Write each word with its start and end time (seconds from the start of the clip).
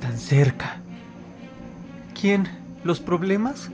están 0.00 0.18
cerca. 0.18 0.80
¿Quién? 2.18 2.48
¿Los 2.84 3.00
problemas? 3.00 3.70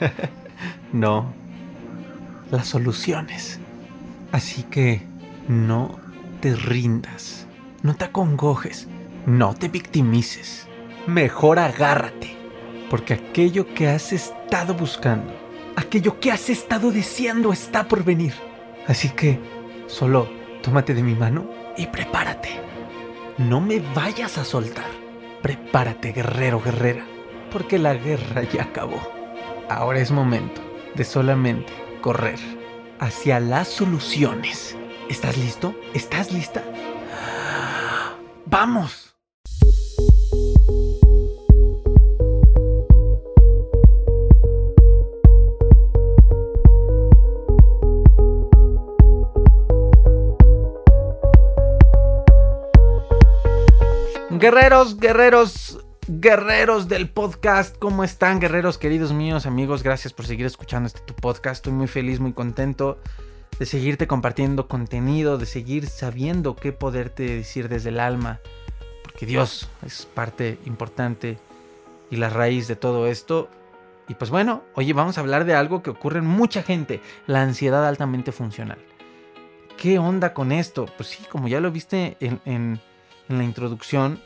no, 0.92 1.32
las 2.50 2.66
soluciones. 2.66 3.60
Así 4.32 4.64
que 4.64 5.02
no 5.46 6.00
te 6.40 6.56
rindas, 6.56 7.46
no 7.84 7.94
te 7.94 8.06
acongojes, 8.06 8.88
no 9.26 9.54
te 9.54 9.68
victimices. 9.68 10.66
Mejor 11.06 11.60
agárrate, 11.60 12.36
porque 12.90 13.14
aquello 13.14 13.72
que 13.74 13.86
has 13.86 14.12
estado 14.12 14.74
buscando, 14.74 15.32
aquello 15.76 16.18
que 16.18 16.32
has 16.32 16.50
estado 16.50 16.90
deseando 16.90 17.52
está 17.52 17.86
por 17.86 18.02
venir. 18.02 18.34
Así 18.88 19.10
que 19.10 19.38
solo 19.86 20.28
tómate 20.62 20.94
de 20.94 21.04
mi 21.04 21.14
mano 21.14 21.48
y 21.76 21.86
prepárate. 21.86 22.75
No 23.38 23.60
me 23.60 23.80
vayas 23.94 24.38
a 24.38 24.44
soltar. 24.46 24.90
Prepárate, 25.42 26.12
guerrero, 26.12 26.58
guerrera, 26.60 27.04
porque 27.52 27.78
la 27.78 27.92
guerra 27.92 28.44
ya 28.44 28.62
acabó. 28.62 29.00
Ahora 29.68 30.00
es 30.00 30.10
momento 30.10 30.62
de 30.94 31.04
solamente 31.04 31.72
correr 32.00 32.38
hacia 32.98 33.38
las 33.38 33.68
soluciones. 33.68 34.74
¿Estás 35.10 35.36
listo? 35.36 35.74
¿Estás 35.92 36.32
lista? 36.32 36.64
¡Vamos! 38.46 39.05
Guerreros, 54.46 54.96
guerreros, 54.98 55.84
guerreros 56.06 56.86
del 56.86 57.10
podcast, 57.10 57.76
¿cómo 57.78 58.04
están 58.04 58.38
guerreros 58.38 58.78
queridos 58.78 59.12
míos, 59.12 59.44
amigos? 59.44 59.82
Gracias 59.82 60.12
por 60.12 60.24
seguir 60.24 60.46
escuchando 60.46 60.86
este 60.86 61.00
tu 61.00 61.14
podcast. 61.14 61.56
Estoy 61.56 61.72
muy 61.72 61.88
feliz, 61.88 62.20
muy 62.20 62.32
contento 62.32 63.00
de 63.58 63.66
seguirte 63.66 64.06
compartiendo 64.06 64.68
contenido, 64.68 65.36
de 65.36 65.46
seguir 65.46 65.88
sabiendo 65.88 66.54
qué 66.54 66.70
poderte 66.70 67.24
decir 67.24 67.68
desde 67.68 67.88
el 67.88 67.98
alma, 67.98 68.38
porque 69.02 69.26
Dios 69.26 69.68
es 69.84 70.06
parte 70.14 70.60
importante 70.64 71.40
y 72.08 72.14
la 72.14 72.30
raíz 72.30 72.68
de 72.68 72.76
todo 72.76 73.08
esto. 73.08 73.48
Y 74.06 74.14
pues 74.14 74.30
bueno, 74.30 74.62
oye, 74.74 74.92
vamos 74.92 75.18
a 75.18 75.22
hablar 75.22 75.44
de 75.44 75.56
algo 75.56 75.82
que 75.82 75.90
ocurre 75.90 76.20
en 76.20 76.26
mucha 76.26 76.62
gente, 76.62 77.00
la 77.26 77.42
ansiedad 77.42 77.84
altamente 77.84 78.30
funcional. 78.30 78.78
¿Qué 79.76 79.98
onda 79.98 80.34
con 80.34 80.52
esto? 80.52 80.86
Pues 80.96 81.08
sí, 81.08 81.24
como 81.32 81.48
ya 81.48 81.58
lo 81.58 81.72
viste 81.72 82.16
en, 82.20 82.40
en 82.44 82.80
la 83.38 83.42
introducción, 83.42 84.20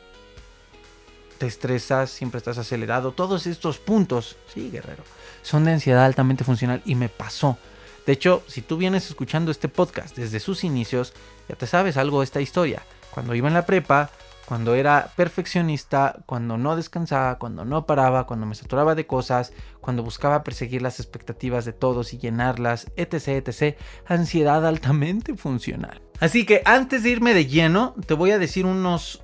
te 1.41 1.47
estresas, 1.47 2.11
siempre 2.11 2.37
estás 2.37 2.59
acelerado. 2.59 3.13
Todos 3.13 3.47
estos 3.47 3.79
puntos, 3.79 4.37
sí, 4.53 4.69
guerrero, 4.69 5.01
son 5.41 5.65
de 5.65 5.71
ansiedad 5.71 6.05
altamente 6.05 6.43
funcional 6.43 6.83
y 6.85 6.93
me 6.93 7.09
pasó. 7.09 7.57
De 8.05 8.13
hecho, 8.13 8.43
si 8.45 8.61
tú 8.61 8.77
vienes 8.77 9.07
escuchando 9.07 9.49
este 9.49 9.67
podcast 9.67 10.15
desde 10.15 10.39
sus 10.39 10.63
inicios, 10.63 11.13
ya 11.49 11.55
te 11.55 11.65
sabes 11.65 11.97
algo 11.97 12.19
de 12.19 12.25
esta 12.25 12.41
historia. 12.41 12.83
Cuando 13.09 13.33
iba 13.33 13.47
en 13.47 13.55
la 13.55 13.65
prepa, 13.65 14.11
cuando 14.45 14.75
era 14.75 15.13
perfeccionista, 15.15 16.17
cuando 16.27 16.59
no 16.59 16.75
descansaba, 16.75 17.39
cuando 17.39 17.65
no 17.65 17.87
paraba, 17.87 18.27
cuando 18.27 18.45
me 18.45 18.53
saturaba 18.53 18.93
de 18.93 19.07
cosas, 19.07 19.51
cuando 19.79 20.03
buscaba 20.03 20.43
perseguir 20.43 20.83
las 20.83 20.99
expectativas 20.99 21.65
de 21.65 21.73
todos 21.73 22.13
y 22.13 22.19
llenarlas, 22.19 22.91
etc, 22.97 23.47
etc, 23.47 23.79
ansiedad 24.05 24.63
altamente 24.63 25.35
funcional. 25.35 26.03
Así 26.19 26.45
que 26.45 26.61
antes 26.65 27.01
de 27.01 27.09
irme 27.09 27.33
de 27.33 27.47
lleno, 27.47 27.95
te 28.05 28.13
voy 28.13 28.29
a 28.29 28.37
decir 28.37 28.67
unos 28.67 29.23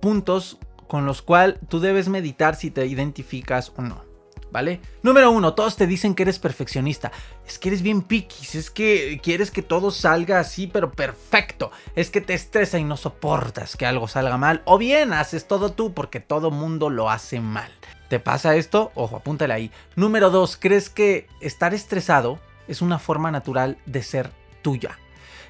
puntos 0.00 0.58
con 0.86 1.06
los 1.06 1.22
cuales 1.22 1.58
tú 1.68 1.80
debes 1.80 2.08
meditar 2.08 2.56
si 2.56 2.70
te 2.70 2.86
identificas 2.86 3.72
o 3.76 3.82
no. 3.82 4.04
¿Vale? 4.52 4.80
Número 5.02 5.30
uno, 5.30 5.54
todos 5.54 5.76
te 5.76 5.86
dicen 5.86 6.14
que 6.14 6.22
eres 6.22 6.38
perfeccionista. 6.38 7.12
Es 7.46 7.58
que 7.58 7.68
eres 7.68 7.82
bien 7.82 8.00
piquis, 8.00 8.54
es 8.54 8.70
que 8.70 9.20
quieres 9.22 9.50
que 9.50 9.60
todo 9.60 9.90
salga 9.90 10.38
así, 10.38 10.66
pero 10.66 10.92
perfecto. 10.92 11.72
Es 11.94 12.10
que 12.10 12.20
te 12.20 12.32
estresa 12.32 12.78
y 12.78 12.84
no 12.84 12.96
soportas 12.96 13.76
que 13.76 13.86
algo 13.86 14.08
salga 14.08 14.38
mal. 14.38 14.62
O 14.64 14.78
bien 14.78 15.12
haces 15.12 15.46
todo 15.46 15.72
tú 15.72 15.92
porque 15.92 16.20
todo 16.20 16.50
mundo 16.50 16.90
lo 16.90 17.10
hace 17.10 17.40
mal. 17.40 17.70
¿Te 18.08 18.20
pasa 18.20 18.56
esto? 18.56 18.92
Ojo, 18.94 19.16
apúntale 19.16 19.52
ahí. 19.52 19.70
Número 19.96 20.30
dos, 20.30 20.56
¿crees 20.56 20.88
que 20.88 21.26
estar 21.40 21.74
estresado 21.74 22.38
es 22.68 22.80
una 22.80 22.98
forma 22.98 23.30
natural 23.30 23.78
de 23.84 24.02
ser 24.02 24.30
tuya? 24.62 24.96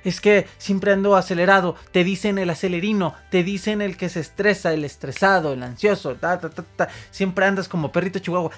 Es 0.06 0.20
que 0.20 0.46
siempre 0.56 0.92
ando 0.92 1.16
acelerado, 1.16 1.74
te 1.90 2.04
dicen 2.04 2.38
el 2.38 2.48
acelerino, 2.48 3.14
te 3.28 3.42
dicen 3.42 3.82
el 3.82 3.96
que 3.96 4.08
se 4.08 4.20
estresa, 4.20 4.72
el 4.72 4.84
estresado, 4.84 5.52
el 5.52 5.64
ansioso, 5.64 6.14
ta, 6.14 6.38
ta, 6.38 6.48
ta, 6.48 6.64
ta. 6.76 6.88
siempre 7.10 7.44
andas 7.44 7.66
como 7.66 7.90
perrito 7.90 8.20
chihuahua. 8.20 8.52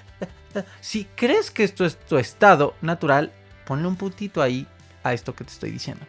Si 0.81 1.07
crees 1.17 1.51
que 1.51 1.65
esto 1.65 1.87
es 1.87 1.99
tu 1.99 2.19
estado 2.19 2.75
natural, 2.83 3.33
ponle 3.65 3.89
un 3.89 3.97
puntito 3.97 4.43
ahí 4.43 4.67
a 5.03 5.15
esto 5.15 5.35
que 5.35 5.45
te 5.45 5.53
estoy 5.53 5.71
diciendo. 5.71 6.05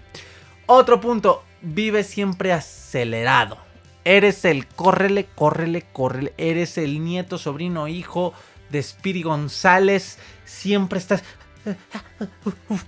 Otro 0.66 1.00
punto, 1.00 1.44
vive 1.62 2.04
siempre 2.04 2.52
acelerado. 2.52 3.58
Eres 4.04 4.44
el 4.44 4.68
córrele, 4.68 5.28
córrele, 5.36 5.84
córrele. 5.94 6.34
Eres 6.38 6.78
el 6.78 7.02
nieto, 7.04 7.38
sobrino, 7.38 7.88
hijo 7.88 8.34
de 8.70 8.84
Spiri 8.84 9.24
González. 9.24 10.18
Siempre 10.46 11.00
estás 11.00 11.24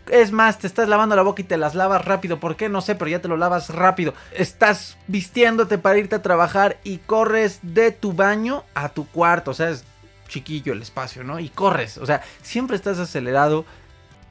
es 0.09 0.31
más, 0.31 0.59
te 0.59 0.67
estás 0.67 0.87
lavando 0.87 1.15
la 1.15 1.21
boca 1.21 1.41
y 1.41 1.45
te 1.45 1.57
las 1.57 1.75
lavas 1.75 2.05
rápido. 2.05 2.39
¿Por 2.39 2.55
qué? 2.55 2.69
No 2.69 2.81
sé, 2.81 2.95
pero 2.95 3.09
ya 3.09 3.21
te 3.21 3.27
lo 3.27 3.37
lavas 3.37 3.69
rápido. 3.69 4.13
Estás 4.33 4.97
vistiéndote 5.07 5.77
para 5.77 5.97
irte 5.97 6.15
a 6.15 6.21
trabajar 6.21 6.79
y 6.83 6.97
corres 6.99 7.59
de 7.61 7.91
tu 7.91 8.13
baño 8.13 8.63
a 8.73 8.89
tu 8.89 9.07
cuarto. 9.07 9.51
O 9.51 9.53
sea, 9.53 9.69
es 9.69 9.83
chiquillo 10.27 10.73
el 10.73 10.81
espacio, 10.81 11.23
¿no? 11.23 11.39
Y 11.39 11.49
corres. 11.49 11.97
O 11.97 12.05
sea, 12.05 12.21
siempre 12.41 12.75
estás 12.75 12.99
acelerado. 12.99 13.65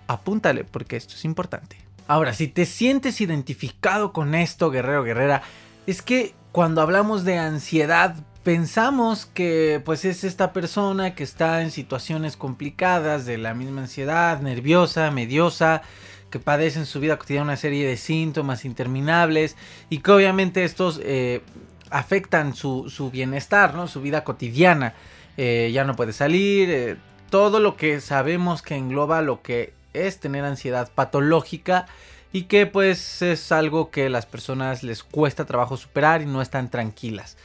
Apúntale, 0.06 0.64
porque 0.64 0.96
esto 0.96 1.14
es 1.14 1.24
importante. 1.24 1.76
Ahora, 2.08 2.32
si 2.32 2.48
te 2.48 2.66
sientes 2.66 3.20
identificado 3.20 4.12
con 4.12 4.34
esto, 4.34 4.70
guerrero, 4.70 5.04
guerrera, 5.04 5.42
es 5.86 6.02
que 6.02 6.34
cuando 6.50 6.82
hablamos 6.82 7.24
de 7.24 7.38
ansiedad 7.38 8.16
pensamos 8.42 9.26
que 9.26 9.82
pues 9.84 10.04
es 10.04 10.24
esta 10.24 10.52
persona 10.52 11.14
que 11.14 11.24
está 11.24 11.62
en 11.62 11.70
situaciones 11.70 12.36
complicadas 12.36 13.26
de 13.26 13.38
la 13.38 13.54
misma 13.54 13.82
ansiedad, 13.82 14.40
nerviosa, 14.40 15.10
mediosa, 15.10 15.82
que 16.30 16.38
padece 16.38 16.78
en 16.78 16.86
su 16.86 17.00
vida 17.00 17.18
cotidiana 17.18 17.44
una 17.44 17.56
serie 17.56 17.86
de 17.86 17.96
síntomas 17.96 18.64
interminables 18.64 19.56
y 19.90 19.98
que 19.98 20.12
obviamente 20.12 20.64
estos 20.64 21.00
eh, 21.02 21.42
afectan 21.90 22.54
su, 22.54 23.10
bienestar, 23.12 23.74
¿no? 23.74 23.88
su 23.88 24.00
vida 24.00 24.24
cotidiana. 24.24 24.94
Eh, 25.36 25.70
ya 25.72 25.84
no 25.84 25.96
puede 25.96 26.12
salir, 26.12 26.70
eh, 26.70 26.96
todo 27.30 27.60
lo 27.60 27.76
que 27.76 28.00
sabemos 28.00 28.62
que 28.62 28.76
engloba 28.76 29.22
lo 29.22 29.42
que 29.42 29.72
es 29.92 30.20
tener 30.20 30.44
ansiedad 30.44 30.90
patológica 30.94 31.86
y 32.32 32.42
que 32.44 32.66
pues 32.66 33.22
es 33.22 33.50
algo 33.52 33.90
que 33.90 34.08
las 34.08 34.26
personas 34.26 34.82
les 34.82 35.02
cuesta 35.02 35.46
trabajo 35.46 35.76
superar 35.76 36.22
y 36.22 36.26
no 36.26 36.42
están 36.42 36.70
tranquilas. 36.70 37.36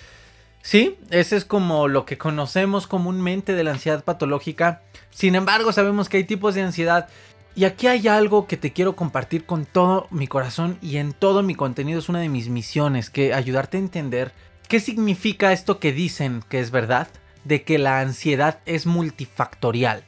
Sí, 0.66 0.98
ese 1.12 1.36
es 1.36 1.46
como 1.46 1.88
lo 1.88 2.08
que 2.08 2.18
conocemos 2.18 2.88
comúnmente 2.88 3.54
de 3.54 3.64
la 3.64 3.70
ansiedad 3.70 4.04
patológica. 4.04 4.82
Sin 5.12 5.36
embargo, 5.36 5.72
sabemos 5.72 6.10
que 6.10 6.18
hay 6.18 6.24
tipos 6.24 6.56
de 6.56 6.64
ansiedad. 6.64 7.08
Y 7.56 7.66
aquí 7.66 7.86
hay 7.86 8.08
algo 8.08 8.48
que 8.48 8.58
te 8.58 8.74
quiero 8.74 8.96
compartir 8.96 9.46
con 9.46 9.68
todo 9.68 10.08
mi 10.10 10.26
corazón 10.26 10.80
y 10.82 10.98
en 10.98 11.14
todo 11.14 11.44
mi 11.44 11.54
contenido. 11.54 12.00
Es 12.00 12.10
una 12.10 12.20
de 12.20 12.30
mis 12.30 12.50
misiones, 12.50 13.12
que 13.12 13.32
ayudarte 13.36 13.78
a 13.78 13.82
entender 13.82 14.32
qué 14.68 14.80
significa 14.80 15.54
esto 15.54 15.78
que 15.78 15.94
dicen 15.94 16.44
que 16.50 16.60
es 16.60 16.72
verdad, 16.72 17.10
de 17.44 17.62
que 17.62 17.78
la 17.78 18.00
ansiedad 18.00 18.58
es 18.66 18.88
multifactorial. 18.88 20.04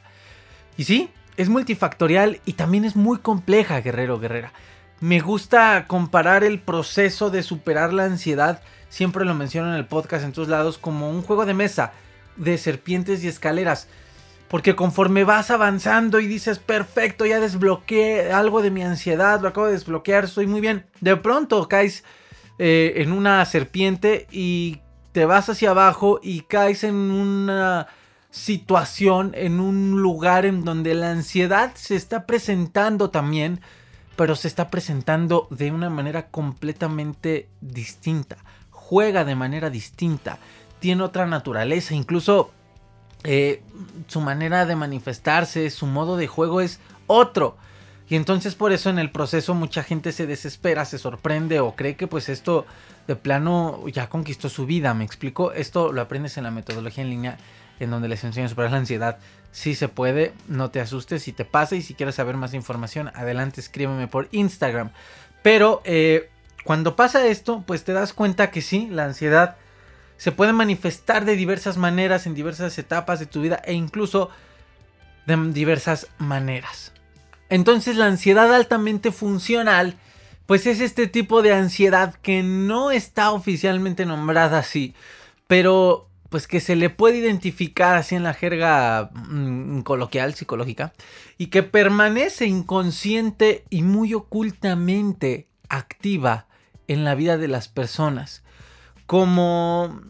Y 0.76 0.84
sí, 0.84 1.08
es 1.36 1.48
multifactorial 1.48 2.40
y 2.44 2.54
también 2.54 2.84
es 2.84 2.96
muy 2.96 3.18
compleja, 3.18 3.80
guerrero, 3.80 4.18
guerrera. 4.18 4.52
Me 4.98 5.20
gusta 5.20 5.84
comparar 5.86 6.42
el 6.42 6.58
proceso 6.58 7.30
de 7.30 7.44
superar 7.44 7.92
la 7.92 8.06
ansiedad 8.06 8.60
siempre 8.88 9.24
lo 9.24 9.34
menciono 9.34 9.70
en 9.70 9.76
el 9.76 9.86
podcast 9.86 10.24
en 10.24 10.32
todos 10.32 10.48
lados, 10.48 10.78
como 10.78 11.10
un 11.10 11.22
juego 11.22 11.46
de 11.46 11.54
mesa 11.54 11.92
de 12.36 12.58
serpientes 12.58 13.22
y 13.22 13.28
escaleras. 13.28 13.88
Porque 14.48 14.74
conforme 14.74 15.24
vas 15.24 15.50
avanzando 15.50 16.20
y 16.20 16.26
dices, 16.26 16.58
perfecto, 16.58 17.26
ya 17.26 17.38
desbloqueé 17.38 18.32
algo 18.32 18.62
de 18.62 18.70
mi 18.70 18.82
ansiedad, 18.82 19.40
lo 19.40 19.48
acabo 19.48 19.66
de 19.66 19.74
desbloquear, 19.74 20.24
estoy 20.24 20.46
muy 20.46 20.62
bien. 20.62 20.86
De 21.00 21.16
pronto 21.16 21.68
caes 21.68 22.02
eh, 22.58 22.94
en 22.96 23.12
una 23.12 23.44
serpiente 23.44 24.26
y 24.30 24.80
te 25.12 25.26
vas 25.26 25.50
hacia 25.50 25.70
abajo 25.70 26.18
y 26.22 26.42
caes 26.42 26.82
en 26.82 26.94
una 26.94 27.88
situación, 28.30 29.32
en 29.34 29.60
un 29.60 30.00
lugar 30.00 30.46
en 30.46 30.64
donde 30.64 30.94
la 30.94 31.10
ansiedad 31.10 31.72
se 31.74 31.96
está 31.96 32.24
presentando 32.24 33.10
también, 33.10 33.60
pero 34.16 34.34
se 34.34 34.48
está 34.48 34.70
presentando 34.70 35.46
de 35.50 35.70
una 35.72 35.90
manera 35.90 36.28
completamente 36.28 37.48
distinta 37.60 38.38
juega 38.88 39.26
de 39.26 39.34
manera 39.34 39.68
distinta, 39.68 40.38
tiene 40.78 41.02
otra 41.02 41.26
naturaleza, 41.26 41.94
incluso 41.94 42.50
eh, 43.22 43.62
su 44.06 44.22
manera 44.22 44.64
de 44.64 44.76
manifestarse, 44.76 45.68
su 45.68 45.84
modo 45.84 46.16
de 46.16 46.26
juego 46.26 46.62
es 46.62 46.80
otro. 47.06 47.58
Y 48.08 48.16
entonces 48.16 48.54
por 48.54 48.72
eso 48.72 48.88
en 48.88 48.98
el 48.98 49.10
proceso 49.10 49.52
mucha 49.52 49.82
gente 49.82 50.10
se 50.12 50.26
desespera, 50.26 50.86
se 50.86 50.96
sorprende 50.96 51.60
o 51.60 51.76
cree 51.76 51.96
que 51.96 52.06
pues 52.06 52.30
esto 52.30 52.64
de 53.06 53.14
plano 53.14 53.86
ya 53.88 54.08
conquistó 54.08 54.48
su 54.48 54.64
vida, 54.64 54.94
me 54.94 55.04
explico. 55.04 55.52
Esto 55.52 55.92
lo 55.92 56.00
aprendes 56.00 56.38
en 56.38 56.44
la 56.44 56.50
metodología 56.50 57.04
en 57.04 57.10
línea 57.10 57.36
en 57.80 57.90
donde 57.90 58.08
les 58.08 58.24
enseño 58.24 58.46
a 58.46 58.48
superar 58.48 58.70
la 58.70 58.78
ansiedad. 58.78 59.18
Si 59.52 59.74
se 59.74 59.88
puede, 59.88 60.32
no 60.46 60.70
te 60.70 60.80
asustes 60.80 61.24
si 61.24 61.32
te 61.32 61.44
pasa 61.44 61.76
y 61.76 61.82
si 61.82 61.92
quieres 61.92 62.14
saber 62.14 62.38
más 62.38 62.54
información, 62.54 63.10
adelante 63.14 63.60
escríbeme 63.60 64.08
por 64.08 64.28
Instagram. 64.32 64.92
Pero 65.42 65.82
eh, 65.84 66.30
cuando 66.68 66.96
pasa 66.96 67.26
esto, 67.26 67.64
pues 67.66 67.82
te 67.82 67.94
das 67.94 68.12
cuenta 68.12 68.50
que 68.50 68.60
sí, 68.60 68.88
la 68.90 69.06
ansiedad 69.06 69.56
se 70.18 70.32
puede 70.32 70.52
manifestar 70.52 71.24
de 71.24 71.34
diversas 71.34 71.78
maneras 71.78 72.26
en 72.26 72.34
diversas 72.34 72.76
etapas 72.76 73.18
de 73.18 73.24
tu 73.24 73.40
vida 73.40 73.62
e 73.64 73.72
incluso 73.72 74.28
de 75.24 75.34
diversas 75.54 76.08
maneras. 76.18 76.92
Entonces 77.48 77.96
la 77.96 78.04
ansiedad 78.04 78.54
altamente 78.54 79.12
funcional, 79.12 79.96
pues 80.44 80.66
es 80.66 80.82
este 80.82 81.06
tipo 81.06 81.40
de 81.40 81.54
ansiedad 81.54 82.16
que 82.16 82.42
no 82.42 82.90
está 82.90 83.30
oficialmente 83.30 84.04
nombrada 84.04 84.58
así, 84.58 84.94
pero 85.46 86.10
pues 86.28 86.46
que 86.46 86.60
se 86.60 86.76
le 86.76 86.90
puede 86.90 87.16
identificar 87.16 87.96
así 87.96 88.14
en 88.14 88.24
la 88.24 88.34
jerga 88.34 89.08
mm, 89.14 89.80
coloquial 89.84 90.34
psicológica 90.34 90.92
y 91.38 91.46
que 91.46 91.62
permanece 91.62 92.44
inconsciente 92.44 93.64
y 93.70 93.80
muy 93.84 94.12
ocultamente 94.12 95.48
activa 95.70 96.47
en 96.88 97.04
la 97.04 97.14
vida 97.14 97.36
de 97.36 97.48
las 97.48 97.68
personas. 97.68 98.42
Como 99.06 100.00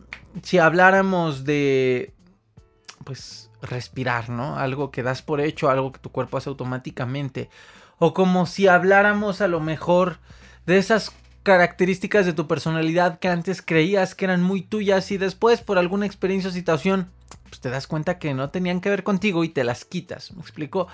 si 0.43 0.59
habláramos 0.59 1.45
de 1.45 2.15
pues 3.05 3.51
respirar, 3.63 4.29
¿no? 4.29 4.57
Algo 4.57 4.91
que 4.91 5.03
das 5.03 5.23
por 5.23 5.41
hecho, 5.41 5.71
algo 5.71 5.93
que 5.93 5.99
tu 5.99 6.11
cuerpo 6.11 6.37
hace 6.37 6.49
automáticamente. 6.49 7.51
O 7.99 8.15
como 8.15 8.47
si 8.47 8.69
habláramos 8.69 9.41
a 9.41 9.49
lo 9.49 9.61
mejor 9.61 10.19
de 10.67 10.79
esas 10.79 11.13
características 11.43 12.27
de 12.27 12.33
tu 12.33 12.47
personalidad 12.47 13.19
que 13.19 13.29
antes 13.29 13.63
creías 13.63 14.15
que 14.15 14.27
eran 14.27 14.43
muy 14.43 14.63
tuyas 14.63 15.11
y 15.11 15.19
después 15.19 15.63
por 15.63 15.79
alguna 15.79 16.07
experiencia 16.07 16.51
o 16.51 16.53
situación 16.53 17.09
pues 17.49 17.61
te 17.61 17.71
das 17.71 17.87
cuenta 17.87 18.19
que 18.19 18.35
no 18.35 18.51
tenían 18.51 18.81
que 18.81 18.91
ver 18.91 19.03
contigo 19.03 19.45
y 19.45 19.49
te 19.49 19.65
las 19.65 19.85
quitas. 19.85 20.33
¿Me 20.33 20.43
explico? 20.43 20.89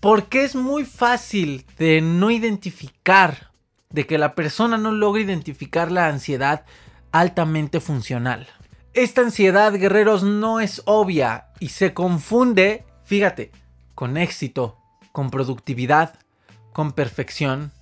Porque 0.00 0.44
es 0.44 0.54
muy 0.54 0.84
fácil 0.84 1.64
de 1.78 2.00
no 2.00 2.30
identificar, 2.30 3.47
de 3.90 4.06
que 4.06 4.18
la 4.18 4.34
persona 4.34 4.76
no 4.76 4.92
logra 4.92 5.22
identificar 5.22 5.90
la 5.90 6.08
ansiedad 6.08 6.64
altamente 7.12 7.80
funcional. 7.80 8.46
Esta 8.94 9.20
ansiedad, 9.20 9.72
guerreros, 9.72 10.22
no 10.22 10.60
es 10.60 10.82
obvia 10.84 11.46
y 11.60 11.68
se 11.68 11.94
confunde, 11.94 12.84
fíjate, 13.04 13.52
con 13.94 14.16
éxito, 14.16 14.76
con 15.12 15.30
productividad, 15.30 16.18
con 16.72 16.92
perfección, 16.92 17.72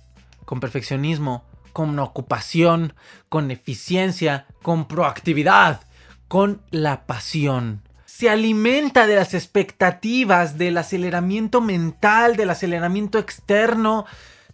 con 0.45 0.59
perfeccionismo, 0.59 1.43
con 1.73 1.97
ocupación, 1.99 2.93
con 3.29 3.51
eficiencia, 3.51 4.47
con 4.61 4.87
proactividad, 4.87 5.81
con 6.27 6.61
la 6.71 7.05
pasión. 7.05 7.81
Se 8.05 8.29
alimenta 8.29 9.05
de 9.05 9.15
las 9.15 9.33
expectativas, 9.33 10.57
del 10.57 10.77
aceleramiento 10.77 11.61
mental, 11.61 12.35
del 12.35 12.49
aceleramiento 12.49 13.19
externo, 13.19 14.05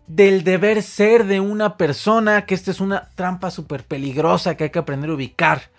del 0.07 0.43
deber 0.43 0.83
ser 0.83 1.25
de 1.25 1.39
una 1.39 1.77
persona, 1.77 2.45
que 2.45 2.55
esta 2.55 2.71
es 2.71 2.79
una 2.79 3.09
trampa 3.15 3.51
súper 3.51 3.83
peligrosa 3.83 4.55
que 4.55 4.65
hay 4.65 4.69
que 4.69 4.79
aprender 4.79 5.09
a 5.09 5.13
ubicar. 5.13 5.69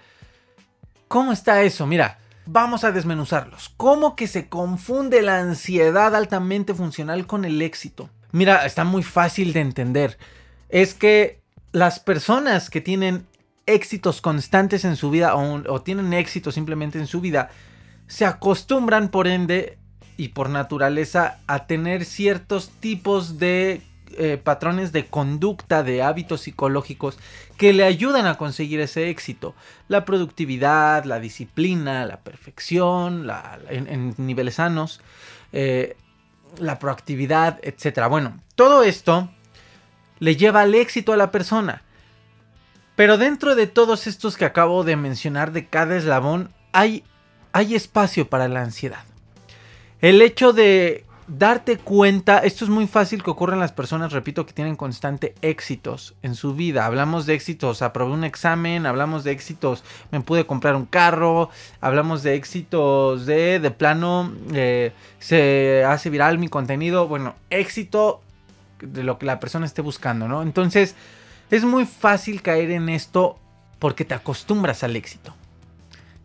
¿Cómo 1.09 1.33
está 1.33 1.63
eso? 1.63 1.87
Mira, 1.87 2.19
vamos 2.47 2.85
a 2.85 2.93
desmenuzarlos. 2.93 3.73
¿Cómo 3.77 4.17
que 4.17 4.27
se 4.27 4.49
confunde 4.49 5.23
la 5.23 5.39
ansiedad 5.39 6.15
altamente 6.15 6.75
funcional 6.75 7.27
con 7.27 7.45
el 7.45 7.61
éxito? 7.63 8.09
Mira, 8.33 8.67
está 8.67 8.85
muy 8.85 9.03
fácil 9.03 9.53
de 9.53 9.61
entender 9.61 10.19
es 10.75 10.93
que 10.93 11.41
las 11.71 12.01
personas 12.01 12.69
que 12.69 12.81
tienen 12.81 13.27
éxitos 13.67 14.21
constantes 14.21 14.85
en 14.85 14.97
su 14.97 15.09
vida 15.09 15.37
o, 15.37 15.83
tienen 15.83 16.13
éxito 16.13 16.51
simplemente 16.51 16.99
en 16.99 17.07
su 17.07 17.21
vida, 17.21 17.51
se 18.09 18.27
acostumbran 18.27 19.09
por 19.09 19.29
ende 19.29 19.79
y 20.17 20.29
por 20.29 20.51
naturaleza 20.51 21.39
a 21.47 21.67
tener 21.67 22.05
ciertos 22.05 22.71
tipos 22.81 23.39
de 23.39 23.83
eh, 24.19 24.41
patrones 24.43 24.93
de 24.93 25.07
conducta, 25.07 25.83
de 25.83 26.03
hábitos 26.03 26.43
psicológicos 26.43 27.19
que 27.57 27.73
le 27.73 27.85
ayudan 27.85 28.27
a 28.27 28.37
conseguir 28.37 28.81
ese 28.81 29.11
éxito. 29.11 29.55
La 29.89 30.05
productividad, 30.05 31.05
la 31.05 31.21
disciplina, 31.21 32.05
la 32.07 32.21
perfección, 32.21 33.29
en, 33.69 34.15
niveles 34.19 34.57
sanos, 34.57 35.01
eh, 35.53 35.97
la 36.59 36.79
proactividad, 36.79 37.59
etc. 37.63 38.09
Bueno, 38.09 38.41
todo 38.55 38.83
esto 38.83 39.31
le 40.19 40.37
lleva 40.37 40.63
al 40.63 40.75
éxito 40.75 41.13
a 41.13 41.17
la 41.17 41.31
persona. 41.31 41.83
Pero 42.97 43.19
dentro 43.19 43.55
de 43.55 43.67
todos 43.67 44.07
estos 44.07 44.37
que 44.37 44.45
acabo 44.45 44.85
de 44.85 44.97
mencionar 44.97 45.53
de 45.53 45.67
cada 45.67 45.97
eslabón, 45.97 46.51
hay, 46.73 47.05
hay 47.53 47.75
espacio 47.75 48.29
para 48.29 48.49
la 48.49 48.63
ansiedad. 48.63 49.05
El 50.01 50.23
hecho 50.23 50.53
de 50.53 51.05
darte 51.27 51.79
cuenta, 51.79 52.39
esto 52.39 52.65
es 52.65 52.71
muy 52.71 52.87
fácil 52.87 53.23
que 53.23 53.31
ocurra 53.31 53.55
en 53.55 53.61
las 53.61 53.73
personas, 53.73 54.13
repito, 54.13 54.45
que 54.45 54.53
tienen 54.53 54.77
constante 54.77 55.35
éxitos 55.43 56.15
en 56.23 56.35
su 56.35 56.55
vida. 56.55 56.87
Hablamos 56.87 57.27
de 57.27 57.35
éxitos, 57.35 57.83
aprobé 57.83 58.13
un 58.13 58.25
examen, 58.25 58.87
hablamos 58.87 59.25
de 59.25 59.33
éxitos, 59.33 59.85
me 60.11 60.21
pude 60.21 60.47
comprar 60.47 60.77
un 60.77 60.87
carro, 60.87 61.51
hablamos 61.81 62.23
de 62.23 62.35
éxitos 62.35 63.27
de, 63.27 63.59
de 63.59 63.71
plano, 63.71 64.33
eh, 64.53 64.93
se 65.19 65.85
hace 65.87 66.11
viral 66.11 66.39
mi 66.39 66.49
contenido. 66.49 67.09
Bueno, 67.09 67.35
éxito 67.51 68.21
de 68.81 69.03
lo 69.03 69.19
que 69.19 69.27
la 69.27 69.41
persona 69.41 69.67
esté 69.67 69.83
buscando, 69.83 70.29
¿no? 70.29 70.43
Entonces, 70.43 70.95
es 71.51 71.65
muy 71.65 71.87
fácil 71.87 72.43
caer 72.43 72.71
en 72.71 72.89
esto 72.89 73.39
porque 73.79 74.05
te 74.05 74.15
acostumbras 74.15 74.83
al 74.83 74.97
éxito. 74.97 75.35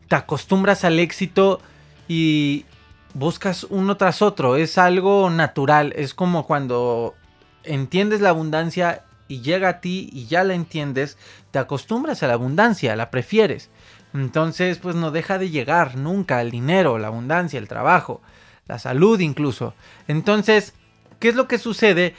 Te 0.07 0.15
acostumbras 0.15 0.83
al 0.83 0.99
éxito 0.99 1.61
y 2.07 2.65
buscas 3.13 3.65
uno 3.65 3.97
tras 3.97 4.21
otro. 4.21 4.55
Es 4.55 4.77
algo 4.77 5.29
natural. 5.29 5.93
Es 5.95 6.13
como 6.13 6.45
cuando 6.45 7.15
entiendes 7.63 8.21
la 8.21 8.29
abundancia 8.29 9.03
y 9.27 9.41
llega 9.41 9.69
a 9.69 9.81
ti 9.81 10.09
y 10.11 10.25
ya 10.25 10.43
la 10.43 10.55
entiendes, 10.55 11.17
te 11.51 11.59
acostumbras 11.59 12.23
a 12.23 12.27
la 12.27 12.33
abundancia, 12.33 12.95
la 12.95 13.11
prefieres. 13.11 13.69
Entonces, 14.13 14.79
pues 14.79 14.95
no 14.95 15.11
deja 15.11 15.37
de 15.37 15.51
llegar 15.51 15.95
nunca 15.95 16.41
el 16.41 16.49
dinero, 16.49 16.97
la 16.97 17.07
abundancia, 17.07 17.59
el 17.59 17.67
trabajo, 17.67 18.21
la 18.65 18.79
salud 18.79 19.19
incluso. 19.19 19.75
Entonces, 20.07 20.73
¿qué 21.19 21.29
es 21.29 21.35
lo 21.35 21.47
que 21.47 21.59
sucede? 21.59 22.15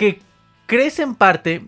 que 0.00 0.22
crees 0.64 0.98
en 0.98 1.14
parte 1.14 1.66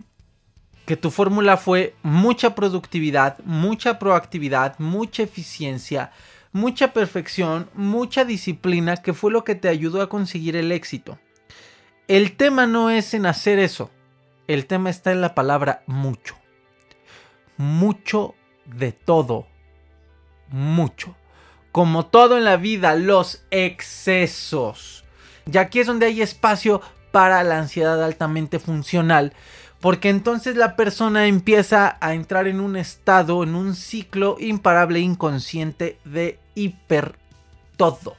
que 0.86 0.96
tu 0.96 1.10
fórmula 1.10 1.58
fue 1.58 1.94
mucha 2.02 2.54
productividad, 2.54 3.36
mucha 3.44 3.98
proactividad, 3.98 4.78
mucha 4.78 5.22
eficiencia, 5.24 6.12
mucha 6.52 6.92
perfección, 6.92 7.68
mucha 7.74 8.24
disciplina, 8.24 8.96
que 8.96 9.12
fue 9.12 9.32
lo 9.32 9.44
que 9.44 9.54
te 9.54 9.68
ayudó 9.68 10.02
a 10.02 10.08
conseguir 10.08 10.56
el 10.56 10.70
éxito. 10.72 11.18
El 12.08 12.36
tema 12.36 12.66
no 12.66 12.90
es 12.90 13.14
en 13.14 13.26
hacer 13.26 13.58
eso, 13.58 13.90
el 14.46 14.66
tema 14.66 14.90
está 14.90 15.12
en 15.12 15.20
la 15.20 15.34
palabra 15.34 15.82
mucho. 15.86 16.36
Mucho 17.56 18.34
de 18.66 18.92
todo. 18.92 19.46
Mucho. 20.48 21.16
Como 21.70 22.06
todo 22.06 22.36
en 22.36 22.44
la 22.44 22.56
vida, 22.56 22.94
los 22.96 23.44
excesos. 23.50 25.04
Y 25.50 25.56
aquí 25.56 25.80
es 25.80 25.86
donde 25.86 26.06
hay 26.06 26.22
espacio 26.22 26.82
para 27.12 27.42
la 27.44 27.58
ansiedad 27.58 28.02
altamente 28.02 28.58
funcional. 28.58 29.32
Porque 29.80 30.10
entonces 30.10 30.56
la 30.56 30.76
persona 30.76 31.26
empieza 31.26 31.96
a 32.00 32.14
entrar 32.14 32.46
en 32.46 32.60
un 32.60 32.76
estado, 32.76 33.42
en 33.42 33.54
un 33.54 33.74
ciclo 33.74 34.36
imparable 34.38 35.00
inconsciente 35.00 35.98
de 36.04 36.38
hiper 36.54 37.16
todo. 37.76 38.16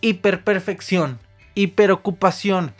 Hiperperfección, 0.00 1.18
hiperocupación, 1.54 2.72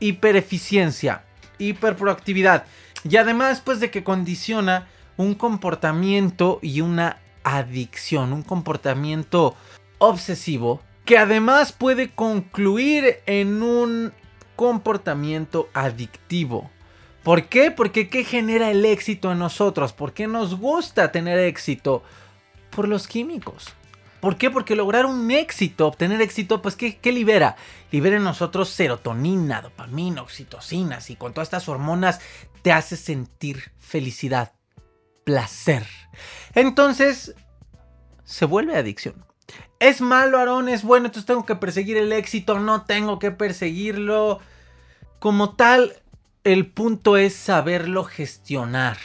hipereficiencia, 0.00 1.24
hiperproactividad. 1.58 2.64
Y 3.08 3.16
además 3.16 3.60
pues 3.60 3.80
de 3.80 3.90
que 3.90 4.04
condiciona 4.04 4.88
un 5.16 5.34
comportamiento 5.34 6.58
y 6.62 6.80
una 6.80 7.18
adicción, 7.44 8.32
un 8.32 8.42
comportamiento 8.42 9.54
obsesivo 9.98 10.80
que 11.04 11.18
además 11.18 11.72
puede 11.72 12.10
concluir 12.10 13.18
en 13.26 13.62
un 13.62 14.12
comportamiento 14.56 15.68
adictivo. 15.74 16.70
¿Por 17.22 17.46
qué? 17.46 17.70
Porque 17.70 18.08
¿qué 18.08 18.24
genera 18.24 18.70
el 18.70 18.84
éxito 18.84 19.32
en 19.32 19.38
nosotros? 19.38 19.92
¿Por 19.92 20.12
qué 20.12 20.26
nos 20.26 20.56
gusta 20.56 21.12
tener 21.12 21.38
éxito? 21.38 22.02
Por 22.70 22.88
los 22.88 23.06
químicos. 23.06 23.74
¿Por 24.24 24.38
qué? 24.38 24.50
Porque 24.50 24.74
lograr 24.74 25.04
un 25.04 25.30
éxito, 25.30 25.86
obtener 25.86 26.22
éxito, 26.22 26.62
pues 26.62 26.76
¿qué, 26.76 27.12
libera? 27.12 27.56
Libera 27.90 28.16
en 28.16 28.24
nosotros 28.24 28.70
serotonina, 28.70 29.60
dopamina, 29.60 30.22
oxitocinas 30.22 31.10
y 31.10 31.16
con 31.16 31.34
todas 31.34 31.48
estas 31.48 31.68
hormonas 31.68 32.22
te 32.62 32.72
hace 32.72 32.96
sentir 32.96 33.72
felicidad, 33.78 34.54
placer. 35.24 35.86
Entonces, 36.54 37.34
se 38.24 38.46
vuelve 38.46 38.78
adicción. 38.78 39.26
Es 39.78 40.00
malo, 40.00 40.38
Aarón, 40.38 40.70
es 40.70 40.84
bueno, 40.84 41.04
entonces 41.04 41.26
tengo 41.26 41.44
que 41.44 41.56
perseguir 41.56 41.98
el 41.98 42.10
éxito, 42.10 42.58
no 42.58 42.86
tengo 42.86 43.18
que 43.18 43.30
perseguirlo. 43.30 44.40
Como 45.18 45.54
tal, 45.54 45.96
el 46.44 46.72
punto 46.72 47.18
es 47.18 47.34
saberlo 47.34 48.04
gestionar. 48.04 48.96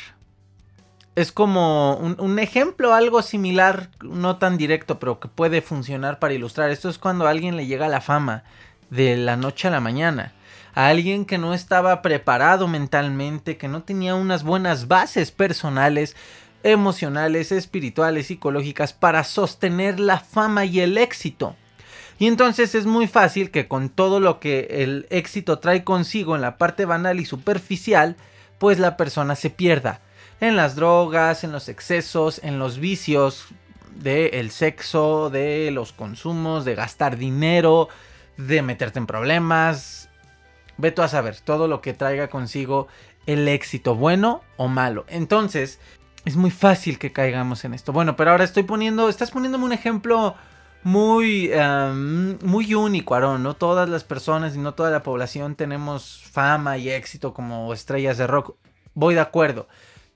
Es 1.20 1.34
como 1.34 1.98
un, 1.98 2.40
ejemplo, 2.40 2.94
algo 2.94 3.22
similar, 3.22 3.90
no 4.00 4.38
tan 4.38 4.58
directo, 4.58 5.00
pero 5.00 5.20
que 5.20 5.28
puede 5.28 5.62
funcionar 5.62 6.18
para 6.18 6.34
ilustrar. 6.34 6.70
Esto 6.70 6.88
es 6.88 6.98
cuando 6.98 7.28
a 7.28 7.30
alguien 7.30 7.58
le 7.58 7.68
llega 7.68 7.90
la 7.90 8.00
fama 8.00 8.46
de 8.90 9.18
la 9.18 9.36
noche 9.36 9.68
a 9.68 9.72
la 9.72 9.82
mañana. 9.82 10.32
A 10.74 10.88
alguien 10.88 11.26
que 11.26 11.38
no 11.38 11.54
estaba 11.54 12.02
preparado 12.02 12.70
mentalmente, 12.70 13.58
que 13.58 13.68
no 13.68 13.84
tenía 13.84 14.16
unas 14.16 14.44
buenas 14.44 14.88
bases 14.88 15.32
personales, 15.32 16.16
emocionales, 16.64 17.52
espirituales, 17.52 18.28
psicológicas 18.28 18.94
para 18.94 19.26
sostener 19.26 20.00
la 20.00 20.22
fama 20.22 20.64
y 20.64 20.80
el 20.80 20.98
éxito. 20.98 21.58
Y 22.18 22.28
entonces 22.28 22.76
es 22.76 22.86
muy 22.86 23.08
fácil 23.08 23.52
que 23.52 23.68
con 23.68 23.90
todo 23.90 24.22
lo 24.22 24.40
que 24.40 24.68
el 24.70 25.06
éxito 25.10 25.60
trae 25.60 25.84
consigo 25.84 26.38
en 26.38 26.42
la 26.42 26.58
parte 26.58 26.86
banal 26.86 27.20
y 27.20 27.26
superficial, 27.26 28.16
pues 28.58 28.80
la 28.80 28.96
persona 28.96 29.36
se 29.36 29.50
pierda. 29.50 30.00
En 30.42 30.56
las 30.56 30.76
drogas, 30.76 31.44
en 31.44 31.52
los 31.52 31.68
excesos, 31.68 32.40
en 32.44 32.60
los 32.60 32.80
vicios 32.80 33.48
del 33.96 34.52
sexo, 34.52 35.30
de 35.30 35.72
los 35.72 35.92
consumos, 35.92 36.64
de 36.64 36.76
gastar 36.76 37.18
dinero, 37.18 37.90
de 38.38 38.62
meterte 38.62 39.00
en 39.00 39.08
problemas. 39.08 40.10
Ve 40.78 40.92
tú 40.92 41.02
a 41.02 41.10
saber 41.10 41.38
todo 41.42 41.68
lo 41.68 41.82
que 41.82 41.94
traiga 41.94 42.30
consigo 42.30 42.88
el 43.26 43.48
éxito, 43.48 43.96
bueno 43.96 44.42
o 44.56 44.70
malo. 44.70 45.06
Entonces, 45.10 45.80
es 46.24 46.36
muy 46.38 46.52
fácil 46.52 46.98
que 47.00 47.12
caigamos 47.12 47.66
en 47.66 47.74
esto. 47.74 47.92
Bueno, 47.92 48.16
pero 48.16 48.32
ahora 48.32 48.46
estoy 48.46 48.64
poniendo, 48.64 49.10
estás 49.10 49.32
poniéndome 49.32 49.66
un 49.66 49.74
ejemplo 49.74 50.36
muy, 50.84 51.52
muy 52.42 52.74
único, 52.74 53.16
Aaron. 53.16 53.44
No 53.44 53.56
todas 53.56 53.90
las 53.90 54.06
personas 54.06 54.56
y 54.56 54.60
no 54.60 54.74
toda 54.74 54.90
la 54.90 55.04
población 55.04 55.56
tenemos 55.56 56.24
fama 56.32 56.78
y 56.78 56.90
éxito 56.90 57.34
como 57.34 57.74
estrellas 57.74 58.18
de 58.18 58.28
rock. 58.28 58.56
Voy 58.94 59.16
de 59.16 59.22
acuerdo. 59.22 59.68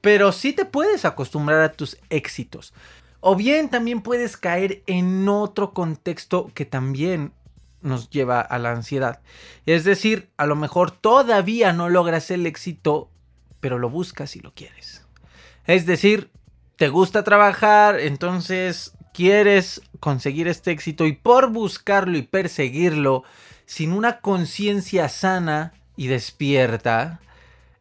Pero 0.04 0.34
sí 0.34 0.52
te 0.52 0.66
puedes 0.66 1.06
acostumbrar 1.06 1.62
a 1.62 1.72
tus 1.72 1.98
éxitos. 2.10 2.74
O 3.22 3.38
bien 3.38 3.70
también 3.70 4.02
puedes 4.02 4.36
caer 4.36 4.84
en 4.86 5.30
otro 5.30 5.74
contexto 5.74 6.52
que 6.54 6.66
también 6.66 7.32
nos 7.80 8.10
lleva 8.10 8.42
a 8.42 8.60
la 8.60 8.72
ansiedad. 8.72 9.22
Es 9.66 9.86
decir, 9.86 10.28
a 10.36 10.46
lo 10.46 10.58
mejor 10.58 10.92
todavía 10.92 11.72
no 11.72 11.88
logras 11.88 12.32
el 12.32 12.46
éxito, 12.46 13.10
pero 13.62 13.80
lo 13.80 13.90
buscas 13.90 14.36
y 14.36 14.42
lo 14.42 14.52
quieres. 14.52 15.06
Es 15.68 15.86
decir, 15.86 16.32
te 16.76 16.90
gusta 16.90 17.24
trabajar, 17.24 17.98
entonces 17.98 18.92
quieres 19.14 19.84
conseguir 20.02 20.50
este 20.50 20.72
éxito 20.72 21.06
y 21.06 21.14
por 21.14 21.50
buscarlo 21.50 22.18
y 22.18 22.24
perseguirlo 22.24 23.24
sin 23.66 23.94
una 23.94 24.20
conciencia 24.20 25.08
sana 25.08 25.72
y 25.96 26.08
despierta, 26.08 27.22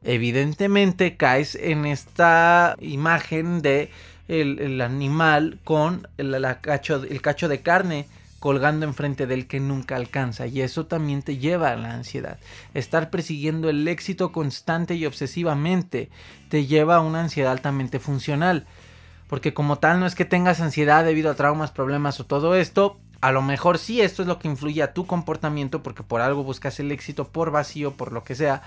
evidentemente 0.05 1.17
caes 1.17 1.55
en 1.55 1.87
esta 1.87 2.77
imagen 2.81 3.63
de 3.63 3.91
el, 4.29 4.81
animal 4.81 5.59
con 5.65 6.09
el, 6.17 6.47
cacho, 6.61 7.49
de 7.49 7.61
carne 7.61 8.07
colgando 8.39 8.87
enfrente 8.87 9.27
del 9.27 9.47
que 9.47 9.61
nunca 9.61 9.97
alcanza 9.97 10.47
y 10.47 10.63
eso 10.63 10.87
también 10.87 11.23
te 11.23 11.39
lleva 11.39 11.71
a 11.71 11.77
la 11.77 11.95
ansiedad. 11.95 12.39
Estar 12.75 13.11
persiguiendo 13.11 13.69
el 13.69 13.87
éxito 13.87 14.33
constante 14.33 14.95
y 14.95 15.07
obsesivamente 15.07 16.09
te 16.49 16.67
lleva 16.67 16.97
a 16.97 17.01
una 17.01 17.21
ansiedad 17.21 17.53
altamente 17.53 18.01
funcional. 18.01 18.67
Porque 19.29 19.55
como 19.55 19.79
tal 19.79 20.01
no 20.01 20.07
es 20.07 20.15
que 20.15 20.25
tengas 20.25 20.61
ansiedad 20.61 21.05
debido 21.05 21.31
a 21.31 21.35
traumas, 21.35 21.71
problemas 21.71 22.21
o 22.21 22.27
todo 22.27 22.55
esto. 22.55 22.99
A 23.21 23.31
lo 23.33 23.43
mejor 23.43 23.79
sí 23.79 24.01
esto 24.01 24.23
es 24.23 24.29
lo 24.29 24.39
que 24.39 24.49
influye 24.49 24.83
a 24.83 24.93
tu 24.93 25.07
comportamiento 25.07 25.83
porque 25.83 26.03
por 26.03 26.21
algo 26.21 26.43
buscas 26.43 26.81
el 26.81 26.91
éxito, 26.91 27.29
por 27.29 27.51
vacío, 27.51 27.93
por 27.93 28.13
lo 28.13 28.25
que 28.25 28.35
sea. 28.35 28.63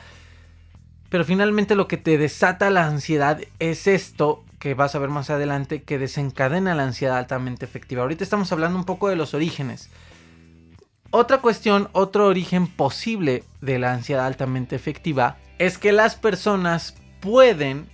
Pero 1.10 1.24
finalmente 1.24 1.76
lo 1.76 1.88
que 1.88 1.98
te 1.98 2.18
desata 2.18 2.70
la 2.70 2.88
ansiedad 2.88 3.40
es 3.60 3.88
esto 3.88 4.44
que 4.60 4.74
vas 4.74 4.96
a 4.96 5.00
ver 5.00 5.10
más 5.10 5.30
adelante 5.30 5.84
que 5.84 6.00
desencadena 6.00 6.76
la 6.76 6.84
ansiedad 6.84 7.18
altamente 7.18 7.66
efectiva. 7.66 8.02
Ahorita 8.02 8.24
estamos 8.24 8.52
hablando 8.52 8.80
un 8.80 8.86
poco 8.86 9.10
de 9.10 9.16
los 9.16 9.34
orígenes. 9.34 9.90
Otra 11.12 11.38
cuestión, 11.38 11.88
otro 11.94 12.26
origen 12.28 12.68
posible 12.68 13.44
de 13.62 13.80
la 13.80 13.94
ansiedad 13.94 14.26
altamente 14.26 14.76
efectiva 14.76 15.38
es 15.60 15.78
que 15.78 15.92
las 15.92 16.16
personas 16.16 16.96
pueden 17.22 17.88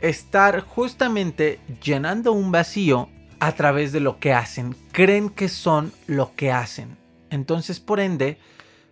estar 0.00 0.60
justamente 0.60 1.60
llenando 1.82 2.32
un 2.32 2.52
vacío 2.52 3.08
a 3.40 3.52
través 3.52 3.92
de 3.92 4.00
lo 4.00 4.18
que 4.18 4.32
hacen. 4.32 4.74
Creen 4.92 5.30
que 5.30 5.48
son 5.48 5.92
lo 6.06 6.34
que 6.36 6.52
hacen. 6.52 6.96
Entonces, 7.30 7.80
por 7.80 8.00
ende, 8.00 8.38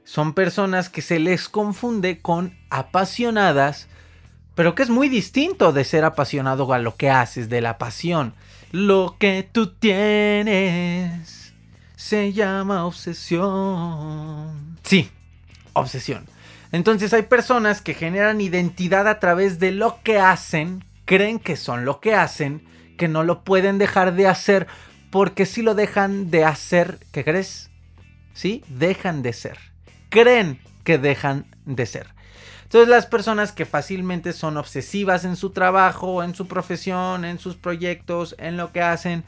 son 0.06 0.32
personas 0.32 0.88
que 0.88 1.02
se 1.02 1.18
les 1.18 1.50
confunde 1.50 2.20
con 2.20 2.56
apasionadas, 2.70 3.88
pero 4.54 4.75
que 4.75 4.82
es 4.84 4.88
muy 4.88 5.10
distinto 5.10 5.75
de 5.75 5.84
ser 5.84 6.06
apasionado 6.06 6.72
a 6.72 6.78
lo 6.78 6.96
que 6.96 7.10
haces, 7.10 7.50
de 7.50 7.60
la 7.60 7.76
pasión. 7.76 8.32
Lo 8.72 9.16
que 9.18 9.46
tú 9.50 9.75
tienes 9.75 11.52
se 11.96 12.32
llama 12.32 12.86
obsesión. 12.86 14.78
Sí, 14.82 15.10
obsesión. 15.75 16.25
Entonces 16.72 17.12
hay 17.12 17.22
personas 17.22 17.82
que 17.82 17.92
generan 17.92 18.40
identidad 18.40 19.06
a 19.08 19.20
través 19.20 19.58
de 19.58 19.72
lo 19.72 19.98
que 20.02 20.18
hacen 20.18 20.82
creen 21.06 21.38
que 21.38 21.56
son 21.56 21.86
lo 21.86 22.00
que 22.00 22.14
hacen, 22.14 22.62
que 22.98 23.08
no 23.08 23.22
lo 23.25 23.44
pueden 23.44 23.78
dejar 23.78 24.14
de 24.14 24.26
hacer, 24.26 24.66
porque 25.10 25.46
si 25.46 25.62
lo 25.62 25.75
dejan 25.75 26.30
de 26.30 26.44
hacer, 26.44 26.98
¿qué 27.12 27.25
crees? 27.25 27.70
¿Sí? 28.34 28.62
Dejan 28.68 29.22
de 29.22 29.32
ser. 29.32 29.75
Creen 30.16 30.58
que 30.82 30.96
dejan 30.96 31.44
de 31.66 31.85
ser. 31.85 32.06
Entonces 32.62 32.88
las 32.88 33.04
personas 33.04 33.52
que 33.52 33.66
fácilmente 33.66 34.32
son 34.32 34.56
obsesivas 34.56 35.26
en 35.26 35.37
su 35.37 35.50
trabajo, 35.50 36.23
en 36.23 36.35
su 36.35 36.49
profesión, 36.49 37.26
en 37.26 37.38
sus 37.38 37.54
proyectos, 37.56 38.35
en 38.38 38.56
lo 38.56 38.73
que 38.73 38.80
hacen, 38.80 39.25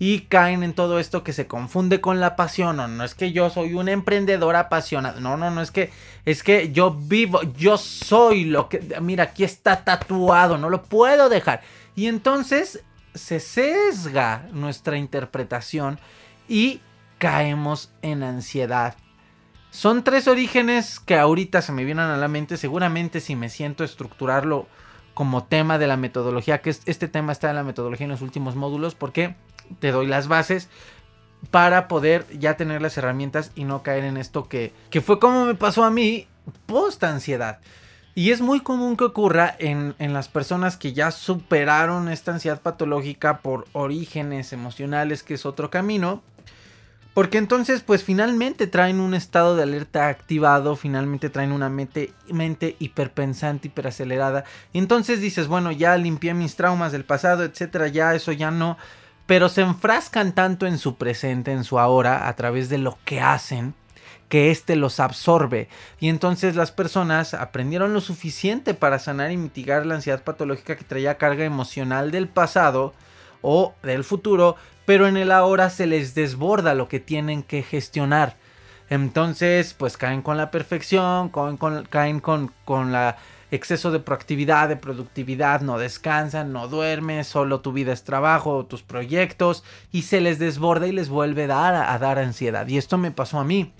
y 0.00 0.22
caen 0.22 0.64
en 0.64 0.72
todo 0.72 0.98
esto 0.98 1.22
que 1.22 1.32
se 1.32 1.46
confunde 1.46 2.00
con 2.00 2.18
la 2.18 2.34
pasión. 2.34 2.78
No, 2.78 2.88
no 2.88 3.04
es 3.04 3.14
que 3.14 3.30
yo 3.30 3.48
soy 3.48 3.74
un 3.74 3.88
emprendedor 3.88 4.56
apasionado. 4.56 5.20
No, 5.20 5.36
no, 5.36 5.52
no 5.52 5.62
es 5.62 5.70
que 5.70 5.92
es 6.24 6.42
que 6.42 6.72
yo 6.72 6.90
vivo, 6.90 7.40
yo 7.56 7.78
soy 7.78 8.42
lo 8.42 8.68
que 8.68 8.80
mira, 9.00 9.22
aquí 9.22 9.44
está 9.44 9.84
tatuado, 9.84 10.58
no 10.58 10.68
lo 10.68 10.82
puedo 10.82 11.28
dejar. 11.28 11.62
Y 11.94 12.08
entonces 12.08 12.82
se 13.14 13.38
sesga 13.38 14.48
nuestra 14.50 14.98
interpretación 14.98 16.00
y 16.48 16.80
caemos 17.18 17.92
en 18.02 18.24
ansiedad. 18.24 18.96
Son 19.74 20.04
tres 20.04 20.28
orígenes 20.28 21.00
que 21.00 21.18
ahorita 21.18 21.60
se 21.60 21.72
me 21.72 21.84
vienen 21.84 22.04
a 22.04 22.16
la 22.16 22.28
mente. 22.28 22.58
Seguramente 22.58 23.18
si 23.18 23.34
me 23.34 23.48
siento 23.48 23.82
estructurarlo 23.82 24.68
como 25.14 25.46
tema 25.46 25.78
de 25.78 25.88
la 25.88 25.96
metodología, 25.96 26.62
que 26.62 26.70
este 26.70 27.08
tema 27.08 27.32
está 27.32 27.50
en 27.50 27.56
la 27.56 27.64
metodología 27.64 28.04
en 28.04 28.12
los 28.12 28.22
últimos 28.22 28.54
módulos, 28.54 28.94
porque 28.94 29.34
te 29.80 29.90
doy 29.90 30.06
las 30.06 30.28
bases 30.28 30.68
para 31.50 31.88
poder 31.88 32.24
ya 32.38 32.56
tener 32.56 32.82
las 32.82 32.96
herramientas 32.98 33.50
y 33.56 33.64
no 33.64 33.82
caer 33.82 34.04
en 34.04 34.16
esto 34.16 34.48
que, 34.48 34.72
que 34.90 35.00
fue 35.00 35.18
como 35.18 35.44
me 35.44 35.56
pasó 35.56 35.82
a 35.82 35.90
mí 35.90 36.28
post 36.66 37.02
ansiedad. 37.02 37.58
Y 38.14 38.30
es 38.30 38.40
muy 38.40 38.60
común 38.60 38.96
que 38.96 39.02
ocurra 39.02 39.56
en, 39.58 39.96
en, 39.98 40.12
las 40.12 40.28
personas 40.28 40.76
que 40.76 40.92
ya 40.92 41.10
superaron 41.10 42.08
esta 42.08 42.32
ansiedad 42.32 42.62
patológica 42.62 43.38
por 43.38 43.66
orígenes 43.72 44.52
emocionales, 44.52 45.24
que 45.24 45.34
es 45.34 45.44
otro 45.44 45.68
camino. 45.68 46.22
Porque 47.14 47.38
entonces, 47.38 47.82
pues 47.82 48.02
finalmente 48.02 48.66
traen 48.66 48.98
un 48.98 49.14
estado 49.14 49.54
de 49.54 49.62
alerta 49.62 50.08
activado, 50.08 50.74
finalmente 50.74 51.30
traen 51.30 51.52
una 51.52 51.68
mente, 51.68 52.12
mente 52.28 52.74
hiperpensante, 52.80 53.68
hiperacelerada. 53.68 54.44
Y 54.72 54.78
entonces 54.78 55.20
dices, 55.20 55.46
bueno, 55.46 55.70
ya 55.70 55.96
limpié 55.96 56.34
mis 56.34 56.56
traumas 56.56 56.90
del 56.90 57.04
pasado, 57.04 57.44
etcétera, 57.44 57.86
ya 57.88 58.14
eso 58.14 58.32
ya 58.32 58.50
no 58.50 58.76
pero 59.26 59.48
se 59.48 59.62
enfrascan 59.62 60.34
tanto 60.34 60.66
en 60.66 60.78
su 60.78 60.96
presente, 60.96 61.52
en 61.52 61.64
su 61.64 61.78
ahora, 61.78 62.28
a 62.28 62.36
través 62.36 62.68
de 62.68 62.78
lo 62.78 62.98
que 63.04 63.20
hacen, 63.20 63.74
que 64.28 64.50
éste 64.50 64.76
los 64.76 65.00
absorbe. 65.00 65.68
Y 65.98 66.08
entonces 66.08 66.56
las 66.56 66.72
personas 66.72 67.34
aprendieron 67.34 67.94
lo 67.94 68.00
suficiente 68.00 68.74
para 68.74 68.98
sanar 68.98 69.32
y 69.32 69.36
mitigar 69.36 69.86
la 69.86 69.94
ansiedad 69.94 70.22
patológica 70.22 70.76
que 70.76 70.84
traía 70.84 71.18
carga 71.18 71.44
emocional 71.44 72.10
del 72.10 72.28
pasado 72.28 72.92
o 73.44 73.74
del 73.82 74.02
futuro, 74.02 74.56
pero 74.86 75.06
en 75.06 75.16
el 75.16 75.30
ahora 75.30 75.70
se 75.70 75.86
les 75.86 76.14
desborda 76.14 76.74
lo 76.74 76.88
que 76.88 76.98
tienen 76.98 77.42
que 77.42 77.62
gestionar. 77.62 78.36
Entonces, 78.90 79.74
pues 79.74 79.96
caen 79.96 80.22
con 80.22 80.36
la 80.36 80.50
perfección, 80.50 81.30
caen 81.90 82.20
con, 82.20 82.52
con 82.64 82.92
la 82.92 83.16
exceso 83.50 83.90
de 83.90 84.00
proactividad, 84.00 84.68
de 84.68 84.76
productividad, 84.76 85.60
no 85.60 85.78
descansan, 85.78 86.52
no 86.52 86.68
duermes, 86.68 87.26
solo 87.26 87.60
tu 87.60 87.72
vida 87.72 87.92
es 87.92 88.02
trabajo, 88.02 88.66
tus 88.66 88.82
proyectos, 88.82 89.64
y 89.92 90.02
se 90.02 90.20
les 90.20 90.38
desborda 90.38 90.86
y 90.86 90.92
les 90.92 91.08
vuelve 91.08 91.44
a 91.44 91.48
dar, 91.48 91.74
a, 91.74 91.98
dar 91.98 92.18
ansiedad. 92.18 92.66
Y 92.66 92.78
esto 92.78 92.98
me 92.98 93.10
pasó 93.10 93.38
a 93.38 93.44
mí. 93.44 93.72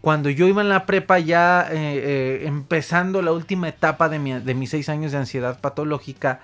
Cuando 0.00 0.30
yo 0.30 0.46
iba 0.46 0.62
en 0.62 0.68
la 0.68 0.86
prepa 0.86 1.18
ya 1.18 1.66
eh, 1.70 1.74
eh, 1.74 2.42
empezando 2.46 3.22
la 3.22 3.32
última 3.32 3.68
etapa 3.68 4.08
de, 4.08 4.40
de 4.40 4.54
mis 4.54 4.70
seis 4.70 4.88
años 4.88 5.12
de 5.12 5.18
ansiedad 5.18 5.58
patológica, 5.60 6.40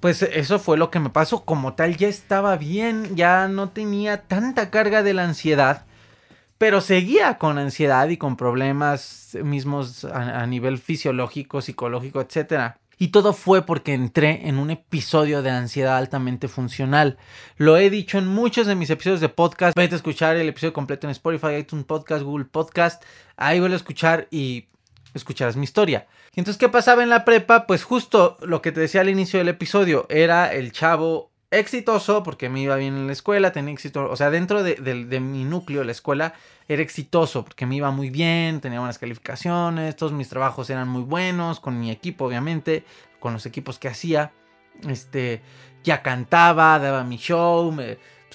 pues 0.00 0.22
eso 0.22 0.58
fue 0.58 0.78
lo 0.78 0.90
que 0.90 1.00
me 1.00 1.10
pasó. 1.10 1.44
Como 1.44 1.74
tal, 1.74 1.96
ya 1.96 2.08
estaba 2.08 2.56
bien, 2.56 3.16
ya 3.16 3.48
no 3.48 3.70
tenía 3.70 4.22
tanta 4.22 4.70
carga 4.70 5.02
de 5.02 5.14
la 5.14 5.24
ansiedad 5.24 5.84
pero 6.58 6.80
seguía 6.80 7.38
con 7.38 7.56
ansiedad 7.56 8.08
y 8.08 8.16
con 8.16 8.36
problemas 8.36 9.38
mismos 9.42 10.04
a, 10.04 10.44
nivel 10.46 10.78
fisiológico, 10.78 11.62
psicológico, 11.62 12.20
etc. 12.20 12.74
Y 12.98 13.08
todo 13.08 13.32
fue 13.32 13.62
porque 13.62 13.94
entré 13.94 14.48
en 14.48 14.58
un 14.58 14.72
episodio 14.72 15.40
de 15.42 15.50
ansiedad 15.50 15.96
altamente 15.96 16.48
funcional. 16.48 17.16
Lo 17.56 17.76
he 17.76 17.90
dicho 17.90 18.18
en 18.18 18.26
muchos 18.26 18.66
de 18.66 18.74
mis 18.74 18.90
episodios 18.90 19.20
de 19.20 19.28
podcast. 19.28 19.76
Vete 19.76 19.94
a 19.94 19.96
escuchar 19.96 20.36
el 20.36 20.48
episodio 20.48 20.72
completo 20.72 21.06
en 21.06 21.12
Spotify, 21.12 21.54
iTunes 21.60 21.84
Podcast, 21.84 22.24
Google 22.24 22.46
Podcast. 22.46 23.04
Ahí 23.36 23.60
vuelvo 23.60 23.74
a 23.74 23.76
escuchar 23.76 24.26
y 24.32 24.66
escucharás 25.14 25.56
mi 25.56 25.64
historia. 25.64 26.06
Y 26.34 26.40
entonces, 26.40 26.58
¿qué 26.58 26.68
pasaba 26.68 27.02
en 27.02 27.08
la 27.08 27.24
prepa? 27.24 27.66
Pues 27.66 27.84
justo 27.84 28.36
lo 28.42 28.62
que 28.62 28.72
te 28.72 28.80
decía 28.80 29.00
al 29.00 29.08
inicio 29.08 29.38
del 29.38 29.48
episodio. 29.48 30.06
Era 30.08 30.52
el 30.52 30.72
chavo 30.72 31.30
exitoso 31.50 32.22
porque 32.22 32.48
me 32.48 32.60
iba 32.60 32.76
bien 32.76 32.94
en 32.94 33.06
la 33.06 33.12
escuela, 33.12 33.52
tenía 33.52 33.72
éxito, 33.72 34.08
o 34.10 34.16
sea, 34.16 34.30
dentro 34.30 34.62
de, 34.62 35.20
mi 35.20 35.44
núcleo, 35.44 35.82
la 35.84 35.92
escuela, 35.92 36.34
era 36.68 36.82
exitoso 36.82 37.44
porque 37.44 37.64
me 37.64 37.76
iba 37.76 37.90
muy 37.90 38.10
bien, 38.10 38.60
tenía 38.60 38.80
buenas 38.80 38.98
calificaciones, 38.98 39.96
todos 39.96 40.12
mis 40.12 40.28
trabajos 40.28 40.68
eran 40.68 40.88
muy 40.88 41.02
buenos, 41.02 41.60
con 41.60 41.80
mi 41.80 41.90
equipo 41.90 42.26
obviamente, 42.26 42.84
con 43.18 43.32
los 43.32 43.46
equipos 43.46 43.78
que 43.78 43.88
hacía, 43.88 44.32
este, 44.86 45.40
ya 45.82 46.02
cantaba, 46.02 46.78
daba 46.78 47.04
mi 47.04 47.16
show, 47.16 47.74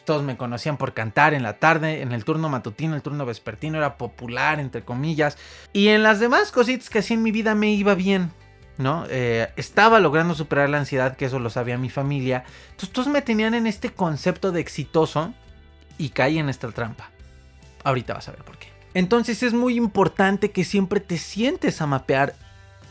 todos 0.05 0.23
me 0.23 0.37
conocían 0.37 0.77
por 0.77 0.93
cantar 0.93 1.33
en 1.33 1.43
la 1.43 1.59
tarde, 1.59 2.01
en 2.01 2.11
el 2.11 2.25
turno 2.25 2.49
matutino, 2.49 2.95
el 2.95 3.01
turno 3.01 3.25
vespertino 3.25 3.77
era 3.77 3.97
popular, 3.97 4.59
entre 4.59 4.83
comillas, 4.83 5.37
y 5.71 5.89
en 5.89 6.03
las 6.03 6.19
demás 6.19 6.51
cositas 6.51 6.89
que 6.89 6.99
hacía 6.99 7.15
en 7.15 7.23
mi 7.23 7.31
vida 7.31 7.55
me 7.55 7.71
iba 7.71 7.95
bien, 7.95 8.31
¿no? 8.77 9.05
Eh, 9.09 9.51
estaba 9.55 9.99
logrando 9.99 10.35
superar 10.35 10.69
la 10.69 10.79
ansiedad, 10.79 11.15
que 11.15 11.25
eso 11.25 11.39
lo 11.39 11.49
sabía 11.49 11.77
mi 11.77 11.89
familia. 11.89 12.43
Entonces 12.71 12.91
todos 12.91 13.07
me 13.07 13.21
tenían 13.21 13.53
en 13.53 13.67
este 13.67 13.89
concepto 13.91 14.51
de 14.51 14.61
exitoso 14.61 15.33
y 15.97 16.09
caí 16.09 16.39
en 16.39 16.49
esta 16.49 16.69
trampa. 16.71 17.11
Ahorita 17.83 18.13
vas 18.13 18.27
a 18.27 18.31
ver 18.31 18.43
por 18.43 18.57
qué. 18.57 18.67
Entonces 18.93 19.43
es 19.43 19.53
muy 19.53 19.75
importante 19.75 20.51
que 20.51 20.63
siempre 20.63 20.99
te 20.99 21.17
sientes 21.17 21.81
a 21.81 21.87
mapear 21.87 22.35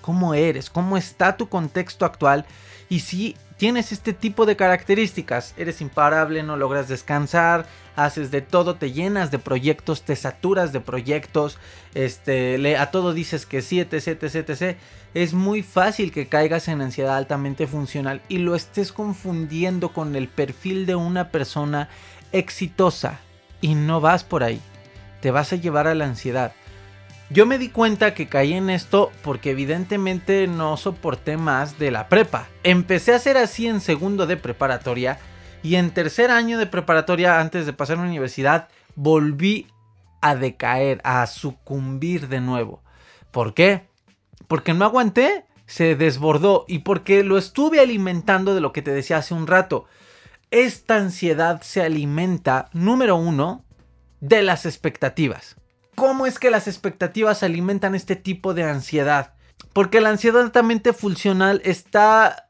cómo 0.01 0.35
eres, 0.35 0.69
cómo 0.69 0.97
está 0.97 1.37
tu 1.37 1.49
contexto 1.49 2.05
actual 2.05 2.45
y 2.89 3.01
si 3.01 3.37
tienes 3.63 3.93
este 3.93 4.13
tipo 4.13 4.45
de 4.45 4.57
características, 4.57 5.55
eres 5.57 5.81
imparable, 5.81 6.43
no 6.43 6.57
logras 6.57 6.89
descansar, 6.89 7.65
haces 7.95 8.33
de 8.33 8.41
todo, 8.41 8.75
te 8.75 8.91
llenas 8.91 9.31
de 9.31 9.39
proyectos, 9.39 10.03
te 10.03 10.17
saturas 10.17 10.73
de 10.73 10.81
proyectos, 10.81 11.59
este, 11.95 12.59
le, 12.59 12.77
a 12.77 12.91
todo 12.91 13.13
dices 13.13 13.47
que 13.47 13.63
sí, 13.63 13.79
etc, 13.79 14.21
etc, 14.21 14.51
etc. 14.51 14.77
Es 15.15 15.33
muy 15.33 15.63
fácil 15.63 16.11
que 16.11 16.27
caigas 16.27 16.67
en 16.67 16.81
ansiedad 16.81 17.17
altamente 17.17 17.69
funcional 17.69 18.21
y 18.29 18.39
lo 18.39 18.57
estés 18.57 18.91
confundiendo 18.91 19.93
con 19.93 20.17
el 20.17 20.27
perfil 20.27 20.85
de 20.85 20.97
una 20.97 21.31
persona 21.31 21.89
exitosa 22.33 23.21
y 23.61 23.77
no 23.77 24.01
vas 24.01 24.25
por 24.25 24.43
ahí. 24.43 24.61
Te 25.21 25.31
vas 25.31 25.53
a 25.53 25.57
llevar 25.57 25.87
a 25.87 25.95
la 25.95 26.07
ansiedad. 26.07 26.53
Yo 27.33 27.47
me 27.47 27.57
di 27.57 27.71
cuenta 27.71 28.13
que 28.13 28.29
caí 28.29 28.53
en 28.53 28.69
esto 28.69 29.11
porque 29.23 29.53
evidentemente 29.53 30.47
no 30.49 30.77
soporté 30.77 31.39
más 31.39 31.79
de 31.79 31.91
la 31.91 32.11
prepa. 32.11 32.47
Empecé 32.63 33.15
a 33.15 33.19
ser 33.19 33.39
así 33.39 33.67
en 33.67 33.81
segundo 33.81 34.27
de 34.27 34.37
preparatoria 34.37 35.19
y 35.63 35.77
en 35.77 35.93
tercer 35.93 36.31
año 36.31 36.59
de 36.59 36.67
preparatoria 36.67 37.41
antes 37.41 37.65
de 37.65 37.73
pasar 37.73 37.97
a 37.97 38.03
la 38.03 38.09
universidad 38.09 38.69
volví 38.97 39.67
a 40.21 40.35
decaer, 40.35 41.01
a 41.05 41.27
sucumbir 41.27 42.29
de 42.29 42.43
nuevo. 42.43 42.83
¿Por 43.31 43.55
qué? 43.55 43.89
Porque 44.47 44.75
no 44.75 44.85
aguanté, 44.85 45.47
se 45.65 45.97
desbordó 45.97 46.67
y 46.69 46.81
porque 46.81 47.25
lo 47.25 47.39
estuve 47.39 47.81
alimentando 47.81 48.55
de 48.55 48.61
lo 48.61 48.75
que 48.75 48.83
te 48.83 48.91
decía 48.91 49.17
hace 49.17 49.33
un 49.33 49.47
rato. 49.47 49.87
Esta 50.51 50.97
ansiedad 50.97 51.63
se 51.63 51.81
alimenta, 51.81 52.69
número 52.75 53.17
uno, 53.17 53.65
de 54.21 54.43
las 54.43 54.67
expectativas. 54.67 55.57
¿Cómo 55.95 56.27
es 56.27 56.39
que 56.39 56.51
las 56.51 56.69
expectativas 56.69 57.43
alimentan 57.43 57.95
este 57.95 58.17
tipo 58.17 58.55
de 58.55 58.65
ansiedad? 58.65 59.35
Porque 59.73 60.01
la 60.01 60.11
ansiedad 60.11 60.43
altamente 60.43 60.93
funcional 60.93 61.61
está 61.65 62.49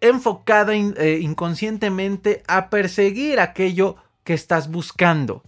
enfocada 0.00 0.74
eh, 0.74 1.18
inconscientemente 1.22 2.42
a 2.46 2.68
perseguir 2.68 3.40
aquello 3.40 3.96
que 4.22 4.34
estás 4.34 4.70
buscando. 4.70 5.42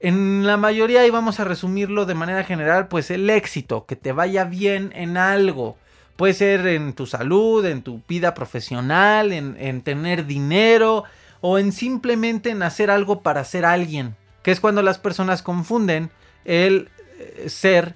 En 0.00 0.46
la 0.46 0.56
mayoría, 0.56 1.06
y 1.06 1.10
vamos 1.10 1.38
a 1.40 1.44
resumirlo 1.44 2.06
de 2.06 2.14
manera 2.14 2.42
general, 2.42 2.88
pues 2.88 3.10
el 3.10 3.28
éxito, 3.30 3.86
que 3.86 3.94
te 3.94 4.12
vaya 4.12 4.44
bien 4.44 4.92
en 4.96 5.16
algo. 5.16 5.76
Puede 6.16 6.34
ser 6.34 6.66
en 6.66 6.94
tu 6.94 7.06
salud, 7.06 7.64
en 7.64 7.82
tu 7.82 8.02
vida 8.08 8.34
profesional, 8.34 9.32
en, 9.32 9.56
en 9.58 9.82
tener 9.82 10.26
dinero 10.26 11.04
o 11.40 11.58
en 11.58 11.72
simplemente 11.72 12.50
en 12.50 12.62
hacer 12.62 12.90
algo 12.90 13.20
para 13.20 13.44
ser 13.44 13.64
alguien. 13.64 14.16
Que 14.42 14.50
es 14.50 14.60
cuando 14.60 14.82
las 14.82 14.98
personas 14.98 15.42
confunden 15.42 16.10
el 16.44 16.90
eh, 17.18 17.48
ser 17.48 17.94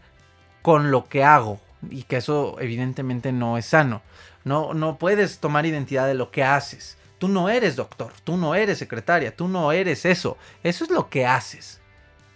con 0.63 0.91
lo 0.91 1.09
que 1.09 1.25
hago. 1.25 1.61
Y 1.91 2.05
que 2.05 2.17
eso 2.17 2.57
evidentemente 2.61 3.33
no 3.33 3.59
es 3.59 3.67
sano. 3.67 4.03
No, 4.45 4.75
no 4.75 4.99
puedes 4.99 5.39
tomar 5.39 5.67
identidad 5.67 6.07
de 6.07 6.15
lo 6.15 6.31
que 6.31 6.43
haces. 6.43 6.97
Tú 7.19 7.29
no 7.29 7.49
eres 7.49 7.77
doctor, 7.77 8.13
tú 8.25 8.37
no 8.37 8.55
eres 8.55 8.79
secretaria, 8.79 9.35
tú 9.35 9.49
no 9.49 9.73
eres 9.73 10.05
eso. 10.05 10.37
Eso 10.63 10.85
es 10.85 10.91
lo 10.91 11.09
que 11.09 11.27
haces. 11.27 11.81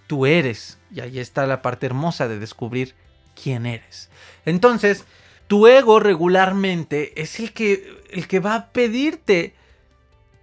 Tú 0.06 0.26
eres. 0.26 0.78
Y 0.90 1.00
ahí 1.00 1.18
está 1.18 1.46
la 1.46 1.62
parte 1.62 1.86
hermosa 1.86 2.28
de 2.28 2.38
descubrir 2.38 2.94
quién 3.40 3.66
eres. 3.66 4.10
Entonces, 4.44 5.04
tu 5.46 5.66
ego 5.66 6.00
regularmente 6.00 7.20
es 7.20 7.40
el 7.40 7.52
que, 7.52 8.02
el 8.10 8.26
que 8.26 8.40
va 8.40 8.54
a 8.54 8.66
pedirte 8.72 9.54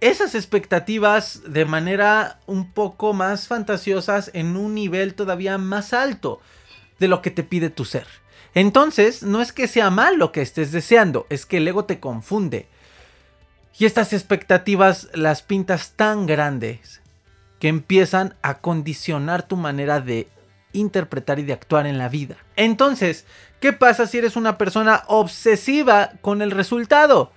esas 0.00 0.34
expectativas 0.34 1.42
de 1.46 1.64
manera 1.64 2.40
un 2.46 2.72
poco 2.72 3.12
más 3.12 3.48
fantasiosas 3.48 4.30
en 4.32 4.56
un 4.56 4.74
nivel 4.74 5.14
todavía 5.14 5.58
más 5.58 5.92
alto 5.92 6.40
de 6.98 7.08
lo 7.08 7.20
que 7.20 7.30
te 7.30 7.42
pide 7.42 7.70
tu 7.70 7.84
ser. 7.84 8.06
Entonces, 8.54 9.22
no 9.22 9.40
es 9.40 9.52
que 9.52 9.68
sea 9.68 9.90
mal 9.90 10.16
lo 10.16 10.32
que 10.32 10.42
estés 10.42 10.72
deseando, 10.72 11.26
es 11.30 11.46
que 11.46 11.58
el 11.58 11.68
ego 11.68 11.84
te 11.84 12.00
confunde. 12.00 12.68
Y 13.78 13.86
estas 13.86 14.12
expectativas 14.12 15.08
las 15.14 15.42
pintas 15.42 15.92
tan 15.94 16.26
grandes 16.26 17.00
que 17.60 17.68
empiezan 17.68 18.34
a 18.42 18.58
condicionar 18.58 19.46
tu 19.46 19.56
manera 19.56 20.00
de 20.00 20.28
interpretar 20.72 21.38
y 21.38 21.42
de 21.42 21.52
actuar 21.52 21.86
en 21.86 21.98
la 21.98 22.08
vida. 22.08 22.36
Entonces, 22.56 23.24
¿qué 23.60 23.72
pasa 23.72 24.06
si 24.06 24.18
eres 24.18 24.36
una 24.36 24.58
persona 24.58 25.02
obsesiva 25.06 26.12
con 26.20 26.42
el 26.42 26.50
resultado? 26.50 27.32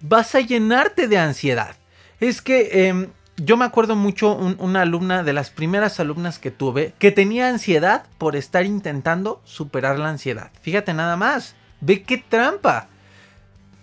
Vas 0.00 0.34
a 0.34 0.40
llenarte 0.40 1.08
de 1.08 1.18
ansiedad. 1.18 1.76
Es 2.20 2.42
que 2.42 2.86
em, 2.86 3.08
yo 3.36 3.56
me 3.56 3.64
acuerdo 3.64 3.96
mucho 3.96 4.34
una 4.34 4.82
alumna 4.82 5.22
de 5.22 5.32
las 5.32 5.50
primeras 5.50 5.98
alumnas 5.98 6.38
que 6.38 6.50
tuve 6.50 6.92
que 6.98 7.10
tenía 7.10 7.48
ansiedad 7.48 8.04
por 8.18 8.36
estar 8.36 8.66
intentando 8.66 9.40
superar 9.44 9.98
la 9.98 10.10
ansiedad. 10.10 10.50
Fíjate 10.60 10.92
nada 10.92 11.16
más, 11.16 11.56
ve 11.80 12.02
qué 12.02 12.18
trampa. 12.18 12.88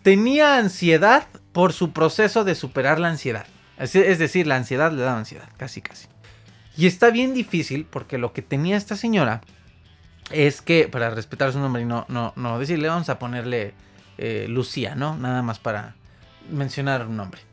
Tenía 0.04 0.58
ansiedad 0.58 1.28
por 1.52 1.74
su 1.74 1.92
proceso 1.92 2.44
de 2.44 2.56
superar 2.56 3.00
la 3.00 3.10
ansiedad. 3.10 3.48
Es, 3.78 3.94
decir, 3.94 4.48
la 4.48 4.56
ansiedad 4.56 4.92
le 4.92 5.02
da 5.02 5.18
ansiedad, 5.18 5.50
casi 5.58 5.82
casi. 5.82 6.08
Y 6.76 6.88
está 6.88 7.10
bien 7.10 7.34
difícil 7.34 7.86
porque 7.86 8.18
lo 8.18 8.34
que 8.34 8.42
tenía 8.42 8.78
esta 8.78 8.96
señora 8.96 9.42
es 10.32 10.62
que, 10.62 10.88
para 10.88 11.10
respetar 11.10 11.52
su 11.52 11.60
nombre 11.60 11.82
y 11.82 11.86
no, 11.86 12.06
no, 12.10 12.34
no 12.36 12.60
decirle, 12.60 12.88
vamos 12.90 13.10
a 13.10 13.20
ponerle 13.20 13.74
eh, 14.18 14.46
Lucía, 14.50 14.96
¿no? 14.96 15.18
Nada 15.18 15.42
más 15.42 15.60
para 15.60 15.96
mencionar 16.50 17.08
un 17.08 17.18
nombre. 17.18 17.47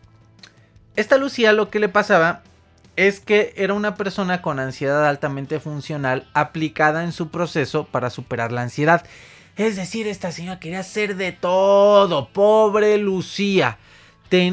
Esta 0.97 1.19
Lucía 1.19 1.53
lo 1.53 1.71
que 1.71 1.81
le 1.81 1.89
pasaba 1.89 2.43
es 2.97 3.19
que 3.19 3.53
era 3.57 3.75
una 3.75 3.97
persona 3.97 4.43
con 4.43 4.61
ansiedad 4.61 5.07
altamente 5.09 5.59
funcional 5.59 6.29
aplicada 6.35 7.03
en 7.03 7.11
su 7.11 7.31
proceso 7.31 7.85
para 7.85 8.11
superar 8.11 8.53
la 8.53 8.63
ansiedad. 8.63 9.05
Es 9.57 9.75
decir, 9.75 10.07
esta 10.07 10.31
señora 10.31 10.61
quería 10.61 10.81
hacer 10.81 11.17
de 11.17 11.33
todo. 11.33 12.29
Pobre 12.29 12.97
Lucía. 12.99 13.79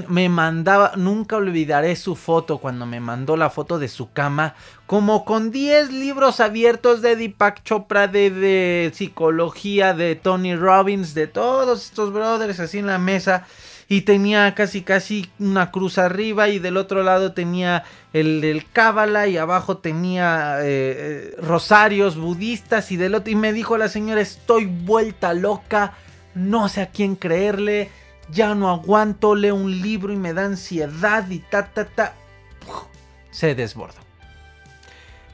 me 0.07 0.29
mandaba, 0.29 0.93
nunca 0.95 1.37
olvidaré 1.37 1.95
su 1.95 2.15
foto 2.15 2.57
cuando 2.57 2.87
me 2.87 2.99
mandó 2.99 3.37
la 3.37 3.51
foto 3.51 3.77
de 3.77 3.87
su 3.87 4.11
cama, 4.11 4.55
como 4.85 5.25
con 5.25 5.51
10 5.51 5.91
libros 5.91 6.39
abiertos 6.39 7.01
de 7.03 7.15
Deepak 7.15 7.63
Chopra, 7.63 8.07
de, 8.07 8.29
de 8.31 8.91
psicología, 8.93 9.93
de 9.93 10.15
Tony 10.15 10.55
Robbins, 10.55 11.13
de 11.13 11.27
todos 11.27 11.85
estos 11.85 12.11
brothers 12.11 12.59
así 12.59 12.79
en 12.79 12.87
la 12.87 12.99
mesa 12.99 13.45
y 13.91 14.03
tenía 14.03 14.55
casi 14.55 14.83
casi 14.83 15.29
una 15.37 15.69
cruz 15.69 15.97
arriba 15.97 16.47
y 16.47 16.59
del 16.59 16.77
otro 16.77 17.03
lado 17.03 17.33
tenía 17.33 17.83
el 18.13 18.39
del 18.39 18.65
cábala 18.71 19.27
y 19.27 19.35
abajo 19.35 19.79
tenía 19.79 20.61
eh, 20.61 20.63
eh, 20.63 21.35
rosarios 21.41 22.15
budistas 22.15 22.89
y 22.93 22.95
del 22.95 23.15
otro 23.15 23.33
y 23.33 23.35
me 23.35 23.51
dijo 23.51 23.77
la 23.77 23.89
señora 23.89 24.21
estoy 24.21 24.65
vuelta 24.65 25.33
loca, 25.33 25.95
no 26.35 26.69
sé 26.69 26.79
a 26.79 26.89
quién 26.89 27.17
creerle, 27.17 27.89
ya 28.31 28.55
no 28.55 28.69
aguanto, 28.69 29.35
leo 29.35 29.55
un 29.55 29.81
libro 29.81 30.13
y 30.13 30.15
me 30.15 30.31
da 30.31 30.45
ansiedad 30.45 31.29
y 31.29 31.39
ta 31.39 31.67
ta 31.73 31.83
ta, 31.83 32.15
se 33.29 33.55
desbordó. 33.55 34.10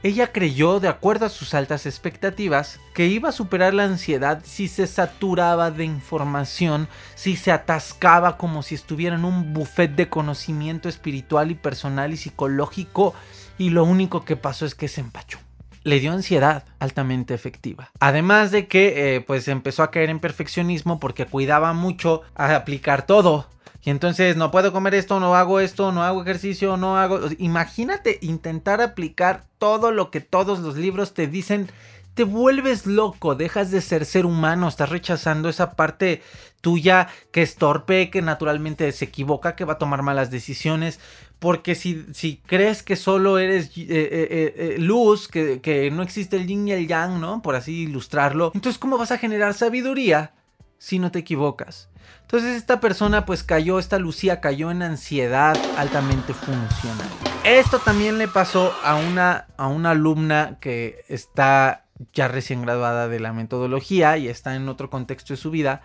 Ella 0.04 0.30
creyó, 0.30 0.78
de 0.78 0.86
acuerdo 0.86 1.26
a 1.26 1.28
sus 1.28 1.54
altas 1.54 1.84
expectativas, 1.84 2.78
que 2.94 3.06
iba 3.06 3.30
a 3.30 3.32
superar 3.32 3.74
la 3.74 3.82
ansiedad 3.84 4.42
si 4.44 4.68
se 4.68 4.86
saturaba 4.86 5.72
de 5.72 5.84
información, 5.84 6.88
si 7.16 7.34
se 7.34 7.50
atascaba 7.50 8.36
como 8.36 8.62
si 8.62 8.76
estuviera 8.76 9.16
en 9.16 9.24
un 9.24 9.52
buffet 9.52 9.96
de 9.96 10.08
conocimiento 10.08 10.88
espiritual 10.88 11.50
y 11.50 11.56
personal 11.56 12.12
y 12.12 12.16
psicológico, 12.16 13.12
y 13.58 13.70
lo 13.70 13.82
único 13.82 14.24
que 14.24 14.36
pasó 14.36 14.66
es 14.66 14.76
que 14.76 14.86
se 14.86 15.00
empachó. 15.00 15.38
le 15.84 16.00
dio 16.00 16.12
ansiedad 16.12 16.64
altamente 16.80 17.34
efectiva. 17.34 17.90
Además 17.98 18.50
de 18.50 18.66
que 18.66 19.16
eh, 19.16 19.20
pues 19.22 19.48
empezó 19.48 19.82
a 19.82 19.90
caer 19.90 20.10
en 20.10 20.20
perfeccionismo 20.20 21.00
porque 21.00 21.24
cuidaba 21.24 21.72
mucho 21.72 22.22
a 22.34 22.54
aplicar 22.54 23.06
todo. 23.06 23.48
Y 23.88 23.90
entonces 23.90 24.36
no 24.36 24.50
puedo 24.50 24.70
comer 24.70 24.94
esto, 24.94 25.18
no 25.18 25.34
hago 25.34 25.60
esto, 25.60 25.92
no 25.92 26.02
hago 26.02 26.20
ejercicio, 26.20 26.76
no 26.76 26.98
hago... 26.98 27.20
Imagínate 27.38 28.18
intentar 28.20 28.82
aplicar 28.82 29.44
todo 29.56 29.92
lo 29.92 30.10
que 30.10 30.20
todos 30.20 30.58
los 30.58 30.76
libros 30.76 31.14
te 31.14 31.26
dicen 31.26 31.70
te 32.12 32.24
vuelves 32.24 32.84
loco, 32.84 33.34
dejas 33.34 33.70
de 33.70 33.80
ser 33.80 34.04
ser 34.04 34.26
humano, 34.26 34.68
estás 34.68 34.90
rechazando 34.90 35.48
esa 35.48 35.70
parte 35.74 36.20
tuya 36.60 37.08
que 37.32 37.40
es 37.40 37.56
torpe, 37.56 38.10
que 38.10 38.20
naturalmente 38.20 38.92
se 38.92 39.06
equivoca, 39.06 39.56
que 39.56 39.64
va 39.64 39.72
a 39.72 39.78
tomar 39.78 40.02
malas 40.02 40.30
decisiones. 40.30 41.00
Porque 41.38 41.74
si, 41.74 42.04
si 42.12 42.42
crees 42.44 42.82
que 42.82 42.94
solo 42.94 43.38
eres 43.38 43.68
eh, 43.68 43.86
eh, 43.88 44.54
eh, 44.54 44.76
luz, 44.78 45.28
que, 45.28 45.62
que 45.62 45.90
no 45.90 46.02
existe 46.02 46.36
el 46.36 46.46
yin 46.46 46.68
y 46.68 46.72
el 46.72 46.88
yang, 46.88 47.22
¿no? 47.22 47.40
Por 47.40 47.54
así 47.54 47.84
ilustrarlo. 47.84 48.52
Entonces, 48.54 48.78
¿cómo 48.78 48.98
vas 48.98 49.12
a 49.12 49.18
generar 49.18 49.54
sabiduría 49.54 50.34
si 50.76 50.98
no 50.98 51.10
te 51.10 51.20
equivocas? 51.20 51.88
Entonces 52.22 52.56
esta 52.56 52.80
persona 52.80 53.24
pues 53.24 53.42
cayó, 53.42 53.78
esta 53.78 53.98
Lucía 53.98 54.40
cayó 54.40 54.70
en 54.70 54.82
ansiedad 54.82 55.56
altamente 55.76 56.34
funcional. 56.34 57.08
Esto 57.44 57.78
también 57.78 58.18
le 58.18 58.28
pasó 58.28 58.74
a 58.84 58.96
una, 58.96 59.46
a 59.56 59.68
una 59.68 59.92
alumna 59.92 60.58
que 60.60 61.04
está 61.08 61.84
ya 62.12 62.28
recién 62.28 62.62
graduada 62.62 63.08
de 63.08 63.20
la 63.20 63.32
metodología 63.32 64.16
y 64.18 64.28
está 64.28 64.54
en 64.54 64.68
otro 64.68 64.90
contexto 64.90 65.32
de 65.32 65.38
su 65.38 65.50
vida, 65.50 65.82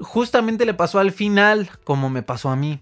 justamente 0.00 0.66
le 0.66 0.74
pasó 0.74 0.98
al 0.98 1.12
final 1.12 1.70
como 1.84 2.10
me 2.10 2.22
pasó 2.22 2.50
a 2.50 2.56
mí. 2.56 2.80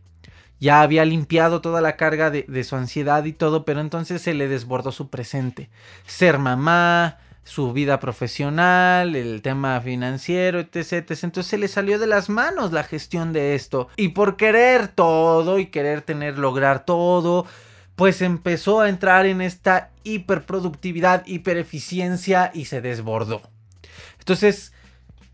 Ya 0.61 0.81
había 0.81 1.05
limpiado 1.05 1.61
toda 1.61 1.81
la 1.81 1.97
carga 1.97 2.31
de, 2.31 2.65
su 2.65 2.77
ansiedad 2.77 3.25
y 3.25 3.33
todo, 3.33 3.65
pero 3.65 3.81
entonces 3.81 4.23
se 4.23 4.33
le 4.33 4.47
desbordó 4.47 4.93
su 4.93 5.11
presente. 5.11 5.71
Ser 6.07 6.39
mamá, 6.39 7.19
su 7.45 7.73
vida 7.73 7.99
profesional, 8.01 9.17
el 9.17 9.43
tema 9.43 9.81
financiero, 9.81 10.61
etc. 10.61 11.11
Entonces 11.11 11.47
se 11.47 11.59
le 11.59 11.69
salió 11.69 11.99
de 11.99 12.07
las 12.07 12.29
manos 12.29 12.73
la 12.73 12.85
gestión 12.85 13.33
de 13.33 13.55
esto. 13.55 13.89
Y 13.97 14.09
por 14.09 14.37
querer 14.37 14.89
todo 14.89 15.59
y 15.59 15.67
querer 15.67 16.03
tener, 16.03 16.39
lograr 16.39 16.85
todo, 16.85 17.47
pues 17.97 18.23
empezó 18.23 18.81
a 18.81 18.89
entrar 18.89 19.27
en 19.27 19.41
esta 19.41 19.91
hiperproductividad, 20.05 21.27
hipereficiencia 21.27 22.51
y 22.55 22.67
se 22.67 22.81
desbordó. 22.81 23.43
Entonces, 24.19 24.73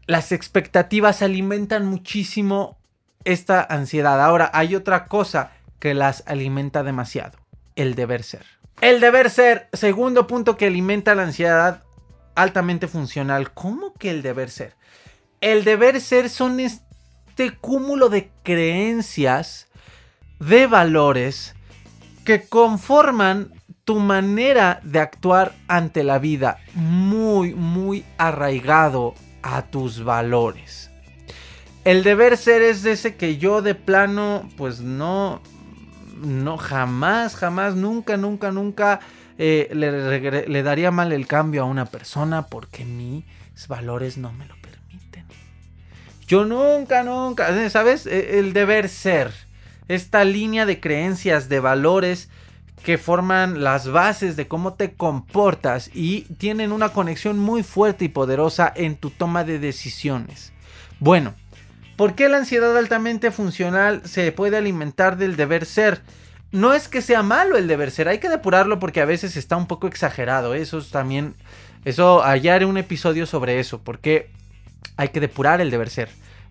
las 0.07 0.33
expectativas 0.33 1.23
alimentan 1.23 1.87
muchísimo 1.87 2.79
esta 3.25 3.63
ansiedad. 3.63 4.23
Ahora, 4.23 4.51
hay 4.55 4.75
otra 4.75 5.05
cosa 5.05 5.53
que 5.79 5.95
las 5.95 6.25
alimenta 6.27 6.83
demasiado, 6.83 7.39
el 7.77 7.95
deber 7.95 8.23
ser. 8.23 8.45
El 8.81 9.01
deber 9.01 9.29
ser, 9.29 9.69
segundo 9.73 10.27
punto 10.27 10.57
que 10.57 10.67
alimenta 10.67 11.15
la 11.15 11.25
ansiedad 11.25 11.83
altamente 12.39 12.87
funcional. 12.87 13.53
¿Cómo 13.53 13.93
que 13.95 14.11
el 14.11 14.23
deber 14.23 14.51
ser? 14.51 14.75
El 15.41 15.65
deber 15.65 16.01
ser 16.01 16.31
son 16.31 16.61
este 16.61 17.57
cúmulo 17.61 18.09
de 18.09 18.31
creencias, 18.43 19.69
de 20.39 20.67
valores, 20.67 21.55
que 22.25 22.49
conforman 22.49 23.53
tu 23.85 23.99
manera 23.99 24.81
de 24.85 25.01
actuar 25.01 25.55
ante 25.67 26.05
la 26.05 26.19
vida, 26.19 26.59
muy, 26.75 27.55
muy 27.55 28.05
arraigado 28.19 29.15
a 29.43 29.63
tus 29.63 30.05
valores. 30.05 30.91
El 31.85 32.05
deber 32.05 32.37
ser 32.37 32.63
es 32.63 32.85
ese 32.85 33.17
que 33.17 33.39
yo 33.39 33.63
de 33.63 33.75
plano, 33.75 34.49
pues 34.57 34.81
no, 34.81 35.41
no, 36.19 36.57
jamás, 36.57 37.35
jamás, 37.35 37.75
nunca, 37.75 38.17
nunca, 38.17 38.53
nunca 38.53 39.01
eh, 39.39 39.69
le, 39.73 40.49
le, 40.49 40.63
daría 40.65 40.91
mal 40.91 41.13
el 41.13 41.29
cambio 41.29 41.63
a 41.63 41.65
una 41.65 41.87
persona 41.87 42.47
porque 42.47 42.85
mis 42.85 43.25
valores 43.69 44.19
no 44.19 44.33
me 44.33 44.47
lo 44.47 44.57
permiten. 44.57 45.25
Yo 46.27 46.45
nunca, 46.45 47.05
nunca, 47.05 47.71
¿sabes? 47.71 48.07
E, 48.07 48.41
el 48.41 48.53
deber 48.53 48.89
ser 48.89 49.33
esta 49.87 50.25
línea 50.25 50.67
de 50.67 50.81
creencias, 50.81 51.49
de 51.49 51.61
valores 51.61 52.29
que 52.83 52.99
forman 52.99 53.63
las 53.63 53.89
bases 53.89 54.37
de 54.37 54.49
cómo 54.49 54.75
te 54.75 54.95
comportas 54.95 55.91
y 55.95 56.23
tienen 56.39 56.73
una 56.73 56.91
conexión 56.91 57.39
muy 57.39 57.63
fuerte 57.63 58.07
y 58.07 58.09
poderosa 58.09 58.73
en 58.75 58.97
tu 58.97 59.11
toma 59.11 59.45
de 59.45 59.61
decisiones. 59.61 60.53
Bueno, 60.99 61.35
¿por 61.97 62.15
qué 62.17 62.29
la 62.29 62.39
ansiedad 62.39 62.77
altamente 62.77 63.31
funcional 63.31 64.03
se 64.05 64.33
puede 64.33 64.57
alimentar 64.57 65.17
del 65.17 65.37
deber 65.37 65.65
ser? 65.65 66.03
No 66.51 66.73
es 66.73 66.89
que 66.89 67.03
sea 67.03 67.23
malo 67.23 67.57
el 67.57 67.69
deber 67.69 67.91
ser, 67.91 68.09
hay 68.09 68.19
que 68.19 68.29
depurarlo 68.29 68.79
porque 68.79 69.01
a 69.01 69.05
veces 69.05 69.37
está 69.37 69.57
un 69.57 69.67
poco 69.67 69.87
exagerado. 69.87 70.55
Eso 70.55 70.83
también, 70.83 71.35
eso, 71.85 72.23
hallaré 72.23 72.65
un 72.65 72.79
episodio 72.79 73.27
sobre 73.27 73.61
eso, 73.61 73.81
porque 73.83 74.31
hay 74.97 75.09
que 75.09 75.21
depurar 75.21 75.61
el 75.61 75.71
deber 75.71 75.91
ser 75.91 76.09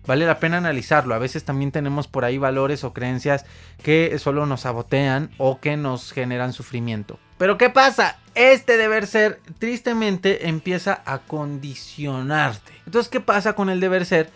vale 0.08 0.26
la 0.26 0.40
pena 0.40 0.56
analizarlo. 0.56 1.14
A 1.14 1.18
veces 1.18 1.44
también 1.44 1.70
tenemos 1.70 2.08
por 2.08 2.24
ahí 2.24 2.38
valores 2.38 2.82
o 2.82 2.92
creencias 2.92 3.44
que 3.84 4.18
solo 4.18 4.46
nos 4.46 4.62
sabotean 4.62 5.30
o 5.36 5.60
que 5.60 5.76
nos 5.76 6.12
generan 6.12 6.52
sufrimiento. 6.52 7.20
Pero 7.36 7.58
¿qué 7.58 7.68
pasa? 7.70 8.16
Este 8.34 8.78
deber 8.78 9.06
ser 9.06 9.40
tristemente 9.58 10.48
empieza 10.48 11.02
a 11.04 11.18
condicionarte. 11.18 12.72
Entonces, 12.86 13.10
¿qué 13.10 13.20
pasa 13.20 13.52
con 13.52 13.68
el 13.68 13.80
deber 13.80 14.06
ser? 14.06 14.30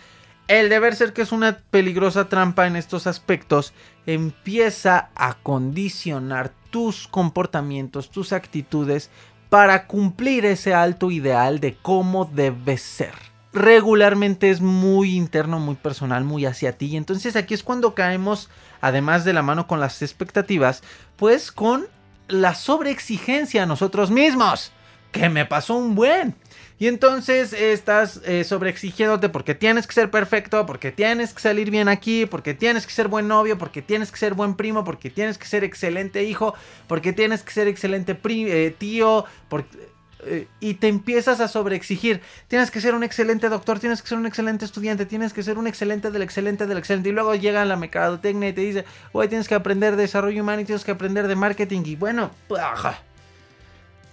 El 0.46 0.68
deber 0.68 0.94
ser, 0.94 1.14
que 1.14 1.22
es 1.22 1.32
una 1.32 1.58
peligrosa 1.70 2.28
trampa 2.28 2.66
en 2.66 2.76
estos 2.76 3.06
aspectos, 3.06 3.72
empieza 4.06 5.10
a 5.14 5.34
condicionar 5.34 6.52
tus 6.70 7.06
comportamientos, 7.08 8.10
tus 8.10 8.32
actitudes 8.32 9.10
para 9.48 9.86
cumplir 9.86 10.44
ese 10.44 10.74
alto 10.74 11.10
ideal 11.10 11.60
de 11.60 11.76
cómo 11.76 12.24
debes 12.24 12.82
ser 12.82 13.32
regularmente 13.52 14.50
es 14.50 14.60
muy 14.60 15.14
interno, 15.14 15.58
muy 15.60 15.74
personal, 15.74 16.24
muy 16.24 16.46
hacia 16.46 16.76
ti. 16.76 16.96
Entonces 16.96 17.36
aquí 17.36 17.54
es 17.54 17.62
cuando 17.62 17.94
caemos, 17.94 18.48
además 18.80 19.24
de 19.24 19.32
la 19.32 19.42
mano 19.42 19.66
con 19.66 19.80
las 19.80 20.02
expectativas, 20.02 20.82
pues 21.16 21.52
con 21.52 21.86
la 22.28 22.54
sobreexigencia 22.54 23.62
a 23.62 23.66
nosotros 23.66 24.10
mismos. 24.10 24.72
Que 25.12 25.28
me 25.28 25.46
pasó 25.46 25.76
un 25.76 25.94
buen. 25.94 26.34
Y 26.78 26.88
entonces 26.88 27.52
estás 27.52 28.20
eh, 28.24 28.42
sobreexigiéndote 28.42 29.28
porque 29.28 29.54
tienes 29.54 29.86
que 29.86 29.92
ser 29.92 30.10
perfecto, 30.10 30.66
porque 30.66 30.90
tienes 30.90 31.32
que 31.32 31.40
salir 31.40 31.70
bien 31.70 31.88
aquí, 31.88 32.26
porque 32.26 32.54
tienes 32.54 32.86
que 32.86 32.92
ser 32.92 33.06
buen 33.06 33.28
novio, 33.28 33.56
porque 33.56 33.82
tienes 33.82 34.10
que 34.10 34.18
ser 34.18 34.34
buen 34.34 34.56
primo, 34.56 34.82
porque 34.82 35.08
tienes 35.08 35.38
que 35.38 35.46
ser 35.46 35.62
excelente 35.62 36.24
hijo, 36.24 36.54
porque 36.88 37.12
tienes 37.12 37.44
que 37.44 37.52
ser 37.52 37.68
excelente 37.68 38.18
eh, 38.24 38.74
tío, 38.76 39.24
porque 39.48 39.92
eh, 40.24 40.46
y 40.60 40.74
te 40.74 40.88
empiezas 40.88 41.40
a 41.40 41.48
sobreexigir. 41.48 42.20
Tienes 42.48 42.70
que 42.70 42.80
ser 42.80 42.94
un 42.94 43.02
excelente 43.02 43.48
doctor, 43.48 43.78
tienes 43.78 44.02
que 44.02 44.08
ser 44.08 44.18
un 44.18 44.26
excelente 44.26 44.64
estudiante, 44.64 45.06
tienes 45.06 45.32
que 45.32 45.42
ser 45.42 45.58
un 45.58 45.66
excelente 45.66 46.10
del 46.10 46.22
excelente 46.22 46.66
del 46.66 46.78
excelente. 46.78 47.08
Y 47.08 47.12
luego 47.12 47.34
llega 47.34 47.64
la 47.64 47.76
mercadotecnia 47.76 48.50
y 48.50 48.52
te 48.52 48.60
dice, 48.60 48.84
güey, 49.12 49.28
tienes 49.28 49.48
que 49.48 49.54
aprender 49.54 49.96
de 49.96 50.02
desarrollo 50.02 50.42
humano 50.42 50.62
y 50.62 50.64
tienes 50.64 50.84
que 50.84 50.92
aprender 50.92 51.26
de 51.26 51.36
marketing. 51.36 51.82
Y 51.84 51.96
bueno, 51.96 52.30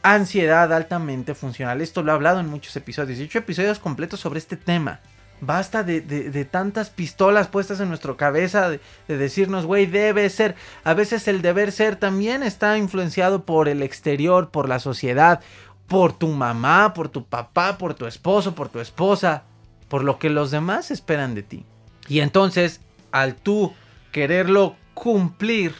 ansiedad 0.01 0.71
altamente 0.73 1.35
funcional. 1.35 1.81
Esto 1.81 2.03
lo 2.03 2.11
he 2.11 2.15
hablado 2.15 2.39
en 2.39 2.47
muchos 2.47 2.75
episodios. 2.75 3.19
He 3.19 3.23
hecho 3.23 3.39
episodios 3.39 3.79
completos 3.79 4.19
sobre 4.19 4.39
este 4.39 4.57
tema. 4.57 4.99
Basta 5.41 5.83
de, 5.83 6.01
de, 6.01 6.45
tantas 6.45 6.89
pistolas 6.89 7.47
puestas 7.47 7.79
en 7.79 7.87
nuestra 7.87 8.13
cabeza, 8.17 8.69
de, 8.69 8.81
de 9.07 9.17
decirnos, 9.17 9.65
güey, 9.65 9.85
debe 9.85 10.29
ser. 10.29 10.55
A 10.83 10.93
veces 10.93 11.29
el 11.29 11.41
deber 11.41 11.71
ser 11.71 11.95
también 11.95 12.43
está 12.43 12.77
influenciado 12.77 13.45
por 13.45 13.69
el 13.69 13.81
exterior, 13.81 14.49
por 14.49 14.67
la 14.67 14.79
sociedad 14.79 15.39
por 15.89 16.13
tu 16.13 16.27
mamá, 16.27 16.93
por 16.93 17.09
tu 17.09 17.25
papá, 17.25 17.77
por 17.77 17.95
tu 17.95 18.05
esposo, 18.05 18.55
por 18.55 18.69
tu 18.69 18.79
esposa, 18.79 19.43
por 19.89 20.03
lo 20.03 20.19
que 20.19 20.29
los 20.29 20.51
demás 20.51 20.91
esperan 20.91 21.33
de 21.35 21.43
ti. 21.43 21.65
Y 22.07 22.21
entonces, 22.21 22.79
al 23.11 23.35
tú 23.35 23.73
quererlo 24.11 24.75
cumplir, 24.93 25.73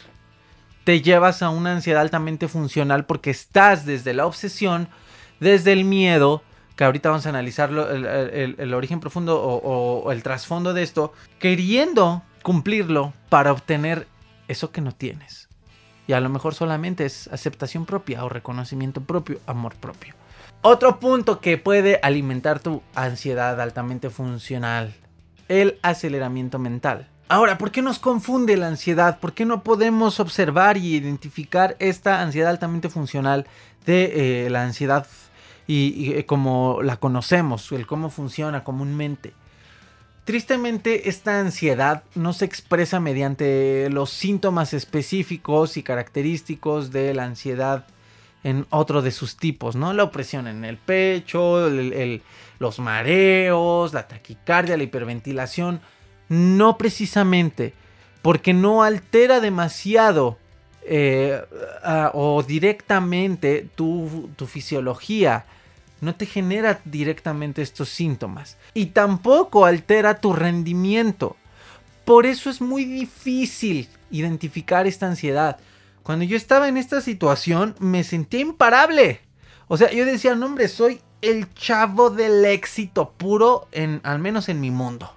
te 0.89 1.03
llevas 1.03 1.43
a 1.43 1.51
una 1.51 1.73
ansiedad 1.73 2.01
altamente 2.01 2.47
funcional 2.47 3.05
porque 3.05 3.29
estás 3.29 3.85
desde 3.85 4.15
la 4.15 4.25
obsesión, 4.25 4.87
desde 5.39 5.71
el 5.71 5.85
miedo, 5.85 6.41
que 6.75 6.83
ahorita 6.83 7.09
vamos 7.09 7.27
a 7.27 7.29
analizar 7.29 7.69
el, 7.69 8.73
origen 8.73 8.99
profundo 8.99 9.39
o 9.39 10.11
el 10.11 10.23
trasfondo 10.23 10.73
de 10.73 10.81
esto, 10.81 11.13
queriendo 11.37 12.23
cumplirlo 12.41 13.13
para 13.29 13.51
obtener 13.51 14.07
eso 14.47 14.71
que 14.71 14.81
no 14.81 14.91
tienes. 14.91 15.47
Y 16.07 16.13
a 16.13 16.21
lo 16.21 16.29
mejor 16.29 16.55
solamente 16.55 17.05
es 17.05 17.27
aceptación 17.27 17.85
propia 17.85 18.25
o 18.25 18.29
reconocimiento 18.29 19.01
propio, 19.01 19.37
amor 19.45 19.75
propio. 19.75 20.15
Otro 20.63 20.99
punto 20.99 21.39
que 21.39 21.59
puede 21.59 21.99
alimentar 22.01 22.61
tu 22.61 22.81
ansiedad 22.95 23.61
altamente 23.61 24.09
funcional, 24.09 24.95
el 25.49 25.77
aceleramiento 25.83 26.57
mental. 26.57 27.09
Ahora, 27.31 27.59
¿por 27.59 27.69
qué 27.69 27.83
nos 27.83 27.99
confunde 27.99 28.57
la 28.57 28.67
ansiedad? 28.67 29.19
¿Por 29.19 29.33
qué 29.33 29.45
no 29.45 29.63
podemos 29.63 30.19
observar 30.19 30.77
y 30.77 30.95
identificar 30.95 31.75
esta 31.77 32.21
ansiedad 32.21 32.49
altamente 32.49 32.89
funcional 32.89 33.45
de 33.85 34.45
eh, 34.45 34.49
la 34.49 34.63
ansiedad 34.63 35.05
y, 35.67 36.17
y, 36.17 36.23
como 36.23 36.81
la 36.81 36.97
conocemos, 36.97 37.71
el 37.71 37.85
cómo 37.85 38.09
funciona 38.09 38.63
comúnmente? 38.63 39.33
Tristemente, 40.25 41.07
esta 41.07 41.39
ansiedad 41.39 42.03
no 42.15 42.33
se 42.33 42.45
expresa 42.45 42.99
mediante 42.99 43.91
los 43.91 44.09
síntomas 44.09 44.73
específicos 44.73 45.77
y 45.77 45.83
característicos 45.83 46.91
de 46.91 47.13
la 47.13 47.25
ansiedad 47.25 47.85
en 48.43 48.65
otro 48.71 49.03
de 49.03 49.11
sus 49.11 49.37
tipos, 49.37 49.75
¿no? 49.75 49.93
La 49.93 50.03
opresión 50.03 50.47
en 50.47 50.65
el 50.65 50.77
pecho, 50.77 51.69
los 52.57 52.79
mareos, 52.79 53.93
la 53.93 54.07
taquicardia, 54.07 54.77
la 54.77 54.83
hiperventilación. 54.83 55.79
No 56.29 56.77
precisamente 56.77 57.73
porque 58.21 58.53
no 58.53 58.83
altera 58.83 59.39
demasiado 59.39 60.37
eh, 60.83 61.41
o 62.13 62.43
directamente 62.43 63.67
tu, 63.75 64.29
tu 64.35 64.45
fisiología. 64.45 65.45
No 66.01 66.15
te 66.15 66.25
genera 66.25 66.79
directamente 66.85 67.61
estos 67.61 67.89
síntomas. 67.89 68.57
Y 68.73 68.87
tampoco 68.87 69.65
altera 69.65 70.19
tu 70.21 70.33
rendimiento. 70.33 71.35
Por 72.05 72.25
eso 72.25 72.49
es 72.49 72.61
muy 72.61 72.85
difícil 72.85 73.89
identificar 74.09 74.87
esta 74.87 75.07
ansiedad. 75.07 75.57
Cuando 76.03 76.25
yo 76.25 76.37
estaba 76.37 76.67
en 76.67 76.77
esta 76.77 77.01
situación 77.01 77.75
me 77.79 78.03
sentía 78.03 78.39
imparable. 78.39 79.21
O 79.67 79.77
sea, 79.77 79.91
yo 79.91 80.05
decía, 80.05 80.33
no 80.35 80.47
hombre, 80.47 80.67
soy 80.67 81.01
el 81.21 81.53
chavo 81.53 82.09
del 82.09 82.43
éxito 82.45 83.11
puro, 83.11 83.67
en, 83.71 83.99
al 84.03 84.19
menos 84.19 84.49
en 84.49 84.59
mi 84.59 84.71
mundo. 84.71 85.13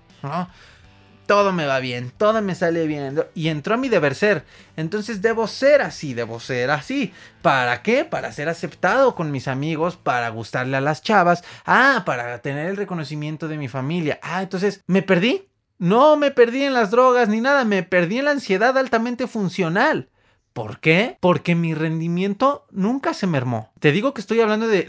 Todo 1.33 1.51
me 1.51 1.65
va 1.65 1.81
bien, 1.81 2.13
todo 2.19 2.43
me 2.43 2.55
sale 2.55 2.87
bien. 2.87 3.25
Y 3.35 3.49
entró 3.49 3.73
a 3.73 3.79
mi 3.79 3.89
deber 3.89 4.15
ser. 4.15 4.45
Entonces 4.77 5.23
debo 5.23 5.47
ser 5.47 5.81
así, 5.81 6.13
debo 6.13 6.41
ser 6.41 6.71
así. 6.71 7.15
¿Para 7.41 7.81
qué? 7.81 8.05
Para 8.05 8.33
ser 8.33 8.51
aceptado 8.51 9.15
con 9.15 9.31
mis 9.31 9.49
amigos, 9.49 9.97
para 9.97 10.29
gustarle 10.29 10.77
a 10.77 10.83
las 10.83 11.01
chavas. 11.01 11.43
Ah, 11.65 12.03
para 12.05 12.43
tener 12.43 12.69
el 12.69 12.77
reconocimiento 12.77 13.49
de 13.49 13.57
mi 13.57 13.69
familia. 13.69 14.21
Ah, 14.23 14.43
entonces 14.43 14.83
me 14.87 15.01
perdí. 15.01 15.49
No 15.79 16.19
me 16.19 16.33
perdí 16.33 16.65
en 16.65 16.75
las 16.75 16.91
drogas 16.91 17.31
ni 17.31 17.41
nada, 17.41 17.65
me 17.65 17.83
perdí 17.83 18.19
en 18.19 18.27
la 18.27 18.33
ansiedad 18.33 18.77
altamente 18.77 19.27
funcional. 19.27 20.11
¿Por 20.53 20.81
qué? 20.81 21.17
Porque 21.21 21.55
mi 21.55 21.73
rendimiento 21.73 22.67
nunca 22.71 23.15
se 23.15 23.27
mermó. 23.27 23.73
Te 23.81 23.91
digo 23.91 24.13
que 24.13 24.21
estoy 24.21 24.41
hablando 24.41 24.69
de, 24.69 24.87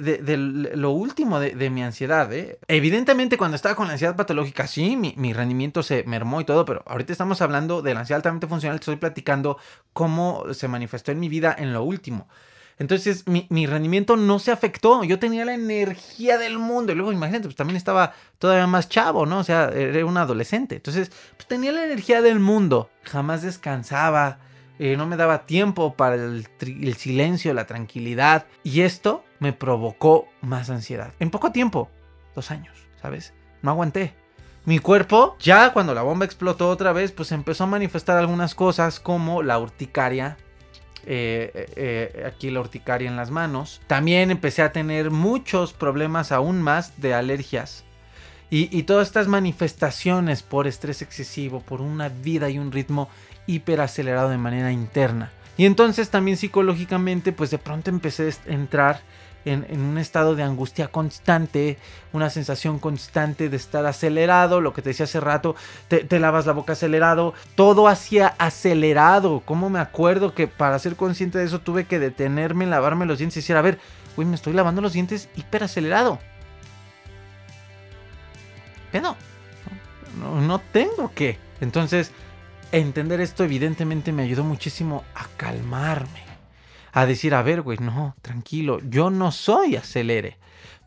lo 0.76 0.92
último 0.92 1.40
de, 1.40 1.70
mi 1.70 1.84
ansiedad. 1.84 2.32
¿eh? 2.34 2.60
Evidentemente 2.68 3.38
cuando 3.38 3.56
estaba 3.56 3.76
con 3.76 3.88
la 3.88 3.94
ansiedad 3.94 4.18
patológica, 4.18 4.68
sí, 4.68 4.98
mi, 4.98 5.34
rendimiento 5.34 5.82
se 5.82 6.04
mermó 6.04 6.42
y 6.42 6.46
todo, 6.46 6.66
pero 6.66 6.84
ahorita 6.86 7.14
estamos 7.14 7.42
hablando 7.42 7.82
de 7.82 7.94
la 7.94 8.02
ansiedad 8.02 8.18
altamente 8.18 8.48
funcional. 8.48 8.76
Estoy 8.76 8.98
platicando 8.98 9.58
cómo 9.94 10.54
se 10.54 10.68
manifestó 10.68 11.14
en 11.14 11.22
mi 11.22 11.30
vida 11.30 11.56
en 11.58 11.72
lo 11.72 11.84
último. 11.84 12.28
Entonces 12.78 13.26
mi, 13.28 13.48
mi, 13.50 13.66
rendimiento 13.66 14.18
no 14.18 14.40
se 14.40 14.52
afectó. 14.52 15.06
Yo 15.06 15.18
tenía 15.18 15.46
la 15.46 15.54
energía 15.54 16.38
del 16.38 16.58
mundo. 16.58 16.92
Y 16.92 16.96
luego 16.96 17.14
imagínate, 17.14 17.46
pues 17.46 17.56
también 17.56 17.78
estaba 17.78 18.14
todavía 18.38 18.68
más 18.68 18.90
chavo, 18.90 19.26
¿no? 19.26 19.40
O 19.40 19.44
sea, 19.46 19.70
era 19.70 20.06
un 20.06 20.18
adolescente. 20.18 20.76
Entonces, 20.76 21.10
pues 21.38 21.48
tenía 21.48 21.72
la 21.72 21.86
energía 21.86 22.22
del 22.22 22.42
mundo. 22.42 22.90
Jamás 23.04 23.44
descansaba 23.44 24.40
eh, 24.80 24.98
no 24.98 25.06
me 25.06 25.18
daba 25.18 25.46
tiempo 25.46 25.94
para 25.96 26.16
el, 26.16 26.48
silencio, 26.98 27.54
la 27.54 27.68
tranquilidad. 27.68 28.48
Y 28.64 28.82
esto 28.82 29.24
me 29.40 29.54
provocó 29.54 30.28
más 30.42 30.70
ansiedad. 30.70 31.14
En 31.20 31.30
poco 31.30 31.52
tiempo, 31.52 31.90
dos 32.36 32.52
años, 32.52 32.76
¿sabes? 33.02 33.34
No 33.62 33.72
aguanté. 33.72 34.14
Mi 34.66 34.80
cuerpo, 34.80 35.36
ya 35.40 35.74
cuando 35.74 35.94
la 35.94 36.02
bomba 36.02 36.26
explotó 36.26 36.70
otra 36.70 36.94
vez, 36.94 37.12
pues 37.12 37.32
empezó 37.32 37.66
a 37.66 37.68
manifestar 37.68 38.18
algunas 38.18 38.56
cosas 38.56 39.00
como 39.00 39.44
la 39.44 39.60
urticaria. 39.60 40.38
Eh, 41.06 41.68
eh, 41.76 42.24
aquí 42.26 42.50
la 42.50 42.62
urticaria 42.62 43.10
en 43.10 43.18
las 43.18 43.30
manos. 43.30 43.82
También 43.88 44.32
empecé 44.32 44.62
a 44.62 44.72
tener 44.72 45.12
muchos 45.12 45.74
problemas 45.74 46.32
aún 46.32 46.62
más 46.62 47.00
de 47.02 47.14
alergias. 47.14 47.84
y 48.56 48.84
todas 48.84 49.08
estas 49.08 49.28
manifestaciones 49.28 50.44
por 50.44 50.68
estrés 50.68 51.02
excesivo, 51.02 51.62
por 51.62 51.82
una 51.82 52.10
vida 52.10 52.52
y 52.52 52.60
un 52.60 52.72
ritmo 52.72 53.10
hiperacelerado 53.48 54.30
de 54.30 54.38
manera 54.38 54.72
interna. 54.72 55.32
Y 55.58 55.66
entonces 55.66 56.10
también 56.10 56.38
psicológicamente, 56.38 57.32
pues 57.32 57.52
de 57.52 57.60
pronto 57.60 57.90
empecé 57.90 58.30
a 58.30 58.52
entrar 58.52 59.02
en, 59.46 59.66
un 59.80 59.98
estado 59.98 60.36
de 60.36 60.44
angustia 60.44 60.88
constante, 60.88 61.78
una 62.12 62.30
sensación 62.30 62.80
constante 62.80 63.50
de 63.50 63.58
estar 63.58 63.86
acelerado, 63.86 64.62
lo 64.62 64.74
que 64.74 64.82
te 64.82 64.90
decía 64.90 65.04
hace 65.04 65.20
rato, 65.20 65.56
te, 65.88 66.20
lavas 66.20 66.46
la 66.46 66.54
boca 66.54 66.74
acelerado, 66.74 67.34
todo 67.56 67.88
hacía 67.88 68.36
acelerado. 68.38 69.42
Como 69.46 69.70
me 69.70 69.80
acuerdo 69.80 70.34
que 70.34 70.48
para 70.48 70.80
ser 70.80 70.96
consciente 70.96 71.38
de 71.38 71.46
eso 71.46 71.60
tuve 71.60 71.86
que 71.86 72.00
detenerme, 72.00 72.66
lavarme 72.66 73.06
los 73.06 73.18
dientes 73.18 73.38
y 73.38 73.40
decir, 73.42 73.58
a 73.58 73.62
ver, 73.62 73.80
güey, 74.16 74.28
me 74.28 74.36
estoy 74.36 74.54
lavando 74.54 74.82
los 74.82 74.94
dientes 74.94 75.30
hiperacelerado. 75.36 76.20
Pero 78.92 79.16
no, 80.20 80.42
no 80.42 80.60
tengo 80.60 81.12
que. 81.14 81.38
Entonces, 81.62 82.12
entender 82.74 83.22
esto 83.22 83.44
evidentemente 83.44 84.12
me 84.12 84.24
ayudó 84.24 84.44
muchísimo 84.44 85.04
a 85.16 85.28
calmarme. 85.38 86.24
A 86.92 87.06
decir, 87.06 87.34
a 87.34 87.42
ver, 87.42 87.62
güey, 87.62 87.78
no, 87.80 88.16
tranquilo, 88.22 88.80
yo 88.90 89.10
no 89.10 89.32
soy 89.32 89.76
acelere. 89.76 90.38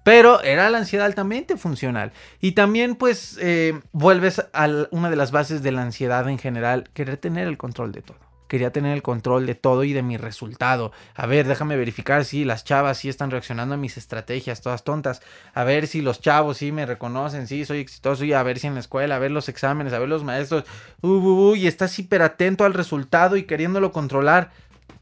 Pero 0.05 0.41
era 0.43 0.71
la 0.71 0.79
ansiedad 0.79 1.07
altamente 1.07 1.57
funcional. 1.57 2.13
Y 2.41 2.53
también 2.53 2.95
pues 2.95 3.39
eh, 3.41 3.81
vuelves 3.93 4.41
a 4.53 4.69
una 4.91 5.11
de 5.11 5.17
las 5.17 5.33
bases 5.33 5.63
de 5.63 5.73
la 5.73 5.83
ansiedad 5.83 6.29
en 6.29 6.39
general, 6.39 6.91
querer 6.95 7.17
tener 7.17 7.49
el 7.49 7.57
control 7.57 7.93
de 7.93 8.03
todo 8.03 8.26
quería 8.49 8.73
tener 8.73 8.95
el 8.95 9.03
control 9.03 9.47
de 9.47 9.55
todo 9.55 9.85
y 9.85 9.93
de 9.93 10.03
mi 10.03 10.17
resultado. 10.17 10.93
A 11.15 11.27
ver, 11.27 11.47
déjame 11.47 11.77
verificar 11.77 12.25
si 12.25 12.45
las 12.45 12.65
chavas 12.65 12.99
sí 12.99 13.09
están 13.09 13.31
reaccionando 13.31 13.75
a 13.75 13.79
mis 13.79 13.97
estrategias, 13.97 14.61
todas 14.61 14.85
tontas. 14.85 15.23
A 15.55 15.65
ver 15.65 15.87
si 15.87 16.03
los 16.03 16.21
chavos 16.21 16.59
sí 16.59 16.73
me 16.73 16.87
reconocen, 16.87 17.47
sí, 17.47 17.65
soy 17.65 17.79
exitoso. 17.79 18.25
Y 18.25 18.33
a 18.33 18.43
ver 18.43 18.59
si 18.59 18.67
en 18.67 18.75
la 18.75 18.81
escuela, 18.81 19.17
a 19.17 19.21
ver 19.21 19.31
los 19.31 19.49
exámenes, 19.49 19.93
a 19.93 19.99
ver 19.99 20.09
los 20.09 20.25
maestros. 20.25 20.65
y 21.03 21.67
estás 21.67 21.99
hiper 21.99 22.23
atento 22.23 22.65
al 22.65 22.75
resultado 22.75 23.37
y 23.37 23.45
queriéndolo 23.45 23.93
controlar. 23.93 24.51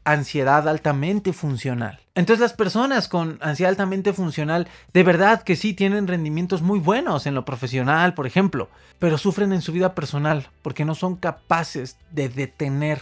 Ansiedad 0.03 0.67
altamente 0.69 1.33
funcional. 1.33 1.99
Entonces 2.13 2.39
las 2.39 2.53
personas 2.53 3.09
con 3.09 3.39
ansiedad 3.41 3.71
altamente 3.71 4.13
funcional 4.13 4.67
de 4.93 5.03
verdad 5.03 5.43
que 5.43 5.57
sí 5.57 5.73
tienen 5.73 6.07
rendimientos 6.07 6.61
muy 6.61 6.79
buenos 6.79 7.25
en 7.25 7.35
lo 7.35 7.43
profesional, 7.43 8.13
por 8.13 8.25
ejemplo, 8.25 8.69
pero 8.99 9.17
sufren 9.17 9.51
en 9.51 9.61
su 9.61 9.73
vida 9.73 9.95
personal 9.95 10.47
porque 10.61 10.85
no 10.85 10.95
son 10.95 11.17
capaces 11.17 11.97
de 12.11 12.29
detener 12.29 13.01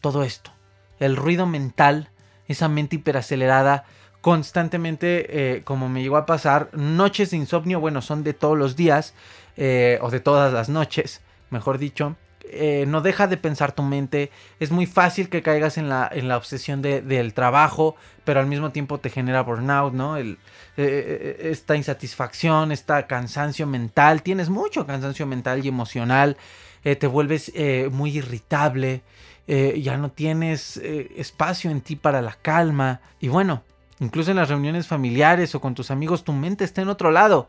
todo 0.00 0.22
esto. 0.22 0.52
El 0.98 1.16
ruido 1.16 1.46
mental, 1.46 2.10
esa 2.48 2.68
mente 2.68 2.96
hiperacelerada, 2.96 3.84
constantemente, 4.20 5.56
eh, 5.56 5.62
como 5.62 5.88
me 5.88 6.02
llegó 6.02 6.16
a 6.16 6.26
pasar, 6.26 6.70
noches 6.72 7.30
de 7.30 7.36
insomnio, 7.36 7.80
bueno, 7.80 8.02
son 8.02 8.24
de 8.24 8.34
todos 8.34 8.58
los 8.58 8.76
días, 8.76 9.14
eh, 9.56 9.98
o 10.02 10.10
de 10.10 10.20
todas 10.20 10.52
las 10.52 10.68
noches, 10.68 11.20
mejor 11.50 11.78
dicho. 11.78 12.16
Eh, 12.50 12.86
no 12.88 13.02
deja 13.02 13.26
de 13.26 13.36
pensar 13.36 13.72
tu 13.72 13.82
mente. 13.82 14.30
Es 14.58 14.70
muy 14.70 14.86
fácil 14.86 15.28
que 15.28 15.42
caigas 15.42 15.76
en 15.76 15.88
la, 15.88 16.08
en 16.10 16.28
la 16.28 16.38
obsesión 16.38 16.80
del 16.80 17.34
trabajo, 17.34 17.94
pero 18.24 18.40
al 18.40 18.46
mismo 18.46 18.70
tiempo 18.70 18.98
te 18.98 19.10
genera 19.10 19.42
burnout, 19.42 19.92
¿no? 19.92 20.16
El, 20.16 20.38
esta 20.76 21.76
insatisfacción, 21.76 22.72
esta 22.72 23.06
cansancio 23.06 23.66
mental. 23.66 24.22
Tienes 24.22 24.48
mucho 24.48 24.86
cansancio 24.86 25.26
mental 25.26 25.62
y 25.62 25.68
emocional. 25.68 26.38
te 26.82 27.06
vuelves 27.06 27.52
muy 27.90 28.16
irritable. 28.16 29.02
Eh, 29.48 29.80
ya 29.82 29.96
no 29.96 30.10
tienes 30.10 30.76
eh, 30.76 31.10
espacio 31.16 31.70
en 31.70 31.80
ti 31.80 31.96
para 31.96 32.22
la 32.22 32.34
calma. 32.34 33.00
Y 33.18 33.28
bueno, 33.28 33.64
incluso 33.98 34.30
en 34.30 34.36
las 34.36 34.48
reuniones 34.48 34.86
familiares 34.86 35.54
o 35.54 35.60
con 35.60 35.74
tus 35.74 35.90
amigos, 35.90 36.22
tu 36.22 36.32
mente 36.32 36.64
está 36.64 36.82
en 36.82 36.88
otro 36.88 37.10
lado. 37.10 37.48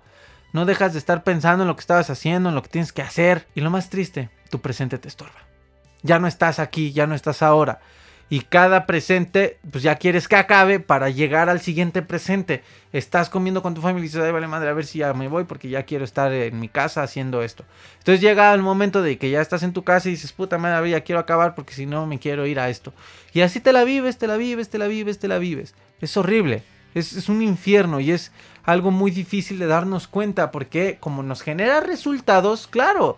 No 0.53 0.65
dejas 0.65 0.93
de 0.93 0.99
estar 0.99 1.23
pensando 1.23 1.63
en 1.63 1.67
lo 1.67 1.75
que 1.75 1.81
estabas 1.81 2.09
haciendo, 2.09 2.49
en 2.49 2.55
lo 2.55 2.63
que 2.63 2.69
tienes 2.69 2.93
que 2.93 3.03
hacer. 3.03 3.47
Y 3.53 3.61
lo 3.61 3.69
más 3.69 3.89
triste, 3.89 4.29
tu 4.49 4.59
presente 4.59 4.97
te 4.97 5.07
estorba. 5.07 5.45
Ya 6.01 6.17
no 6.17 6.27
estás 6.27 6.57
aquí, 6.57 6.91
ya 6.91 7.05
no 7.05 7.13
estás 7.13 7.41
ahora 7.43 7.79
y 8.29 8.41
cada 8.41 8.85
presente, 8.85 9.57
pues 9.71 9.83
ya 9.83 9.95
quieres 9.95 10.27
que 10.27 10.35
acabe 10.35 10.79
para 10.79 11.09
llegar 11.09 11.49
al 11.49 11.61
siguiente 11.61 12.03
presente. 12.03 12.63
Estás 12.93 13.27
comiendo 13.27 13.63
con 13.63 13.73
tu 13.73 13.81
familia 13.81 14.05
y 14.05 14.07
dices, 14.07 14.21
ay, 14.23 14.31
vale 14.31 14.47
madre, 14.47 14.69
a 14.69 14.73
ver 14.73 14.85
si 14.85 14.99
ya 14.99 15.13
me 15.15 15.27
voy 15.27 15.45
porque 15.45 15.67
ya 15.67 15.83
quiero 15.83 16.03
estar 16.05 16.31
en 16.31 16.59
mi 16.59 16.69
casa 16.69 17.01
haciendo 17.01 17.41
esto. 17.41 17.65
Entonces 17.97 18.21
llega 18.21 18.53
el 18.53 18.61
momento 18.61 19.01
de 19.01 19.17
que 19.17 19.31
ya 19.31 19.41
estás 19.41 19.63
en 19.63 19.73
tu 19.73 19.83
casa 19.83 20.07
y 20.07 20.11
dices, 20.11 20.31
puta 20.31 20.59
madre, 20.59 20.91
ya 20.91 21.01
quiero 21.01 21.19
acabar 21.19 21.55
porque 21.55 21.73
si 21.73 21.87
no 21.87 22.05
me 22.05 22.19
quiero 22.19 22.45
ir 22.45 22.59
a 22.59 22.69
esto. 22.69 22.93
Y 23.33 23.41
así 23.41 23.59
te 23.59 23.73
la 23.73 23.83
vives, 23.83 24.19
te 24.19 24.27
la 24.27 24.37
vives, 24.37 24.69
te 24.69 24.77
la 24.77 24.87
vives, 24.87 25.17
te 25.17 25.27
la 25.27 25.39
vives. 25.39 25.73
Es 25.99 26.15
horrible. 26.15 26.61
Es, 26.93 27.13
es 27.13 27.29
un 27.29 27.41
infierno 27.41 27.99
y 27.99 28.11
es 28.11 28.31
algo 28.63 28.91
muy 28.91 29.09
difícil 29.09 29.57
de 29.57 29.65
darnos 29.65 30.07
cuenta 30.07 30.51
porque 30.51 30.97
como 30.99 31.23
nos 31.23 31.41
genera 31.41 31.81
resultados, 31.81 32.67
claro, 32.67 33.17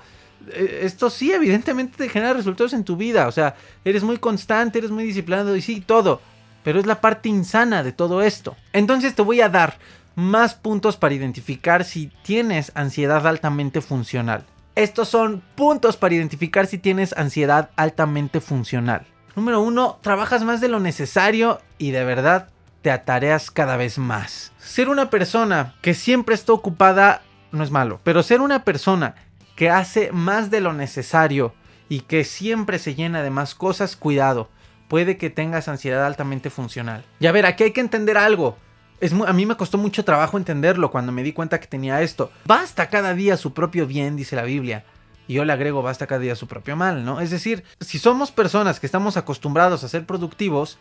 esto 0.54 1.10
sí, 1.10 1.32
evidentemente 1.32 1.97
te 1.97 2.10
genera 2.10 2.34
resultados 2.34 2.73
en 2.73 2.84
tu 2.84 2.97
vida. 2.97 3.27
O 3.27 3.32
sea, 3.32 3.56
eres 3.86 4.04
muy 4.04 4.17
constante, 4.17 4.80
eres 4.80 4.91
muy 4.91 5.04
disciplinado 5.04 5.56
y 5.56 5.62
sí, 5.62 5.82
todo. 5.82 6.21
Pero 6.63 6.80
es 6.80 6.86
la 6.86 7.01
parte 7.01 7.30
insana 7.30 7.84
de 7.84 7.91
todo 7.91 8.21
esto. 8.21 8.56
Entonces 8.73 9.15
te 9.15 9.21
voy 9.21 9.41
a 9.41 9.49
dar 9.49 9.77
más 10.15 10.56
puntos 10.56 10.97
para 10.97 11.13
identificar 11.13 11.86
si 11.86 12.12
tienes 12.23 12.71
ansiedad 12.75 13.25
altamente 13.25 13.82
funcional. 13.82 14.45
Estos 14.75 15.10
son 15.10 15.41
puntos 15.56 15.97
para 15.97 16.15
identificar 16.15 16.67
si 16.67 16.77
tienes 16.77 17.13
ansiedad 17.17 17.71
altamente 17.75 18.39
funcional. 18.41 19.06
Número 19.36 19.62
uno, 19.62 19.99
trabajas 20.01 20.43
más 20.43 20.62
de 20.62 20.67
lo 20.67 20.80
necesario 20.80 21.62
y 21.77 21.91
de 21.91 22.04
verdad 22.04 22.49
te 22.82 22.91
atareas 22.91 23.51
cada 23.51 23.77
vez 23.77 23.97
más. 23.97 24.51
Ser 24.60 24.89
una 24.89 25.10
persona 25.10 25.75
que 25.82 25.93
siempre 25.93 26.36
está 26.36 26.54
ocupada 26.54 27.21
no 27.51 27.63
es 27.63 27.71
malo, 27.71 27.99
pero 28.04 28.23
ser 28.23 28.41
una 28.41 28.63
persona 28.63 29.15
que 29.62 29.69
hace 29.69 30.12
más 30.12 30.50
de 30.50 30.60
lo 30.60 30.74
necesario 30.74 31.54
y 31.88 32.00
que 32.00 32.24
siempre 32.24 32.80
se 32.80 32.95
llena 32.95 33.21
de 33.21 33.30
más 33.30 33.54
cosas, 33.54 33.95
cuidado, 33.95 34.50
puede 34.88 35.17
que 35.17 35.30
tengas 35.30 35.67
ansiedad 35.67 36.04
altamente 36.04 36.50
funcional. 36.50 37.04
Y 37.19 37.28
a 37.28 37.32
ver, 37.32 37.45
aquí 37.45 37.65
hay 37.65 37.71
que 37.71 37.80
entender 37.82 38.17
algo. 38.17 38.58
Es 39.00 39.13
a 39.13 39.34
mí 39.34 39.45
me 39.45 39.58
costó 39.58 39.78
mucho 39.78 40.04
trabajo 40.04 40.39
entenderlo 40.39 40.89
cuando 40.89 41.12
me 41.12 41.21
di 41.21 41.32
cuenta 41.32 41.60
que 41.60 41.67
tenía 41.67 42.02
esto. 42.02 42.32
Basta 42.45 42.89
cada 42.89 43.13
día 43.13 43.38
su 43.38 43.54
propio 43.54 43.86
bien, 43.86 44.15
dice 44.15 44.36
la 44.36 44.45
Biblia. 44.45 44.84
Y 45.28 45.36
yo 45.36 45.45
le 45.45 45.54
agrego, 45.54 45.84
basta 45.84 46.08
cada 46.08 46.21
día 46.21 46.36
su 46.36 46.47
propio 46.47 46.76
mal, 46.76 47.06
¿no? 47.06 47.21
Es 47.21 47.30
decir, 47.30 47.63
si 47.82 48.00
somos 48.00 48.32
personas 48.32 48.80
que 48.80 48.88
estamos 48.88 49.15
acostumbrados 49.15 49.84
a 49.84 49.89
ser 49.89 50.08
productivos, 50.08 50.80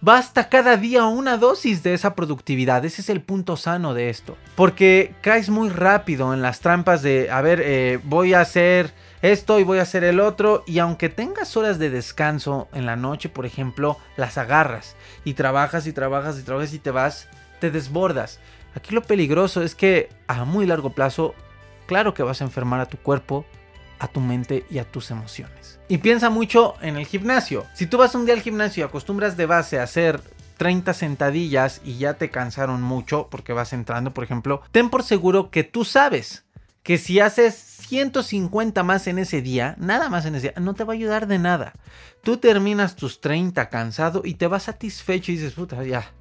basta 0.00 0.48
cada 0.48 0.76
día 0.76 1.04
una 1.06 1.36
dosis 1.36 1.82
de 1.82 1.94
esa 1.94 2.14
productividad. 2.14 2.84
Ese 2.84 3.02
es 3.02 3.10
el 3.10 3.20
punto 3.20 3.56
sano 3.56 3.94
de 3.94 4.10
esto. 4.10 4.36
Porque 4.54 5.14
caes 5.20 5.50
muy 5.50 5.68
rápido 5.68 6.32
en 6.34 6.42
las 6.42 6.60
trampas 6.60 7.02
de, 7.02 7.30
a 7.30 7.40
ver, 7.40 7.60
eh, 7.62 8.00
voy 8.04 8.34
a 8.34 8.40
hacer 8.40 8.92
esto 9.22 9.58
y 9.58 9.64
voy 9.64 9.78
a 9.78 9.82
hacer 9.82 10.04
el 10.04 10.20
otro. 10.20 10.64
Y 10.66 10.78
aunque 10.78 11.08
tengas 11.08 11.56
horas 11.56 11.78
de 11.78 11.90
descanso 11.90 12.68
en 12.72 12.86
la 12.86 12.96
noche, 12.96 13.28
por 13.28 13.46
ejemplo, 13.46 13.98
las 14.16 14.38
agarras 14.38 14.96
y 15.24 15.34
trabajas 15.34 15.86
y 15.86 15.92
trabajas 15.92 16.38
y 16.38 16.42
trabajas 16.42 16.72
y 16.74 16.78
te 16.78 16.90
vas 16.90 17.28
te 17.60 17.70
desbordas. 17.70 18.40
Aquí 18.74 18.94
lo 18.94 19.02
peligroso 19.02 19.62
es 19.62 19.74
que 19.74 20.08
a 20.26 20.44
muy 20.44 20.66
largo 20.66 20.90
plazo, 20.90 21.34
claro 21.86 22.14
que 22.14 22.22
vas 22.22 22.40
a 22.40 22.44
enfermar 22.44 22.80
a 22.80 22.86
tu 22.86 22.96
cuerpo, 22.96 23.44
a 24.00 24.08
tu 24.08 24.20
mente 24.20 24.64
y 24.70 24.78
a 24.78 24.90
tus 24.90 25.10
emociones. 25.12 25.78
Y 25.88 25.98
piensa 25.98 26.30
mucho 26.30 26.74
en 26.80 26.96
el 26.96 27.06
gimnasio. 27.06 27.66
Si 27.74 27.86
tú 27.86 27.98
vas 27.98 28.14
un 28.14 28.24
día 28.24 28.34
al 28.34 28.42
gimnasio 28.42 28.82
y 28.82 28.88
acostumbras 28.88 29.36
de 29.36 29.46
base 29.46 29.78
a 29.78 29.84
hacer 29.84 30.20
30 30.56 30.92
sentadillas 30.94 31.80
y 31.84 31.98
ya 31.98 32.14
te 32.14 32.30
cansaron 32.30 32.82
mucho 32.82 33.28
porque 33.30 33.52
vas 33.52 33.72
entrando, 33.72 34.12
por 34.12 34.24
ejemplo, 34.24 34.62
ten 34.72 34.90
por 34.90 35.04
seguro 35.04 35.50
que 35.50 35.64
tú 35.64 35.84
sabes 35.84 36.44
que 36.82 36.98
si 36.98 37.20
haces 37.20 37.54
150 37.54 38.82
más 38.82 39.06
en 39.06 39.18
ese 39.18 39.42
día, 39.42 39.74
nada 39.78 40.08
más 40.08 40.24
en 40.26 40.34
ese 40.34 40.48
día, 40.48 40.60
no 40.60 40.74
te 40.74 40.84
va 40.84 40.94
a 40.94 40.96
ayudar 40.96 41.26
de 41.26 41.38
nada. 41.38 41.72
Tú 42.22 42.38
terminas 42.38 42.96
tus 42.96 43.20
30 43.20 43.68
cansado 43.68 44.22
y 44.24 44.34
te 44.34 44.46
vas 44.46 44.64
satisfecho 44.64 45.32
y 45.32 45.36
dices, 45.36 45.54
puta, 45.54 45.82
ya, 45.84 46.12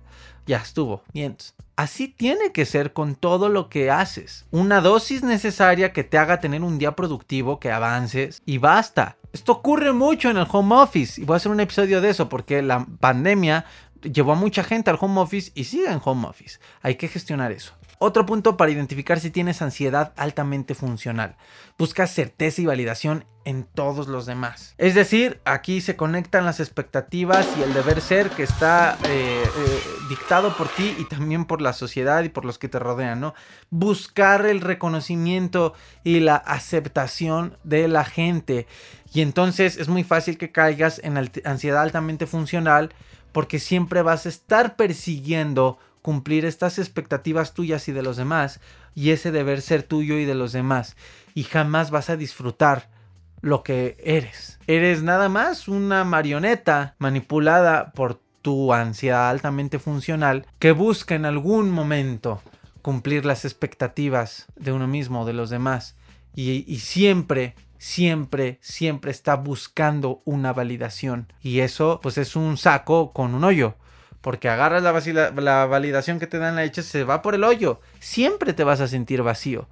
ya 0.45 0.58
estuvo, 0.58 1.03
bien. 1.13 1.38
Así 1.75 2.08
tiene 2.08 2.51
que 2.51 2.65
ser 2.65 2.91
con 2.91 3.15
todo 3.15 3.49
lo 3.49 3.69
que 3.69 3.91
haces. 3.91 4.45
Una 4.51 4.82
dosis 4.82 5.23
necesaria 5.23 5.93
que 5.93 6.03
te 6.03 6.17
haga 6.17 6.39
tener 6.39 6.62
un 6.63 6.77
día 6.77 6.95
productivo, 6.95 7.60
que 7.60 7.71
avances 7.71 8.41
y 8.45 8.58
basta. 8.58 9.17
Esto 9.32 9.53
ocurre 9.53 9.93
mucho 9.93 10.29
en 10.29 10.38
el 10.38 10.47
home 10.51 10.75
office 10.75 11.21
y 11.21 11.25
voy 11.25 11.36
a 11.36 11.38
hacer 11.38 11.51
un 11.51 11.60
episodio 11.60 12.01
de 12.01 12.10
eso 12.10 12.27
porque 12.27 12.62
la 12.62 12.86
pandemia 12.99 13.65
llevó 14.01 14.34
a 14.34 14.36
mucha 14.36 14.63
gente 14.63 14.89
al 14.89 14.97
home 14.99 15.21
office 15.21 15.51
y 15.55 15.65
sigue 15.65 15.89
en 15.89 16.01
home 16.03 16.27
office. 16.27 16.60
Hay 16.82 16.95
que 16.95 17.08
gestionar 17.08 17.51
eso. 17.51 17.73
Otro 18.01 18.25
punto 18.25 18.55
para 18.55 18.71
identificar 18.71 19.19
si 19.19 19.29
tienes 19.29 19.62
ansiedad 19.62 20.13
altamente 20.15 20.73
funcional. 20.73 21.35
Busca 21.77 22.07
certeza 22.07 22.62
y 22.62 22.65
validación 22.65 23.25
en 23.43 23.65
todos 23.65 24.07
los 24.07 24.25
demás. 24.25 24.73
Es 24.77 24.95
decir, 24.95 25.41
aquí 25.43 25.81
se 25.81 25.97
conectan 25.97 26.45
las 26.45 26.62
expectativas 26.62 27.45
y 27.57 27.62
el 27.62 27.73
deber 27.73 27.99
ser 27.99 28.29
que 28.29 28.43
está 28.43 28.97
eh, 29.03 29.43
eh, 29.43 29.81
dictado 30.07 30.55
por 30.55 30.69
ti 30.69 30.95
y 30.97 31.09
también 31.09 31.43
por 31.43 31.62
la 31.62 31.73
sociedad 31.73 32.23
y 32.23 32.29
por 32.29 32.45
los 32.45 32.57
que 32.57 32.69
te 32.69 32.79
rodean, 32.79 33.19
¿no? 33.19 33.33
Buscar 33.69 34.45
el 34.45 34.62
reconocimiento 34.62 35.73
y 36.05 36.21
la 36.21 36.38
aceptación 36.38 37.57
de 37.65 37.89
la 37.89 38.05
gente. 38.05 38.65
Y 39.13 39.19
entonces 39.19 39.75
es 39.75 39.89
muy 39.89 40.05
fácil 40.05 40.38
que 40.38 40.53
caigas 40.53 41.01
en 41.03 41.17
ansiedad 41.43 41.81
altamente 41.81 42.27
funcional 42.27 42.93
porque 43.33 43.59
siempre 43.59 44.03
vas 44.03 44.25
a 44.25 44.29
estar 44.29 44.77
persiguiendo 44.77 45.79
cumplir 46.01 46.45
estas 46.45 46.79
expectativas 46.79 47.53
tuyas 47.53 47.88
y 47.88 47.91
de 47.91 48.01
los 48.01 48.17
demás 48.17 48.59
y 48.95 49.12
ese 49.12 49.31
deber 49.31 49.62
ser 49.62 49.83
tuyo 49.83 50.17
y 50.17 50.25
de 50.25 50.35
los 50.35 50.51
demás 50.51 50.95
y 51.33 51.43
jamás 51.43 51.91
vas 51.91 52.09
a 52.09 52.17
disfrutar 52.17 52.89
lo 53.41 53.63
que 53.63 53.97
eres. 54.03 54.59
Eres 54.67 55.03
nada 55.03 55.29
más 55.29 55.67
una 55.67 56.03
marioneta 56.03 56.95
manipulada 56.99 57.91
por 57.91 58.21
tu 58.41 58.73
ansiedad 58.73 59.29
altamente 59.29 59.79
funcional 59.79 60.45
que 60.59 60.71
busca 60.71 61.15
en 61.15 61.25
algún 61.25 61.71
momento 61.71 62.41
cumplir 62.81 63.25
las 63.25 63.45
expectativas 63.45 64.47
de 64.55 64.71
uno 64.71 64.88
mismo, 64.88 65.25
de 65.25 65.33
los 65.33 65.49
demás 65.49 65.95
y, 66.35 66.63
y 66.67 66.79
siempre 66.79 67.55
siempre, 67.79 68.59
siempre 68.62 69.09
está 69.09 69.35
buscando 69.35 70.21
una 70.25 70.53
validación. 70.53 71.33
Y 71.41 71.62
eso, 71.62 71.99
pues 72.03 72.19
es 72.19 72.35
un 72.35 72.57
saco 72.57 73.12
con 73.12 73.33
un 73.33 73.43
hoyo. 73.43 73.75
Porque 74.21 74.49
agarras 74.49 74.84
la, 74.84 75.65
validación 75.65 76.19
que 76.19 76.27
te 76.27 76.39
dan 76.39 76.55
la 76.55 76.63
leche, 76.63 76.84
se 76.84 77.03
va 77.03 77.21
por 77.21 77.36
el 77.36 77.43
hoyo. 77.43 77.79
Siempre 77.99 78.53
te 78.53 78.63
vas 78.63 78.82
a 78.82 78.88
sentir 78.88 79.23
vacío. 79.23 79.67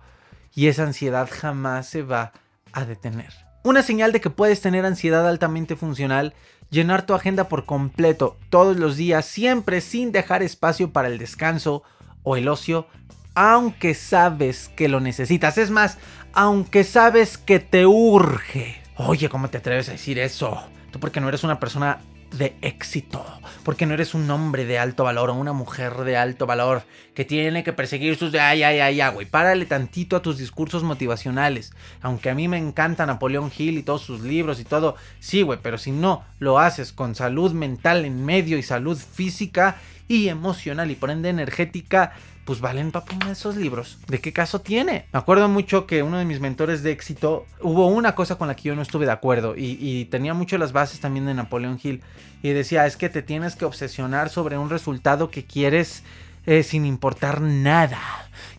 Y 0.54 0.68
esa 0.68 0.84
ansiedad 0.84 1.30
jamás 1.32 1.88
se 1.88 2.02
va 2.02 2.32
a 2.72 2.86
detener. 2.86 3.34
Una 3.64 3.84
señal 3.84 4.12
de 4.12 4.22
que 4.22 4.30
puedes 4.30 4.62
tener 4.62 4.86
ansiedad 4.86 5.28
altamente 5.28 5.76
funcional, 5.76 6.34
llenar 6.70 7.06
tu 7.06 7.14
agenda 7.14 7.50
por 7.50 7.66
completo 7.66 8.38
todos 8.50 8.78
los 8.78 8.96
días, 8.96 9.26
siempre 9.26 9.82
sin 9.82 10.12
dejar 10.12 10.42
espacio 10.44 10.92
para 10.92 11.10
el 11.10 11.18
descanso 11.18 11.84
o 12.24 12.38
el 12.38 12.48
ocio, 12.48 12.88
aunque 13.36 13.94
sabes 13.94 14.70
que 14.70 14.88
lo 14.88 15.00
necesitas. 15.00 15.58
Es 15.58 15.70
más, 15.70 15.98
aunque 16.34 16.84
sabes 16.84 17.38
que 17.38 17.60
te 17.60 17.86
urge. 17.86 18.82
Oye, 18.96 19.30
¿cómo 19.30 19.50
te 19.50 19.58
atreves 19.58 19.90
a 19.90 19.94
decir 19.94 20.18
eso? 20.18 20.58
Tú 20.92 21.00
porque 21.00 21.20
no 21.20 21.28
eres 21.28 21.44
una 21.44 21.60
persona 21.60 22.00
de 22.32 22.56
éxito, 22.62 23.26
porque 23.64 23.86
no 23.86 23.94
eres 23.94 24.14
un 24.14 24.30
hombre 24.30 24.66
de 24.66 24.80
alto 24.80 25.04
valor 25.04 25.30
o 25.30 25.36
una 25.36 25.54
mujer 25.54 25.94
de 25.98 26.18
alto 26.18 26.46
valor 26.46 26.84
que 27.14 27.26
tiene 27.26 27.64
que 27.64 27.74
perseguir 27.74 28.16
sus 28.16 28.32
de 28.32 28.40
ay, 28.40 28.64
ay, 28.64 28.80
ay, 28.80 29.02
ay, 29.02 29.14
güey. 29.14 29.26
Párale 29.26 29.66
tantito 29.66 30.16
a 30.16 30.22
tus 30.22 30.38
discursos 30.38 30.84
motivacionales. 30.84 31.74
Aunque 32.02 32.30
a 32.30 32.36
mí 32.36 32.48
me 32.48 32.58
encanta 32.58 33.06
Napoleón 33.06 33.52
Hill 33.56 33.78
y 33.78 33.84
todos 33.84 34.02
sus 34.02 34.22
libros 34.22 34.60
y 34.60 34.66
todo, 34.66 34.96
sí, 35.20 35.42
güey, 35.42 35.60
pero 35.62 35.78
si 35.78 35.92
no 35.92 36.24
lo 36.40 36.60
haces 36.60 36.92
con 36.92 37.16
salud 37.16 37.54
mental 37.54 38.06
en 38.06 38.24
medio 38.24 38.58
y 38.58 38.64
salud 38.64 38.98
física 38.98 39.78
y 40.08 40.30
emocional 40.30 40.92
y 40.92 40.96
por 40.96 41.10
ende 41.10 41.30
energética, 41.30 42.14
pues 42.48 42.62
valen 42.62 42.92
para 42.92 43.06
esos 43.30 43.58
libros. 43.58 43.98
¿De 44.08 44.22
qué 44.22 44.32
caso 44.32 44.62
tiene? 44.62 45.06
Me 45.12 45.20
acuerdo 45.20 45.50
mucho 45.50 45.86
que 45.86 46.02
uno 46.02 46.18
de 46.18 46.24
mis 46.24 46.40
mentores 46.40 46.82
de 46.82 46.92
éxito, 46.92 47.46
hubo 47.62 47.88
una 47.88 48.16
cosa 48.16 48.38
con 48.38 48.48
la 48.48 48.56
que 48.56 48.70
yo 48.70 48.76
no 48.76 48.82
estuve 48.82 49.06
de 49.06 49.12
acuerdo 49.12 49.54
y, 49.58 50.06
tenía 50.06 50.34
mucho 50.34 50.58
las 50.58 50.72
bases 50.72 51.02
también 51.02 51.26
de 51.26 51.34
Napoleón 51.34 51.78
Hill 51.84 52.02
y 52.42 52.52
decía, 52.52 52.86
es 52.86 52.96
que 52.96 53.10
te 53.10 53.22
tienes 53.22 53.58
que 53.58 53.66
obsesionar 53.66 54.30
sobre 54.30 54.58
un 54.58 54.70
resultado 54.70 55.30
que 55.30 55.44
quieres 55.44 56.04
eh, 56.46 56.64
sin 56.64 56.86
importar 56.86 57.42
nada. 57.42 58.00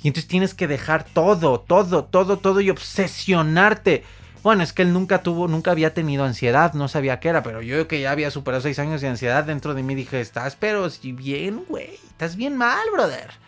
Y 0.03 0.09
entonces 0.09 0.29
tienes 0.29 0.53
que 0.53 0.69
dejar 0.69 1.05
todo, 1.05 1.61
todo, 1.61 2.05
todo, 2.05 2.37
todo 2.37 2.61
y 2.61 2.69
obsesionarte. 2.69 4.05
Bueno, 4.43 4.63
es 4.63 4.75
que 4.75 4.83
él 4.83 4.93
nunca 4.93 5.23
tuvo, 5.23 5.49
nunca 5.49 5.71
había 5.71 5.95
tenido 5.95 6.25
ansiedad, 6.25 6.75
no 6.75 6.89
sabía 6.89 7.21
qué 7.21 7.31
era, 7.31 7.43
pero 7.43 7.63
yo 7.63 7.89
que 7.89 8.03
ya 8.03 8.11
había 8.11 8.31
superado 8.31 8.61
seis 8.61 8.79
años 8.79 9.01
de 9.01 9.09
ansiedad 9.09 9.45
dentro 9.45 9.73
de 9.73 9.83
mí 9.83 9.95
dije, 9.95 10.21
estás 10.21 10.57
pero 10.57 10.91
si 10.91 11.13
bien, 11.13 11.65
güey, 11.71 11.95
estás 12.11 12.37
bien 12.37 12.55
mal, 12.55 12.87
brother. 12.93 13.48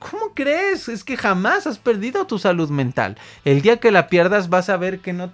¿Cómo 0.00 0.32
crees? 0.34 0.88
Es 0.88 1.04
que 1.04 1.16
jamás 1.16 1.66
has 1.66 1.78
perdido 1.78 2.26
tu 2.26 2.38
salud 2.38 2.70
mental. 2.70 3.16
El 3.44 3.62
día 3.62 3.78
que 3.78 3.92
la 3.92 4.08
pierdas 4.08 4.48
vas 4.48 4.68
a 4.68 4.76
ver 4.76 5.00
que 5.00 5.12
no 5.12 5.30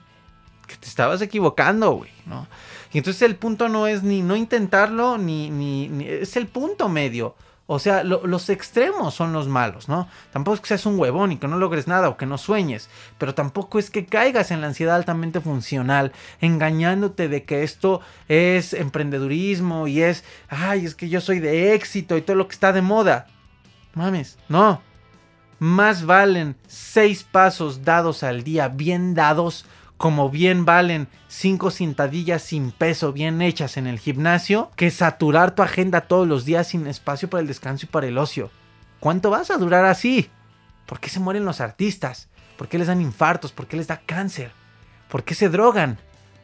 que 0.66 0.76
te 0.76 0.88
estabas 0.88 1.22
equivocando, 1.22 1.92
güey, 1.92 2.10
¿no? 2.26 2.46
Y 2.92 2.98
entonces 2.98 3.22
el 3.22 3.36
punto 3.36 3.68
no 3.68 3.86
es 3.86 4.02
ni 4.02 4.22
no 4.22 4.36
intentarlo, 4.36 5.16
ni, 5.16 5.48
ni, 5.48 6.06
es 6.08 6.36
el 6.36 6.48
punto 6.48 6.88
medio. 6.88 7.36
O 7.68 7.80
sea, 7.80 8.04
los 8.04 8.48
extremos 8.48 9.14
son 9.14 9.32
los 9.32 9.48
malos, 9.48 9.88
¿no? 9.88 10.08
Tampoco 10.32 10.54
es 10.54 10.60
que 10.60 10.68
seas 10.68 10.86
un 10.86 11.00
huevón 11.00 11.32
y 11.32 11.36
que 11.36 11.48
no 11.48 11.58
logres 11.58 11.88
nada 11.88 12.08
o 12.08 12.16
que 12.16 12.24
no 12.24 12.38
sueñes, 12.38 12.88
pero 13.18 13.34
tampoco 13.34 13.80
es 13.80 13.90
que 13.90 14.06
caigas 14.06 14.52
en 14.52 14.60
la 14.60 14.68
ansiedad 14.68 14.94
altamente 14.94 15.40
funcional, 15.40 16.12
engañándote 16.40 17.28
de 17.28 17.42
que 17.42 17.64
esto 17.64 18.02
es 18.28 18.72
emprendedurismo 18.72 19.88
y 19.88 20.02
es, 20.02 20.22
ay, 20.48 20.86
es 20.86 20.94
que 20.94 21.08
yo 21.08 21.20
soy 21.20 21.40
de 21.40 21.74
éxito 21.74 22.16
y 22.16 22.22
todo 22.22 22.36
lo 22.36 22.46
que 22.46 22.54
está 22.54 22.72
de 22.72 22.82
moda. 22.82 23.26
Mames, 23.96 24.38
no. 24.50 24.82
Más 25.58 26.04
valen 26.04 26.54
seis 26.66 27.24
pasos 27.24 27.82
dados 27.82 28.22
al 28.22 28.44
día, 28.44 28.68
bien 28.68 29.14
dados, 29.14 29.64
como 29.96 30.28
bien 30.28 30.66
valen 30.66 31.08
cinco 31.28 31.70
cintadillas 31.70 32.42
sin 32.42 32.72
peso 32.72 33.14
bien 33.14 33.40
hechas 33.40 33.78
en 33.78 33.86
el 33.86 33.98
gimnasio, 33.98 34.70
que 34.76 34.90
saturar 34.90 35.54
tu 35.54 35.62
agenda 35.62 36.02
todos 36.02 36.28
los 36.28 36.44
días 36.44 36.68
sin 36.68 36.86
espacio 36.86 37.30
para 37.30 37.40
el 37.40 37.46
descanso 37.46 37.86
y 37.86 37.88
para 37.88 38.06
el 38.06 38.18
ocio. 38.18 38.50
¿Cuánto 39.00 39.30
vas 39.30 39.50
a 39.50 39.56
durar 39.56 39.86
así? 39.86 40.28
¿Por 40.84 41.00
qué 41.00 41.08
se 41.08 41.18
mueren 41.18 41.46
los 41.46 41.62
artistas? 41.62 42.28
¿Por 42.58 42.68
qué 42.68 42.76
les 42.76 42.88
dan 42.88 43.00
infartos? 43.00 43.52
¿Por 43.52 43.66
qué 43.66 43.78
les 43.78 43.86
da 43.86 44.02
cáncer? 44.04 44.52
¿Por 45.08 45.24
qué 45.24 45.34
se 45.34 45.48
drogan? 45.48 45.98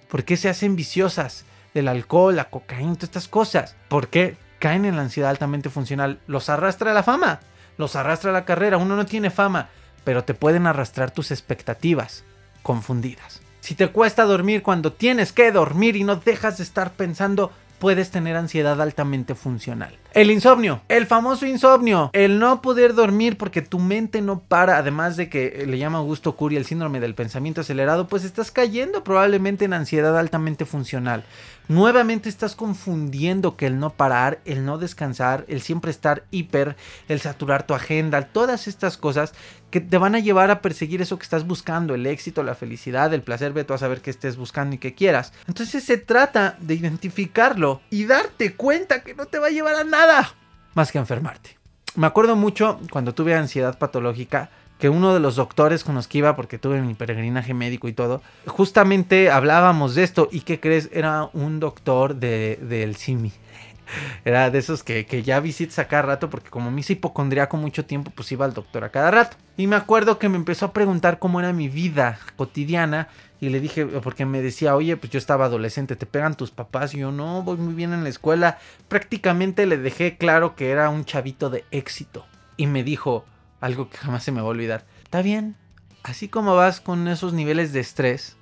¿Por 0.09 0.25
qué 0.25 0.39
se 0.39 0.49
hacen 0.49 0.75
viciosas? 0.75 1.45
Del 1.75 1.89
alcohol, 1.89 2.35
la 2.35 2.49
cocaína, 2.49 2.95
todas 2.95 3.05
estas 3.11 3.29
cosas. 3.29 3.77
¿Por 3.89 4.09
qué? 4.09 4.39
Caen 4.63 4.85
en 4.85 4.95
la 4.95 5.03
ansiedad 5.03 5.31
altamente 5.31 5.71
funcional. 5.71 6.21
Los 6.29 6.49
arrastra 6.49 6.95
la 6.95 7.03
fama, 7.03 7.41
los 7.79 7.97
arrastra 7.97 8.31
la 8.31 8.45
carrera. 8.45 8.77
Uno 8.77 8.95
no 8.95 9.07
tiene 9.07 9.31
fama, 9.31 9.71
pero 10.05 10.23
te 10.23 10.35
pueden 10.35 10.69
arrastrar 10.69 11.11
tus 11.11 11.33
expectativas 11.33 12.23
confundidas. 12.63 13.43
Si 13.59 13.75
te 13.75 13.89
cuesta 13.89 14.23
dormir 14.23 14.63
cuando 14.63 14.93
tienes 14.93 15.33
que 15.33 15.51
dormir 15.51 15.97
y 15.97 16.05
no 16.05 16.15
dejas 16.15 16.59
de 16.59 16.63
estar 16.63 16.93
pensando 16.93 17.51
puedes 17.83 18.13
tener 18.13 18.37
ansiedad 18.37 18.81
altamente 18.81 19.35
funcional. 19.35 19.99
El 20.15 20.31
insomnio, 20.31 20.83
el 20.87 21.05
famoso 21.05 21.47
insomnio, 21.47 22.11
el 22.13 22.39
no 22.39 22.63
poder 22.63 22.95
dormir 22.95 23.37
porque 23.37 23.61
tu 23.61 23.81
mente 23.81 24.23
no 24.23 24.39
para, 24.39 24.77
además 24.77 25.17
de 25.17 25.29
que 25.29 25.65
le 25.67 25.79
llama 25.79 25.99
Augusto 25.99 26.37
Curie 26.37 26.61
el 26.61 26.65
síndrome 26.65 27.01
del 27.01 27.17
pensamiento 27.17 27.63
acelerado, 27.63 28.07
pues 28.07 28.23
estás 28.23 28.53
cayendo 28.53 29.03
probablemente 29.03 29.65
en 29.65 29.73
ansiedad 29.73 30.17
altamente 30.17 30.65
funcional. 30.65 31.25
Nuevamente 31.69 32.29
estás 32.29 32.57
confundiendo 32.57 33.57
que 33.57 33.67
el 33.67 33.79
no 33.79 33.91
parar, 33.91 34.41
el 34.45 34.65
no 34.65 34.79
descansar, 34.79 35.45
el 35.49 35.63
siempre 35.63 35.91
estar 35.91 36.25
hiper, 36.31 36.77
el 37.09 37.21
saturar 37.21 37.67
tu 37.67 37.75
agenda, 37.75 38.23
todas 38.23 38.67
estas 38.67 38.97
cosas 38.97 39.33
que 39.71 39.81
te 39.81 39.97
van 39.97 40.15
a 40.15 40.19
llevar 40.19 40.51
a 40.51 40.61
perseguir 40.61 41.01
eso 41.01 41.19
que 41.19 41.23
estás 41.23 41.47
buscando, 41.47 41.95
el 41.95 42.07
éxito, 42.07 42.43
la 42.43 42.55
felicidad, 42.55 43.15
el 43.15 43.23
placer, 43.23 43.53
ve 43.53 43.65
tú 43.65 43.75
a 43.75 43.79
saber 43.79 44.01
qué 44.01 44.11
estés 44.11 44.37
buscando 44.37 44.75
y 44.75 44.79
qué 44.79 44.95
quieras. 44.95 45.33
Entonces 45.47 45.85
se 45.85 45.99
trata 45.99 46.57
de 46.61 46.75
identificarlo 46.75 47.81
y 47.91 48.05
darte 48.05 48.55
cuenta 48.55 49.03
que 49.03 49.15
no 49.15 49.27
te 49.27 49.39
va 49.39 49.47
a 49.47 49.51
llevar 49.51 49.77
a 49.77 49.85
nada 49.85 50.35
más 50.75 50.91
que 50.91 50.99
enfermarte. 50.99 51.59
Me 51.95 52.07
acuerdo 52.07 52.37
mucho 52.37 52.81
cuando 52.91 53.15
tuve 53.15 53.35
ansiedad 53.35 53.79
patológica 53.79 54.51
que 54.83 54.89
uno 54.89 55.15
de 55.15 55.21
los 55.21 55.37
doctores 55.37 55.85
con 55.85 55.95
los 55.95 56.09
que 56.09 56.19
iba, 56.19 56.35
porque 56.35 56.59
tuve 56.59 56.83
mi 56.83 56.95
peregrinaje 56.95 57.55
médico 57.55 57.87
y 57.87 57.93
todo, 57.93 58.21
justamente 58.49 59.31
hablábamos 59.31 59.95
de 59.95 60.03
esto. 60.03 60.29
¿Y 60.33 60.41
qué 60.41 60.59
crees? 60.59 60.91
Era 60.93 61.29
un 61.35 61.61
doctor 61.61 62.17
de, 62.17 62.59
del 62.61 62.97
CIMI. 62.97 63.31
Era 64.25 64.51
de 64.51 64.59
esos 64.59 64.83
que, 64.83 65.05
ya 65.25 65.39
visitas 65.39 65.79
a 65.79 65.87
cada 65.87 66.03
rato, 66.03 66.31
porque 66.31 66.51
como 66.51 66.73
me 66.73 66.81
hice 66.81 66.95
hipocondriaco 66.95 67.57
mucho 67.57 67.85
tiempo, 67.85 68.11
pues 68.13 68.33
iba 68.33 68.45
al 68.45 68.55
doctor 68.55 68.83
a 68.83 68.89
cada 68.89 69.13
rato. 69.13 69.37
Y 69.57 69.69
me 69.69 69.77
acuerdo 69.77 70.19
que 70.19 70.29
me 70.29 70.37
empezó 70.37 70.67
a 70.67 70.73
preguntar 70.73 71.21
cómo 71.21 71.39
era 71.39 71.53
mi 71.53 71.69
vida 71.69 72.19
cotidiana. 72.35 73.07
Y 73.41 73.51
le 73.51 73.61
dije, 73.61 73.87
porque 73.87 74.27
me 74.27 74.43
decía, 74.43 74.75
oye, 74.75 74.97
pues 74.97 75.13
yo 75.13 75.19
estaba 75.19 75.45
adolescente, 75.45 75.95
¿te 75.95 76.07
pegan 76.07 76.37
tus 76.37 76.51
papás? 76.51 76.91
Yo, 76.91 77.13
no, 77.13 77.45
voy 77.45 77.57
muy 77.57 77.75
bien 77.75 77.93
en 77.93 78.03
la 78.03 78.09
escuela. 78.09 78.59
Prácticamente 78.89 79.65
le 79.65 79.79
dejé 79.79 80.17
claro 80.17 80.57
que 80.57 80.71
era 80.71 80.91
un 80.91 81.05
chavito 81.05 81.51
de 81.51 81.65
éxito. 81.71 82.27
Y 82.57 82.67
me 82.67 82.83
dijo, 82.83 83.25
algo 83.63 83.89
que 83.89 83.97
jamás 83.97 84.25
se 84.25 84.33
me 84.33 84.43
va 84.43 84.49
a 84.49 84.51
olvidar. 84.51 84.85
Está 85.05 85.23
bien, 85.23 85.57
así 86.03 86.29
como 86.29 86.55
vas 86.55 86.81
con 86.81 87.09
esos 87.09 87.33
niveles 87.33 87.73
de 87.73 87.81
estrés, 87.81 88.37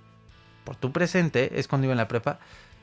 por 0.65 0.77
tu 0.77 0.93
presente, 0.93 1.61
es 1.61 1.69
cuando 1.69 1.85
iba 1.85 1.93
en 1.93 1.99
la 1.99 2.09
prepa, 2.09 2.41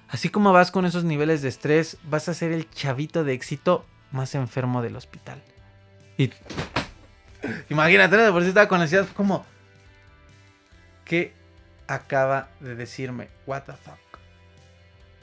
así 0.08 0.30
como 0.30 0.54
vas 0.54 0.72
con 0.72 0.86
esos 0.86 1.04
niveles 1.04 1.42
de 1.42 1.50
estrés, 1.50 1.98
vas 2.04 2.30
a 2.30 2.34
ser 2.34 2.52
el 2.52 2.70
chavito 2.70 3.24
de 3.24 3.34
éxito 3.34 3.86
más 4.12 4.36
enfermo 4.36 4.82
del 4.82 4.96
hospital. 4.96 5.42
Y 6.18 6.32
imagínate, 7.70 8.32
por 8.32 8.44
si 8.44 8.50
estaba 8.50 8.68
con 8.68 8.82
ansiedad, 8.82 9.08
como, 9.16 9.44
¿qué 11.06 11.34
acaba 11.88 12.50
de 12.60 12.76
decirme? 12.76 13.30
What 13.48 13.64
the 13.64 13.74
fuck. 13.74 13.98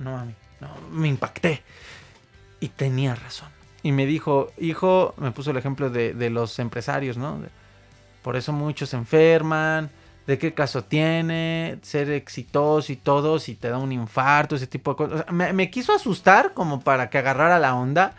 No, 0.00 0.12
mami, 0.12 0.34
no, 0.60 0.68
me 0.90 1.08
impacté. 1.08 1.62
Y 2.58 2.68
tenía 2.68 3.14
razón. 3.14 3.53
Y 3.84 3.92
me 3.92 4.06
dijo, 4.06 4.50
hijo, 4.58 5.14
me 5.18 5.30
puso 5.30 5.52
el 5.52 5.56
ejemplo 5.58 5.90
de, 5.90 6.30
los 6.30 6.58
empresarios, 6.58 7.16
¿no? 7.16 7.38
por 8.22 8.34
eso 8.34 8.52
muchos 8.52 8.88
se 8.88 8.96
enferman, 8.96 9.90
de 10.26 10.38
qué 10.38 10.54
caso 10.54 10.82
tiene, 10.84 11.78
ser 11.82 12.10
exitoso 12.10 12.90
y 12.90 12.96
todo, 12.96 13.38
si 13.38 13.54
te 13.54 13.68
da 13.68 13.76
un 13.76 13.92
infarto, 13.92 14.56
ese 14.56 14.66
tipo 14.66 14.92
de 14.92 14.96
cosas. 14.96 15.26
me, 15.30 15.52
me 15.52 15.70
quiso 15.70 15.92
asustar 15.92 16.54
como 16.54 16.80
para 16.80 17.10
que 17.10 17.18
agarrara 17.18 17.58
la 17.58 17.76
onda, 17.76 18.14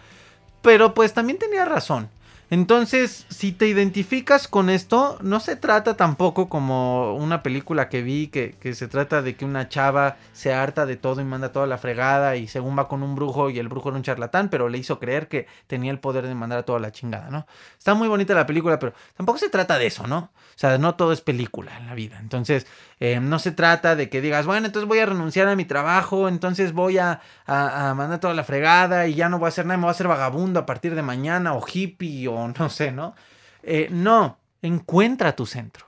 pero 0.61 0.93
pues 0.93 1.13
también 1.13 1.39
tenía 1.39 1.65
razón. 1.65 2.09
Entonces, 2.49 3.25
si 3.29 3.51
te 3.51 3.67
identificas 3.67 4.47
con 4.47 4.69
esto, 4.69 5.17
no 5.21 5.39
se 5.39 5.55
trata 5.55 5.97
tampoco 5.97 6.47
como 6.47 7.15
una 7.15 7.41
película 7.41 7.89
que 7.89 8.03
vi, 8.03 8.27
que, 8.27 8.55
se 8.75 8.87
trata 8.87 9.21
de 9.21 9.35
que 9.35 9.45
una 9.45 9.67
chava 9.67 10.17
se 10.31 10.53
harta 10.53 10.85
de 10.85 10.95
todo 10.95 11.21
y 11.21 11.23
manda 11.23 11.51
toda 11.51 11.65
la 11.65 11.77
fregada 11.77 12.35
y 12.35 12.47
según 12.47 12.77
va 12.77 12.87
con 12.87 13.01
un 13.01 13.15
brujo 13.15 13.49
y 13.49 13.57
el 13.57 13.67
brujo 13.67 13.89
era 13.89 13.97
un 13.97 14.03
charlatán, 14.03 14.49
pero 14.49 14.69
le 14.69 14.77
hizo 14.77 14.99
creer 14.99 15.27
que 15.27 15.47
tenía 15.67 15.91
el 15.91 15.99
poder 15.99 16.27
de 16.27 16.35
mandar 16.35 16.59
a 16.59 16.63
toda 16.63 16.79
la 16.79 16.91
chingada, 16.91 17.29
¿no? 17.29 17.47
Está 17.77 17.95
muy 17.95 18.07
bonita 18.07 18.33
la 18.33 18.45
película, 18.45 18.77
pero 18.77 18.93
tampoco 19.17 19.39
se 19.39 19.49
trata 19.49 19.79
de 19.79 19.87
eso, 19.87 20.05
¿no? 20.05 20.17
O 20.55 20.57
sea, 20.57 20.77
no 20.77 20.95
todo 20.95 21.11
es 21.11 21.21
película 21.21 21.77
en 21.77 21.87
la 21.87 21.95
vida. 21.95 22.17
Entonces, 22.19 22.65
eh, 23.01 23.19
no 23.19 23.39
se 23.39 23.51
trata 23.51 23.95
de 23.97 24.09
que 24.09 24.21
digas, 24.21 24.45
bueno, 24.45 24.67
entonces 24.67 24.87
voy 24.87 24.99
a 24.99 25.05
renunciar 25.05 25.49
a 25.49 25.55
mi 25.55 25.65
trabajo, 25.65 26.29
entonces 26.29 26.71
voy 26.71 26.97
a, 26.97 27.19
a, 27.45 27.93
mandar 27.93 28.19
toda 28.19 28.33
la 28.33 28.45
fregada 28.45 29.07
y 29.07 29.15
ya 29.15 29.27
no 29.27 29.37
voy 29.37 29.47
a 29.47 29.49
hacer 29.49 29.65
nada, 29.65 29.77
me 29.77 29.81
voy 29.81 29.89
a 29.89 29.91
hacer 29.91 30.07
vagabundo 30.07 30.61
a 30.61 30.65
partir 30.65 30.95
de 30.95 31.01
mañana 31.01 31.53
o 31.53 31.65
hippie 31.65 32.27
o 32.29 32.34
no 32.35 32.69
sé, 32.69 32.91
¿no? 32.91 33.15
Eh, 33.63 33.87
no, 33.89 34.37
encuentra 34.61 35.35
tu 35.35 35.45
centro. 35.45 35.87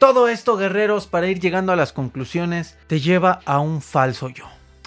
Todo 0.00 0.28
esto, 0.28 0.56
guerreros, 0.56 1.06
para 1.06 1.26
ir 1.26 1.40
llegando 1.40 1.72
a 1.72 1.76
las 1.76 1.92
conclusiones, 1.92 2.78
te 2.86 3.00
lleva 3.00 3.40
a 3.44 3.60
un 3.60 3.82
falso 3.82 4.30
yo. 4.30 4.46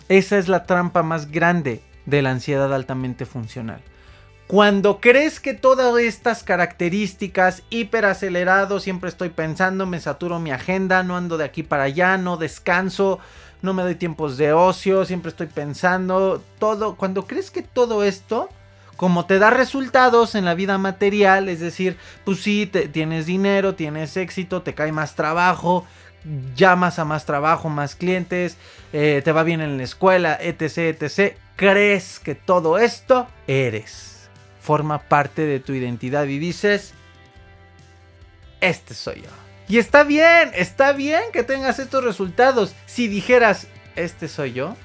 Esa 0.10 0.40
es 0.40 0.48
la 0.48 0.64
trampa 0.64 1.04
más 1.04 1.30
grande 1.30 1.84
de 2.08 2.24
la 2.24 2.32
ansiedad 2.32 2.74
altamente 2.74 3.28
funcional. 3.28 3.80
Cuando 4.48 5.00
crees 5.00 5.40
que 5.40 5.54
todas 5.54 5.96
estas 6.00 6.42
características, 6.42 7.62
hiperacelerado, 7.70 8.80
siempre 8.80 9.08
estoy 9.08 9.30
pensando, 9.30 9.86
me 9.86 10.00
saturo 10.00 10.40
mi 10.40 10.50
agenda, 10.50 11.04
no 11.04 11.16
ando 11.16 11.38
de 11.38 11.46
aquí 11.46 11.62
para 11.62 11.84
allá, 11.84 12.18
no 12.18 12.38
descanso, 12.38 13.20
no 13.62 13.76
me 13.76 13.84
doy 13.84 13.94
tiempos 13.94 14.36
de 14.38 14.52
ocio, 14.52 15.06
siempre 15.06 15.30
estoy 15.30 15.46
pensando, 15.46 16.42
todo, 16.58 16.96
cuando 16.96 17.28
crees 17.28 17.52
que 17.52 17.62
todo 17.62 18.04
esto 18.04 18.50
como 18.98 19.26
te 19.26 19.40
da 19.40 19.50
resultados 19.50 20.36
en 20.36 20.46
la 20.46 20.56
vida 20.56 20.78
material, 20.78 21.50
es 21.50 21.60
decir, 21.60 21.98
pues 22.26 22.42
sí, 22.42 22.70
tienes 22.92 23.26
dinero, 23.26 23.76
tienes 23.76 24.16
éxito, 24.18 24.62
te 24.62 24.74
cae 24.74 24.92
más 24.92 25.16
trabajo, 25.16 25.86
llamas 26.56 27.00
a 27.00 27.06
más 27.06 27.26
trabajo, 27.26 27.70
más 27.70 27.96
clientes, 27.96 28.58
eh, 28.94 29.22
te 29.24 29.32
va 29.32 29.44
bien 29.44 29.62
en 29.62 29.78
la 29.78 29.84
escuela, 29.84 30.38
etc, 30.40 31.02
etc. 31.02 31.36
Crees 31.56 32.20
que 32.20 32.36
todo 32.36 32.78
esto 32.78 33.28
eres, 33.48 34.30
forma 34.62 35.00
parte 35.00 35.44
de 35.44 35.60
tu 35.60 35.74
identidad 35.74 36.26
y 36.26 36.40
dices, 36.40 36.94
este 38.62 38.94
soy 38.94 39.22
yo. 39.22 39.30
Y 39.68 39.78
está 39.78 40.04
bien, 40.04 40.52
está 40.56 40.92
bien 40.92 41.24
que 41.32 41.44
tengas 41.44 41.80
estos 41.80 42.04
resultados. 42.04 42.76
Si 42.86 43.08
dijeras, 43.08 43.68
este 43.96 44.28
soy 44.28 44.54
yo, 44.54 44.76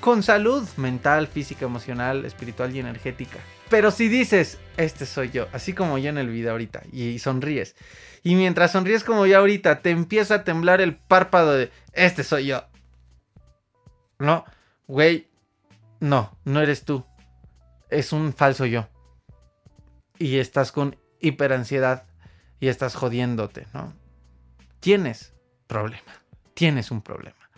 con 0.00 0.22
salud 0.22 0.66
mental, 0.76 1.26
física, 1.26 1.66
emocional, 1.66 2.24
espiritual 2.24 2.74
y 2.74 2.80
energética. 2.80 3.38
Pero 3.68 3.90
si 3.90 4.08
dices, 4.08 4.58
este 4.76 5.06
soy 5.06 5.30
yo, 5.30 5.46
así 5.52 5.74
como 5.74 5.98
yo 5.98 6.08
en 6.08 6.18
el 6.18 6.28
video 6.28 6.52
ahorita, 6.52 6.82
y, 6.90 7.18
sonríes, 7.18 7.76
y 8.22 8.34
mientras 8.34 8.72
sonríes 8.72 9.04
como 9.04 9.26
yo 9.26 9.38
ahorita, 9.38 9.80
te 9.82 9.90
empieza 9.90 10.36
a 10.36 10.44
temblar 10.44 10.80
el 10.80 10.96
párpado 10.96 11.52
de, 11.52 11.70
este 11.92 12.24
soy 12.24 12.46
yo. 12.46 12.64
No, 14.18 14.44
güey, 14.86 15.28
no, 16.00 16.36
no 16.44 16.60
eres 16.60 16.84
tú. 16.84 17.04
Es 17.88 18.12
un 18.12 18.32
falso 18.32 18.66
yo. 18.66 18.88
Y 20.18 20.38
estás 20.38 20.72
con 20.72 20.96
hiperansiedad 21.20 22.06
y 22.58 22.68
estás 22.68 22.94
jodiéndote, 22.94 23.66
¿no? 23.72 23.94
Tienes 24.80 25.32
problema, 25.66 26.12
tienes 26.54 26.90
un 26.90 27.02
problema. 27.02 27.50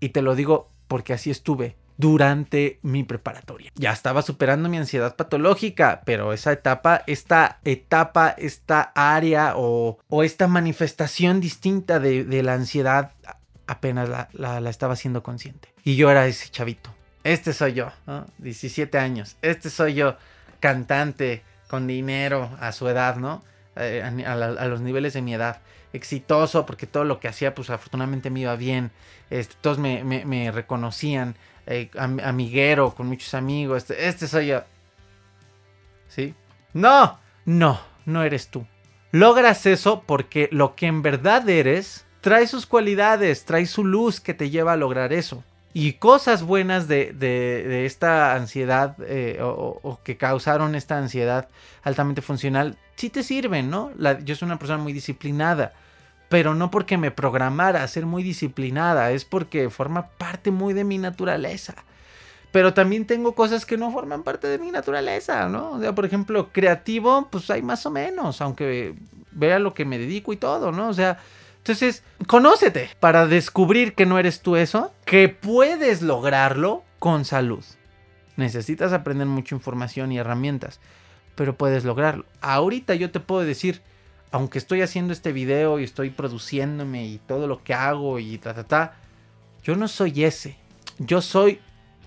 Y 0.00 0.10
te 0.10 0.22
lo 0.22 0.34
digo 0.34 0.70
porque 0.88 1.14
así 1.14 1.30
estuve 1.30 1.76
durante 1.96 2.78
mi 2.82 3.04
preparatoria. 3.04 3.70
Ya 3.74 3.92
estaba 3.92 4.22
superando 4.22 4.68
mi 4.68 4.78
ansiedad 4.78 5.16
patológica, 5.16 6.02
pero 6.04 6.32
esa 6.32 6.52
etapa, 6.52 7.02
esta 7.06 7.60
etapa, 7.64 8.30
esta 8.30 8.92
área 8.94 9.54
o, 9.56 9.98
esta 10.22 10.48
manifestación 10.48 11.40
distinta 11.40 12.00
de, 12.00 12.42
la 12.42 12.54
ansiedad 12.54 13.12
apenas 13.66 14.08
la, 14.32 14.70
estaba 14.70 14.96
siendo 14.96 15.22
consciente. 15.22 15.68
Y 15.84 15.96
yo 15.96 16.10
era 16.10 16.26
ese 16.26 16.48
chavito. 16.48 16.90
Este 17.24 17.52
soy 17.52 17.74
yo, 17.74 17.92
17 18.38 18.98
años. 18.98 19.36
Este 19.42 19.70
soy 19.70 19.94
yo, 19.94 20.16
cantante, 20.60 21.42
con 21.68 21.86
dinero 21.86 22.50
a 22.60 22.72
su 22.72 22.88
edad, 22.88 23.16
¿no? 23.16 23.44
Eh, 23.76 24.02
a, 24.26 24.66
los 24.66 24.80
niveles 24.80 25.12
de 25.12 25.22
mi 25.22 25.34
edad. 25.34 25.60
Exitoso, 25.92 26.66
porque 26.66 26.86
todo 26.86 27.04
lo 27.04 27.20
que 27.20 27.28
hacía, 27.28 27.54
pues 27.54 27.70
afortunadamente 27.70 28.30
me 28.30 28.40
iba 28.40 28.56
bien. 28.56 28.90
Este, 29.30 29.54
todos 29.60 29.78
me 29.78 30.50
reconocían 30.52 31.36
eh, 31.66 31.90
amiguero, 31.94 32.94
con 32.94 33.06
muchos 33.06 33.34
amigos. 33.34 33.78
Este, 33.78 34.08
este 34.08 34.28
soy 34.28 34.48
yo. 34.48 34.62
¿Sí? 36.08 36.34
No, 36.72 37.18
no, 37.44 37.80
no 38.04 38.22
eres 38.22 38.48
tú. 38.48 38.66
Logras 39.10 39.66
eso 39.66 40.02
porque 40.06 40.48
lo 40.52 40.74
que 40.74 40.86
en 40.86 41.02
verdad 41.02 41.48
eres 41.48 42.06
trae 42.20 42.46
sus 42.46 42.66
cualidades, 42.66 43.44
trae 43.44 43.66
su 43.66 43.84
luz 43.84 44.20
que 44.20 44.32
te 44.32 44.48
lleva 44.48 44.72
a 44.72 44.76
lograr 44.76 45.12
eso. 45.12 45.44
Y 45.74 45.94
cosas 45.94 46.42
buenas 46.42 46.86
de, 46.86 47.84
esta 47.86 48.34
ansiedad 48.34 48.96
eh, 49.06 49.38
o, 49.42 50.00
que 50.04 50.16
causaron 50.16 50.74
esta 50.74 50.98
ansiedad 50.98 51.48
altamente 51.82 52.20
funcional, 52.20 52.76
sí 52.94 53.08
te 53.08 53.22
sirven, 53.22 53.70
¿no? 53.70 53.90
yo 54.22 54.36
soy 54.36 54.46
una 54.46 54.58
persona 54.58 54.82
muy 54.82 54.92
disciplinada 54.92 55.72
pero 56.32 56.54
no 56.54 56.70
porque 56.70 56.96
me 56.96 57.10
programara 57.10 57.82
a 57.82 57.88
ser 57.88 58.06
muy 58.06 58.22
disciplinada, 58.22 59.10
es 59.10 59.26
porque 59.26 59.68
forma 59.68 60.08
parte 60.12 60.50
muy 60.50 60.72
de 60.72 60.82
mi 60.82 60.96
naturaleza. 60.96 61.74
pero 62.52 62.72
también 62.72 63.06
tengo 63.06 63.34
cosas 63.34 63.66
que 63.66 63.76
no 63.76 63.92
forman 63.92 64.22
parte 64.22 64.46
de 64.46 64.58
mi 64.58 64.70
naturaleza, 64.70 65.46
¿no? 65.50 65.72
O 65.72 65.80
sea, 65.80 65.94
por 65.94 66.06
ejemplo, 66.06 66.48
creativo, 66.50 67.28
pues 67.30 67.50
hay 67.50 67.60
más 67.60 67.84
o 67.84 67.90
menos, 67.90 68.40
aunque 68.40 68.94
vea 69.30 69.58
lo 69.58 69.74
que 69.74 69.84
me 69.84 69.98
dedico 69.98 70.32
y 70.32 70.38
todo, 70.38 70.72
¿no? 70.72 70.88
O 70.88 70.94
sea, 70.94 71.18
entonces, 71.58 72.02
conócete 72.26 72.88
para 72.98 73.26
descubrir 73.26 73.94
que 73.94 74.06
no 74.06 74.18
eres 74.18 74.40
tú 74.40 74.56
eso, 74.56 74.90
que 75.04 75.28
puedes 75.28 76.00
lograrlo 76.00 76.82
con 76.98 77.26
salud. 77.26 77.64
Necesitas 78.36 78.94
aprender 78.94 79.26
mucha 79.26 79.54
información 79.54 80.12
y 80.12 80.18
herramientas, 80.18 80.80
pero 81.34 81.58
puedes 81.58 81.84
lograrlo. 81.84 82.24
Ahorita 82.40 82.94
yo 82.94 83.10
te 83.10 83.20
puedo 83.20 83.42
decir, 83.42 83.82
aunque 84.32 84.58
estoy 84.58 84.82
haciendo 84.82 85.12
este 85.12 85.32
video 85.32 85.78
y 85.78 85.84
estoy 85.84 86.10
produciéndome 86.10 87.06
y 87.06 87.18
todo 87.18 87.46
lo 87.46 87.62
que 87.62 87.74
hago 87.74 88.18
y 88.18 88.38
ta, 88.38 88.54
ta, 88.54 88.64
ta, 88.64 88.96
yo 89.62 89.76
no 89.76 89.86
soy 89.88 90.24
ese. 90.24 90.56
Yo 90.98 91.20
soy 91.22 91.60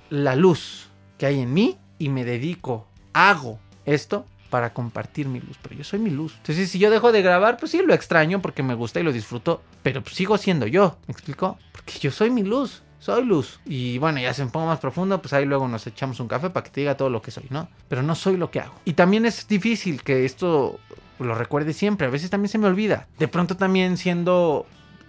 la 0.09 0.35
luz 0.35 0.89
que 1.17 1.27
hay 1.27 1.39
en 1.39 1.53
mí 1.53 1.77
y 1.97 2.09
me 2.09 2.25
dedico, 2.25 2.87
hago 3.13 3.59
esto 3.85 4.25
para 4.49 4.73
compartir 4.73 5.27
mi 5.27 5.39
luz, 5.39 5.57
pero 5.61 5.75
yo 5.75 5.83
soy 5.83 5.99
mi 5.99 6.09
luz. 6.09 6.33
Entonces, 6.37 6.69
si 6.69 6.79
yo 6.79 6.89
dejo 6.89 7.11
de 7.11 7.21
grabar, 7.21 7.57
pues 7.57 7.71
sí, 7.71 7.81
lo 7.85 7.93
extraño 7.93 8.41
porque 8.41 8.63
me 8.63 8.73
gusta 8.73 8.99
y 8.99 9.03
lo 9.03 9.11
disfruto, 9.11 9.61
pero 9.83 10.03
sigo 10.05 10.37
siendo 10.37 10.67
yo, 10.67 10.97
¿me 11.07 11.11
explico? 11.11 11.57
Porque 11.71 11.99
yo 11.99 12.11
soy 12.11 12.29
mi 12.29 12.43
luz, 12.43 12.83
soy 12.99 13.25
luz. 13.25 13.59
Y 13.65 13.97
bueno, 13.97 14.19
ya 14.19 14.33
se 14.33 14.43
me 14.43 14.51
pongo 14.51 14.67
más 14.67 14.79
profundo, 14.79 15.21
pues 15.21 15.33
ahí 15.33 15.45
luego 15.45 15.67
nos 15.67 15.85
echamos 15.87 16.19
un 16.19 16.27
café 16.27 16.49
para 16.49 16.63
que 16.63 16.69
te 16.69 16.81
diga 16.81 16.97
todo 16.97 17.09
lo 17.09 17.21
que 17.21 17.31
soy, 17.31 17.45
¿no? 17.49 17.69
Pero 17.87 18.03
no 18.03 18.15
soy 18.15 18.37
lo 18.37 18.51
que 18.51 18.59
hago. 18.59 18.75
Y 18.85 18.93
también 18.93 19.25
es 19.25 19.47
difícil 19.47 20.03
que 20.03 20.25
esto 20.25 20.79
lo 21.19 21.35
recuerde 21.35 21.73
siempre, 21.73 22.07
a 22.07 22.09
veces 22.09 22.29
también 22.29 22.49
se 22.49 22.57
me 22.57 22.67
olvida. 22.67 23.07
De 23.19 23.27
pronto 23.27 23.55
también 23.57 23.97
siendo 23.97 24.65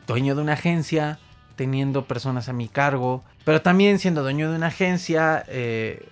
dueño 0.06 0.34
de 0.34 0.42
una 0.42 0.52
agencia, 0.52 1.18
teniendo 1.56 2.04
personas 2.04 2.48
a 2.48 2.52
mi 2.52 2.68
cargo, 2.68 3.24
pero 3.44 3.62
también 3.62 3.98
siendo 3.98 4.22
dueño 4.22 4.50
de 4.50 4.56
una 4.56 4.68
agencia, 4.68 5.44
eh, 5.48 6.06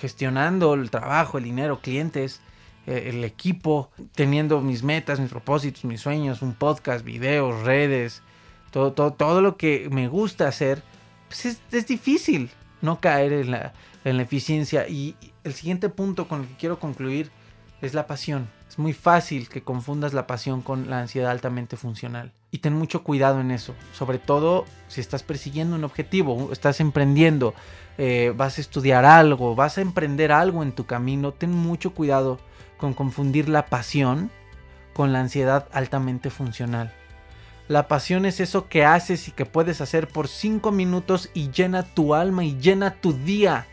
gestionando 0.00 0.74
el 0.74 0.90
trabajo, 0.90 1.38
el 1.38 1.44
dinero, 1.44 1.80
clientes, 1.80 2.40
eh, 2.86 3.10
el 3.12 3.24
equipo, 3.24 3.90
teniendo 4.14 4.60
mis 4.60 4.82
metas, 4.82 5.20
mis 5.20 5.30
propósitos, 5.30 5.84
mis 5.84 6.00
sueños, 6.00 6.40
un 6.40 6.54
podcast, 6.54 7.04
videos, 7.04 7.62
redes, 7.62 8.22
todo, 8.70 8.92
todo, 8.92 9.12
todo 9.12 9.42
lo 9.42 9.56
que 9.56 9.88
me 9.90 10.08
gusta 10.08 10.48
hacer, 10.48 10.82
pues 11.28 11.58
es, 11.72 11.86
difícil 11.86 12.50
no 12.82 13.00
caer 13.00 13.32
en 13.32 13.50
la, 13.50 13.72
en 14.04 14.16
la 14.16 14.22
eficiencia. 14.22 14.88
Y 14.88 15.16
el 15.44 15.54
siguiente 15.54 15.88
punto 15.88 16.28
con 16.28 16.42
el 16.42 16.48
que 16.48 16.56
quiero 16.56 16.78
concluir 16.78 17.30
es 17.80 17.94
la 17.94 18.06
pasión. 18.06 18.48
Es 18.68 18.78
muy 18.78 18.92
fácil 18.92 19.48
que 19.48 19.62
confundas 19.62 20.12
la 20.12 20.26
pasión 20.26 20.60
con 20.62 20.90
la 20.90 21.00
ansiedad 21.00 21.30
altamente 21.30 21.76
funcional. 21.76 22.32
Y 22.50 22.58
ten 22.58 22.74
mucho 22.74 23.02
cuidado 23.02 23.40
en 23.40 23.50
eso. 23.50 23.74
Sobre 23.92 24.18
todo 24.18 24.64
si 24.88 25.00
estás 25.00 25.22
persiguiendo 25.22 25.76
un 25.76 25.84
objetivo, 25.84 26.50
estás 26.52 26.80
emprendiendo, 26.80 27.54
eh, 27.98 28.32
vas 28.36 28.58
a 28.58 28.60
estudiar 28.60 29.04
algo, 29.04 29.54
vas 29.54 29.78
a 29.78 29.82
emprender 29.82 30.32
algo 30.32 30.62
en 30.62 30.72
tu 30.72 30.86
camino. 30.86 31.32
Ten 31.32 31.52
mucho 31.52 31.92
cuidado 31.94 32.38
con 32.76 32.94
confundir 32.94 33.48
la 33.48 33.66
pasión 33.66 34.30
con 34.94 35.12
la 35.12 35.20
ansiedad 35.20 35.68
altamente 35.72 36.30
funcional. 36.30 36.92
La 37.68 37.88
pasión 37.88 38.26
es 38.26 38.40
eso 38.40 38.68
que 38.68 38.84
haces 38.84 39.28
y 39.28 39.32
que 39.32 39.44
puedes 39.44 39.80
hacer 39.80 40.06
por 40.08 40.28
5 40.28 40.70
minutos 40.70 41.30
y 41.34 41.50
llena 41.50 41.82
tu 41.82 42.14
alma 42.14 42.44
y 42.44 42.56
llena 42.58 42.94
tu 42.94 43.12
día. 43.12 43.66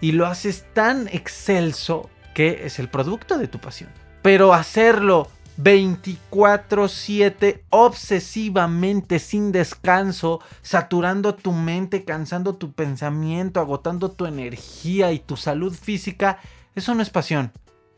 Y 0.00 0.12
lo 0.12 0.26
haces 0.26 0.66
tan 0.74 1.08
excelso 1.08 2.10
que 2.34 2.66
es 2.66 2.78
el 2.78 2.88
producto 2.88 3.38
de 3.38 3.48
tu 3.48 3.58
pasión. 3.58 3.90
Pero 4.22 4.54
hacerlo 4.54 5.28
24/7 5.56 7.64
obsesivamente 7.70 9.18
sin 9.18 9.50
descanso, 9.50 10.40
saturando 10.62 11.34
tu 11.34 11.52
mente, 11.52 12.04
cansando 12.04 12.54
tu 12.54 12.72
pensamiento, 12.72 13.60
agotando 13.60 14.10
tu 14.10 14.26
energía 14.26 15.12
y 15.12 15.18
tu 15.18 15.36
salud 15.36 15.74
física, 15.74 16.38
eso 16.76 16.94
no 16.94 17.02
es 17.02 17.10
pasión, 17.10 17.52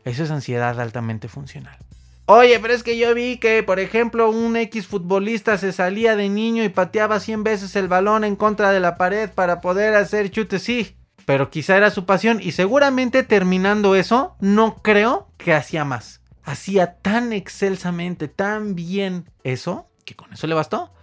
eso 0.05 0.23
es 0.23 0.31
ansiedad 0.31 0.81
altamente 0.81 1.27
funcional. 1.27 1.77
Oye, 2.25 2.59
pero 2.59 2.73
es 2.73 2.83
que 2.83 2.97
yo 2.97 3.13
vi 3.13 3.37
que, 3.37 3.61
por 3.63 3.79
ejemplo, 3.79 4.29
un 4.29 4.55
X 4.55 4.87
futbolista 4.87 5.57
se 5.57 5.73
salía 5.73 6.15
de 6.15 6.29
niño 6.29 6.63
y 6.63 6.69
pateaba 6.69 7.19
100 7.19 7.43
veces 7.43 7.75
el 7.75 7.87
balón 7.87 8.23
en 8.23 8.35
contra 8.35 8.71
de 8.71 8.79
la 8.79 8.95
pared 8.95 9.29
para 9.29 9.59
poder 9.59 9.95
hacer 9.95 10.31
chutes, 10.31 10.63
sí. 10.63 10.95
Pero 11.25 11.49
quizá 11.49 11.77
era 11.77 11.91
su 11.91 12.05
pasión 12.05 12.39
y 12.41 12.53
seguramente 12.53 13.23
terminando 13.23 13.95
eso, 13.95 14.35
no 14.39 14.77
creo 14.77 15.29
que 15.37 15.53
hacía 15.53 15.83
más. 15.83 16.21
Hacía 16.43 16.95
tan 17.01 17.33
excelsamente, 17.33 18.27
tan 18.27 18.75
bien 18.75 19.29
eso, 19.43 19.89
que 20.05 20.15
con 20.15 20.33
eso 20.33 20.47
le 20.47 20.55
bastó. 20.55 20.93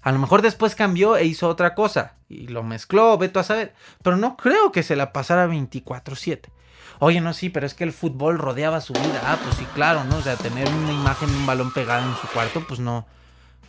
A 0.00 0.12
lo 0.12 0.18
mejor 0.18 0.42
después 0.42 0.74
cambió 0.74 1.16
e 1.16 1.24
hizo 1.24 1.48
otra 1.48 1.74
cosa 1.74 2.16
y 2.28 2.48
lo 2.48 2.62
mezcló, 2.62 3.16
veto 3.18 3.40
a 3.40 3.44
saber. 3.44 3.74
Pero 4.02 4.16
no 4.16 4.36
creo 4.36 4.72
que 4.72 4.82
se 4.82 4.96
la 4.96 5.12
pasara 5.12 5.46
24/7. 5.46 6.50
Oye, 6.98 7.20
no, 7.20 7.32
sí, 7.32 7.48
pero 7.48 7.66
es 7.66 7.74
que 7.74 7.84
el 7.84 7.92
fútbol 7.92 8.38
rodeaba 8.38 8.80
su 8.80 8.92
vida. 8.92 9.20
Ah, 9.24 9.38
pues 9.42 9.56
sí, 9.56 9.64
claro, 9.74 10.04
¿no? 10.04 10.18
O 10.18 10.22
sea, 10.22 10.36
tener 10.36 10.68
una 10.68 10.92
imagen 10.92 11.30
de 11.30 11.36
un 11.36 11.46
balón 11.46 11.72
pegado 11.72 12.08
en 12.08 12.16
su 12.16 12.26
cuarto, 12.28 12.64
pues 12.66 12.80
no, 12.80 13.06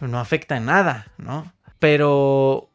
no 0.02 0.20
afecta 0.20 0.58
en 0.58 0.66
nada, 0.66 1.08
¿no? 1.18 1.52
Pero 1.80 2.70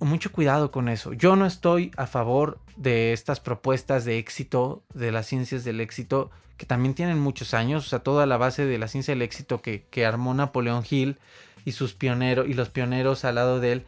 mucho 0.00 0.32
cuidado 0.32 0.70
con 0.70 0.88
eso. 0.88 1.12
Yo 1.12 1.36
no 1.36 1.46
estoy 1.46 1.90
a 1.96 2.06
favor 2.06 2.58
de 2.76 3.12
estas 3.12 3.40
propuestas 3.40 4.04
de 4.04 4.18
éxito, 4.18 4.82
de 4.92 5.12
las 5.12 5.26
ciencias 5.26 5.64
del 5.64 5.80
éxito, 5.80 6.30
que 6.56 6.66
también 6.66 6.94
tienen 6.94 7.18
muchos 7.18 7.54
años. 7.54 7.86
O 7.86 7.88
sea, 7.88 8.00
toda 8.00 8.26
la 8.26 8.36
base 8.36 8.66
de 8.66 8.78
la 8.78 8.88
ciencia 8.88 9.14
del 9.14 9.22
éxito 9.22 9.60
que, 9.60 9.86
que 9.90 10.06
armó 10.06 10.34
Napoleón 10.34 10.84
Hill 10.88 11.18
y 11.64 11.72
sus 11.72 11.94
pioneros 11.94 12.48
y 12.48 12.54
los 12.54 12.68
pioneros 12.68 13.24
al 13.24 13.36
lado 13.36 13.60
de 13.60 13.72
él 13.72 13.86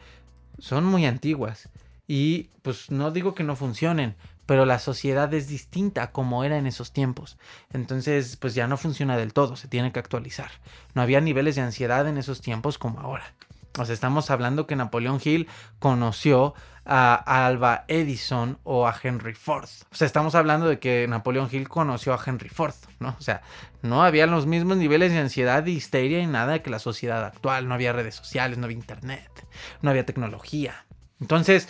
son 0.59 0.85
muy 0.85 1.05
antiguas. 1.05 1.69
Y 2.07 2.49
pues 2.61 2.89
no 2.89 3.11
digo 3.11 3.35
que 3.35 3.43
no 3.43 3.55
funcionen, 3.55 4.15
pero 4.47 4.65
la 4.65 4.79
sociedad 4.79 5.31
es 5.35 5.47
distinta 5.47 6.01
a 6.03 6.11
como 6.11 6.43
era 6.43 6.57
en 6.57 6.65
esos 6.65 6.91
tiempos. 6.91 7.37
Entonces, 7.71 8.37
pues 8.37 8.55
ya 8.55 8.65
no 8.65 8.77
funciona 8.77 9.15
del 9.17 9.33
todo, 9.33 9.55
se 9.55 9.67
tiene 9.67 9.91
que 9.91 9.99
actualizar. 9.99 10.49
No 10.95 11.03
había 11.03 11.21
niveles 11.21 11.55
de 11.55 11.61
ansiedad 11.61 12.07
en 12.07 12.17
esos 12.17 12.41
tiempos 12.41 12.79
como 12.79 12.99
ahora. 12.99 13.35
O 13.77 13.85
sea, 13.85 13.93
estamos 13.93 14.31
hablando 14.31 14.65
que 14.65 14.75
Napoleón 14.75 15.21
Hill 15.23 15.47
conoció 15.77 16.55
a 16.85 17.45
Alba 17.45 17.83
Edison 17.89 18.57
o 18.63 18.87
a 18.87 18.95
Henry 19.01 19.33
Ford. 19.33 19.67
O 19.91 19.95
sea, 19.95 20.05
estamos 20.05 20.35
hablando 20.35 20.67
de 20.67 20.79
que 20.79 21.05
Napoleón 21.07 21.49
Hill 21.51 21.67
conoció 21.67 22.13
a 22.13 22.19
Henry 22.25 22.49
Ford, 22.49 22.73
¿no? 22.99 23.15
O 23.19 23.21
sea, 23.21 23.41
no 23.81 24.03
había 24.03 24.25
los 24.25 24.45
mismos 24.45 24.77
niveles 24.77 25.11
de 25.11 25.19
ansiedad 25.19 25.65
y 25.65 25.71
histeria 25.71 26.19
y 26.19 26.27
nada 26.27 26.63
que 26.63 26.69
la 26.69 26.79
sociedad 26.79 27.25
actual. 27.25 27.67
No 27.67 27.73
había 27.73 27.91
redes 27.91 28.15
sociales, 28.15 28.57
no 28.57 28.65
había 28.65 28.77
internet, 28.77 29.45
no 29.81 29.89
había 29.89 30.05
tecnología. 30.05 30.85
Entonces, 31.19 31.67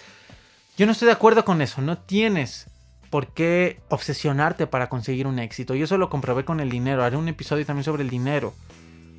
yo 0.78 0.86
no 0.86 0.92
estoy 0.92 1.08
de 1.08 1.14
acuerdo 1.14 1.44
con 1.44 1.64
eso. 1.64 1.82
No 1.82 1.98
tienes 1.98 2.70
por 3.10 3.34
qué 3.34 3.82
obsesionarte 3.90 4.68
para 4.68 4.90
conseguir 4.90 5.26
un 5.26 5.40
éxito. 5.40 5.74
Yo 5.74 5.86
eso 5.86 5.98
lo 5.98 6.12
comprobé 6.12 6.46
con 6.46 6.60
el 6.60 6.70
dinero. 6.70 7.04
Haré 7.04 7.18
un 7.18 7.28
episodio 7.28 7.66
también 7.66 7.84
sobre 7.84 8.04
el 8.04 8.12
dinero. 8.12 8.54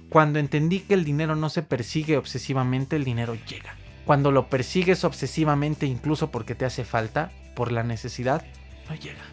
Cuando 0.09 0.39
entendí 0.39 0.81
que 0.81 0.95
el 0.95 1.05
dinero 1.05 1.35
no 1.35 1.51
se 1.51 1.63
persigue 1.63 2.17
obsesivamente, 2.17 2.95
el 2.95 3.03
dinero 3.03 3.35
llega. 3.35 3.75
Cuando 4.07 4.31
lo 4.31 4.49
persigues 4.49 5.03
obsesivamente, 5.03 5.85
incluso 5.85 6.31
porque 6.31 6.55
te 6.55 6.65
hace 6.65 6.85
falta, 6.85 7.33
por 7.57 7.73
la 7.73 7.83
necesidad, 7.83 8.45
no 8.89 8.95
llega. 8.95 9.25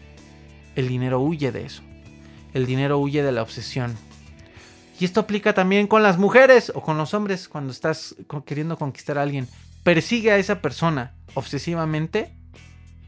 El 0.74 0.88
dinero 0.88 1.20
huye 1.20 1.52
de 1.52 1.64
eso. 1.64 1.82
El 2.54 2.66
dinero 2.66 2.98
huye 2.98 3.22
de 3.22 3.32
la 3.32 3.42
obsesión. 3.42 3.96
Y 4.98 5.04
esto 5.04 5.20
aplica 5.20 5.54
también 5.54 5.86
con 5.86 6.02
las 6.02 6.18
mujeres 6.18 6.72
o 6.74 6.82
con 6.82 6.98
los 6.98 7.14
hombres 7.14 7.48
cuando 7.48 7.70
estás 7.70 8.16
queriendo 8.44 8.76
conquistar 8.76 9.16
a 9.16 9.22
alguien 9.22 9.46
persigue 9.86 10.32
a 10.32 10.38
esa 10.38 10.60
persona 10.60 11.12
obsesivamente 11.34 12.32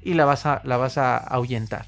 y 0.01 0.15
la 0.15 0.25
vas 0.25 0.47
a, 0.47 0.63
la 0.63 0.77
vas 0.77 0.97
a 0.97 1.17
ahuyentar. 1.17 1.87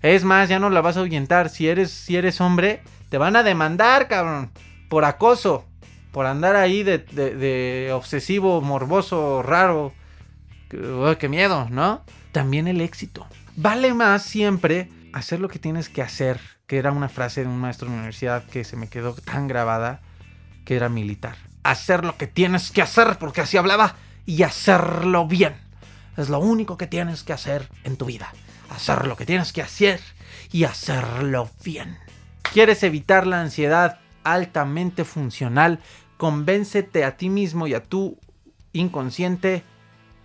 Es 0.00 0.24
más, 0.24 0.48
ya 0.48 0.58
no 0.58 0.70
la 0.70 0.80
vas 0.80 0.96
a 0.96 1.00
ahuyentar. 1.00 1.50
Si 1.50 1.68
eres, 1.68 1.90
si 1.90 2.16
eres 2.16 2.40
hombre, 2.40 2.80
te 3.10 3.18
van 3.18 3.36
a 3.36 3.42
demandar, 3.42 4.08
cabrón. 4.08 4.50
Por 4.88 5.04
acoso. 5.04 5.66
Por 6.10 6.24
andar 6.24 6.56
ahí 6.56 6.82
de, 6.82 6.96
de, 6.96 7.92
obsesivo, 7.92 8.62
morboso, 8.62 9.42
raro. 9.42 9.92
qué 10.70 11.28
miedo, 11.28 11.68
¿no? 11.70 12.02
También 12.32 12.66
el 12.66 12.80
éxito. 12.80 13.26
Vale 13.56 13.92
más 13.92 14.22
siempre 14.22 14.88
hacer 15.12 15.40
lo 15.40 15.48
que 15.48 15.58
tienes 15.58 15.90
que 15.90 16.00
hacer. 16.00 16.40
Que 16.66 16.78
era 16.78 16.92
una 16.92 17.10
frase 17.10 17.42
de 17.42 17.48
un 17.48 17.58
maestro 17.58 17.88
de 17.88 17.94
universidad 17.94 18.46
que 18.46 18.64
se 18.64 18.78
me 18.78 18.88
quedó 18.88 19.12
tan 19.12 19.48
grabada. 19.48 20.00
Que 20.64 20.76
era 20.76 20.88
militar. 20.88 21.36
Hacer 21.62 22.06
lo 22.06 22.16
que 22.16 22.26
tienes 22.26 22.70
que 22.70 22.80
hacer 22.80 23.18
porque 23.18 23.42
así 23.42 23.58
hablaba 23.58 23.96
y 24.26 24.42
hacerlo 24.42 25.26
bien. 25.26 25.54
Es 26.16 26.28
lo 26.28 26.38
único 26.38 26.76
que 26.76 26.86
tienes 26.86 27.22
que 27.22 27.32
hacer 27.32 27.68
en 27.84 27.96
tu 27.96 28.06
vida. 28.06 28.32
Hacer 28.68 29.06
lo 29.06 29.16
que 29.16 29.26
tienes 29.26 29.52
que 29.52 29.62
hacer 29.62 30.00
y 30.52 30.64
hacerlo 30.64 31.50
bien. 31.64 31.98
¿Quieres 32.52 32.82
evitar 32.82 33.26
la 33.26 33.40
ansiedad 33.40 33.98
altamente 34.24 35.04
funcional? 35.04 35.80
Convéncete 36.16 37.04
a 37.04 37.16
ti 37.16 37.30
mismo 37.30 37.66
y 37.66 37.74
a 37.74 37.82
tu 37.82 38.18
inconsciente. 38.72 39.62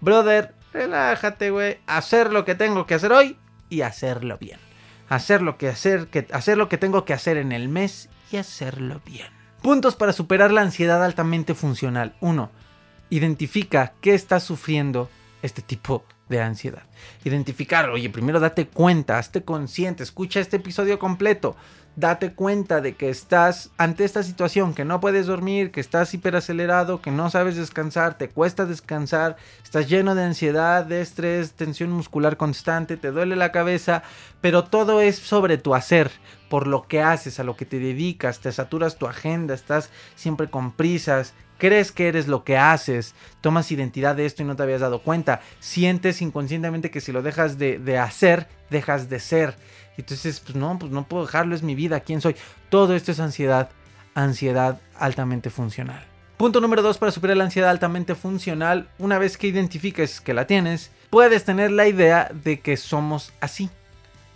Brother, 0.02 0.54
relájate, 0.74 1.50
güey. 1.50 1.80
Hacer 1.88 2.34
lo 2.34 2.46
que 2.46 2.56
tengo 2.56 2.86
que 2.86 2.96
hacer 2.96 3.14
hoy 3.14 3.38
y 3.70 3.82
hacerlo 3.82 4.38
bien. 4.38 4.60
Hacer 5.08 5.42
lo 5.42 5.58
que 5.58 5.70
hacer, 5.70 6.08
que, 6.08 6.28
hacer 6.32 6.58
lo 6.58 6.68
que 6.68 6.78
tengo 6.78 7.06
que 7.06 7.14
hacer 7.14 7.38
en 7.38 7.52
el 7.52 7.70
mes 7.70 8.10
y 8.32 8.38
hacerlo 8.38 9.02
bien. 9.06 9.28
Puntos 9.62 9.96
para 9.96 10.14
superar 10.14 10.52
la 10.52 10.62
ansiedad 10.62 11.04
altamente 11.04 11.54
funcional. 11.56 12.16
1 12.20 12.65
identifica 13.10 13.94
qué 14.02 14.14
está 14.14 14.40
sufriendo 14.40 15.10
este 15.42 15.62
tipo 15.62 16.04
de 16.30 16.42
ansiedad. 16.42 16.84
Identificar, 17.24 17.90
oye, 17.90 18.10
primero 18.10 18.40
date 18.40 18.68
cuenta, 18.68 19.20
hazte 19.20 19.44
consciente, 19.44 20.04
escucha 20.04 20.40
este 20.40 20.58
episodio 20.58 20.98
completo, 20.98 21.56
date 21.96 22.34
cuenta 22.34 22.82
de 22.82 22.96
que 22.96 23.10
estás 23.10 23.72
ante 23.78 24.04
esta 24.04 24.24
situación, 24.24 24.74
que 24.74 24.86
no 24.86 25.00
puedes 25.00 25.28
dormir, 25.28 25.72
que 25.72 25.80
estás 25.80 26.14
hiperacelerado, 26.14 27.02
que 27.02 27.12
no 27.12 27.30
sabes 27.30 27.56
descansar, 27.56 28.18
te 28.18 28.30
cuesta 28.30 28.66
descansar, 28.66 29.38
estás 29.64 29.88
lleno 29.88 30.16
de 30.16 30.24
ansiedad, 30.24 30.86
de 30.86 31.02
estrés, 31.02 31.54
tensión 31.54 31.92
muscular 31.92 32.38
constante, 32.38 32.98
te 32.98 33.12
duele 33.12 33.36
la 33.36 33.52
cabeza, 33.52 34.04
pero 34.42 34.66
todo 34.66 35.00
es 35.00 35.16
sobre 35.16 35.58
tu 35.58 35.76
hacer, 35.76 36.12
por 36.50 36.68
lo 36.68 36.88
que 36.88 37.02
haces, 37.02 37.40
a 37.40 37.44
lo 37.44 37.56
que 37.56 37.66
te 37.66 37.80
dedicas, 37.80 38.40
te 38.40 38.52
saturas 38.52 38.98
tu 38.98 39.08
agenda, 39.08 39.54
estás 39.54 39.90
siempre 40.16 40.50
con 40.50 40.72
prisas, 40.72 41.34
crees 41.58 41.92
que 41.92 42.08
eres 42.08 42.28
lo 42.28 42.44
que 42.44 42.58
haces, 42.58 43.16
tomas 43.42 43.72
identidad 43.72 44.16
de 44.16 44.26
esto 44.26 44.44
y 44.44 44.46
no 44.46 44.56
te 44.56 44.64
habías 44.64 44.82
dado 44.82 45.02
cuenta, 45.02 45.42
sientes 45.60 46.22
inconscientemente 46.22 46.92
que 46.92 47.02
si 47.02 47.12
lo 47.12 47.22
dejas 47.22 47.58
de, 47.58 47.98
hacer, 47.98 48.48
dejas 48.70 49.10
de 49.10 49.20
ser. 49.20 49.56
Entonces, 49.98 50.40
pues 50.40 50.56
no, 50.56 50.78
pues 50.78 50.92
no 50.92 51.08
puedo 51.08 51.26
dejarlo, 51.26 51.56
es 51.56 51.64
mi 51.64 51.76
vida, 51.76 52.02
¿quién 52.02 52.22
soy? 52.22 52.36
Todo 52.70 52.96
esto 52.96 53.12
es 53.12 53.20
ansiedad, 53.20 53.70
ansiedad 54.14 54.82
altamente 54.98 55.50
funcional. 55.50 56.06
Punto 56.38 56.60
número 56.60 56.82
dos 56.82 56.98
para 56.98 57.14
superar 57.14 57.38
la 57.38 57.46
ansiedad 57.46 57.70
altamente 57.70 58.14
funcional, 58.14 58.90
una 59.00 59.18
vez 59.20 59.38
que 59.38 59.48
identifiques 59.48 60.20
que 60.20 60.34
la 60.34 60.48
tienes, 60.48 60.92
puedes 61.10 61.46
tener 61.46 61.72
la 61.72 61.88
idea 61.88 62.30
de 62.44 62.60
que 62.60 62.76
somos 62.76 63.32
así, 63.40 63.70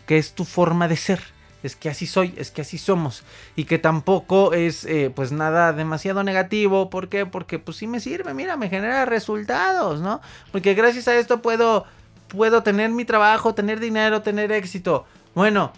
que 0.05 0.17
es 0.17 0.33
tu 0.33 0.45
forma 0.45 0.87
de 0.87 0.95
ser 0.95 1.19
es 1.61 1.75
que 1.75 1.89
así 1.89 2.05
soy, 2.05 2.33
es 2.37 2.51
que 2.51 2.61
así 2.61 2.77
somos. 2.77 3.23
Y 3.55 3.65
que 3.65 3.79
tampoco 3.79 4.53
es 4.53 4.85
eh, 4.85 5.11
pues 5.13 5.31
nada 5.31 5.73
demasiado 5.73 6.23
negativo. 6.23 6.89
¿Por 6.89 7.09
qué? 7.09 7.25
Porque 7.25 7.59
pues 7.59 7.77
sí 7.77 7.87
me 7.87 7.99
sirve, 7.99 8.33
mira, 8.33 8.55
me 8.57 8.69
genera 8.69 9.05
resultados, 9.05 10.01
¿no? 10.01 10.21
Porque 10.51 10.73
gracias 10.73 11.07
a 11.07 11.17
esto 11.17 11.41
puedo, 11.41 11.85
puedo 12.27 12.63
tener 12.63 12.89
mi 12.91 13.05
trabajo, 13.05 13.53
tener 13.53 13.79
dinero, 13.79 14.21
tener 14.21 14.51
éxito. 14.51 15.05
Bueno, 15.35 15.73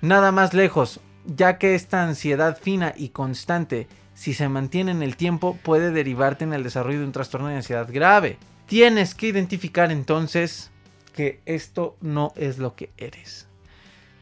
nada 0.00 0.32
más 0.32 0.54
lejos, 0.54 1.00
ya 1.24 1.58
que 1.58 1.74
esta 1.74 2.04
ansiedad 2.04 2.58
fina 2.60 2.94
y 2.96 3.08
constante, 3.08 3.88
si 4.14 4.32
se 4.32 4.48
mantiene 4.48 4.92
en 4.92 5.02
el 5.02 5.16
tiempo, 5.16 5.58
puede 5.62 5.90
derivarte 5.90 6.44
en 6.44 6.52
el 6.52 6.62
desarrollo 6.62 7.00
de 7.00 7.04
un 7.04 7.12
trastorno 7.12 7.48
de 7.48 7.56
ansiedad 7.56 7.88
grave. 7.90 8.38
Tienes 8.66 9.14
que 9.14 9.28
identificar 9.28 9.92
entonces 9.92 10.70
que 11.14 11.40
esto 11.46 11.96
no 12.00 12.32
es 12.36 12.58
lo 12.58 12.74
que 12.76 12.90
eres. 12.96 13.45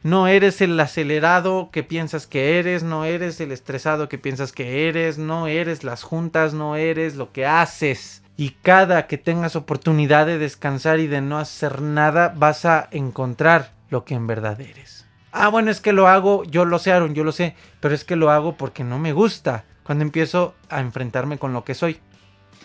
No 0.04 0.26
eres 0.26 0.60
el 0.60 0.78
acelerado 0.78 1.70
que 1.72 1.82
piensas 1.82 2.26
que 2.26 2.58
eres, 2.58 2.82
no 2.82 3.06
eres 3.06 3.40
el 3.40 3.52
estresado 3.52 4.06
que 4.06 4.18
piensas 4.18 4.52
que 4.52 4.86
eres, 4.86 5.16
no 5.16 5.46
eres 5.46 5.82
las 5.82 6.02
juntas, 6.02 6.52
no 6.52 6.76
eres 6.76 7.16
lo 7.16 7.32
que 7.32 7.46
haces. 7.46 8.22
Y 8.36 8.50
cada 8.50 9.06
que 9.06 9.16
tengas 9.16 9.56
oportunidad 9.56 10.26
de 10.26 10.36
descansar 10.36 11.00
y 11.00 11.06
de 11.06 11.22
no 11.22 11.38
hacer 11.38 11.80
nada, 11.80 12.34
vas 12.36 12.66
a 12.66 12.86
encontrar 12.90 13.72
lo 13.88 14.04
que 14.04 14.12
en 14.12 14.26
verdad 14.26 14.60
eres. 14.60 15.06
Ah, 15.32 15.48
bueno, 15.48 15.70
es 15.70 15.80
que 15.80 15.94
lo 15.94 16.06
hago, 16.06 16.44
yo 16.44 16.66
lo 16.66 16.78
sé, 16.78 16.92
Aaron, 16.92 17.14
yo 17.14 17.24
lo 17.24 17.32
sé, 17.32 17.56
pero 17.80 17.94
es 17.94 18.04
que 18.04 18.14
lo 18.14 18.30
hago 18.30 18.58
porque 18.58 18.84
no 18.84 18.98
me 18.98 19.14
gusta 19.14 19.64
cuando 19.84 20.04
empiezo 20.04 20.54
a 20.68 20.80
enfrentarme 20.80 21.38
con 21.38 21.54
lo 21.54 21.64
que 21.64 21.74
soy. 21.74 21.98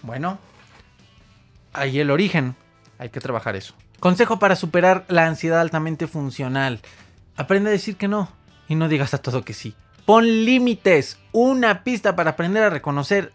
Bueno, 0.01 0.39
ahí 1.71 2.01
el 2.01 2.11
origen, 2.11 2.57
hay 2.97 3.11
que 3.11 3.21
trabajar 3.21 3.55
eso. 3.55 3.75
Consejo 4.01 4.39
para 4.39 4.57
superar 4.57 5.05
la 5.07 5.25
ansiedad 5.25 5.61
altamente 5.61 6.05
funcional. 6.05 6.81
Aprende 7.39 7.69
a 7.69 7.71
decir 7.71 7.95
que 7.95 8.09
no 8.09 8.29
y 8.67 8.75
no 8.75 8.89
digas 8.89 9.13
a 9.13 9.17
todo 9.19 9.45
que 9.45 9.53
sí. 9.53 9.73
Pon 10.05 10.25
límites. 10.25 11.17
Una 11.31 11.85
pista 11.85 12.13
para 12.13 12.31
aprender 12.31 12.63
a 12.63 12.69
reconocer 12.69 13.31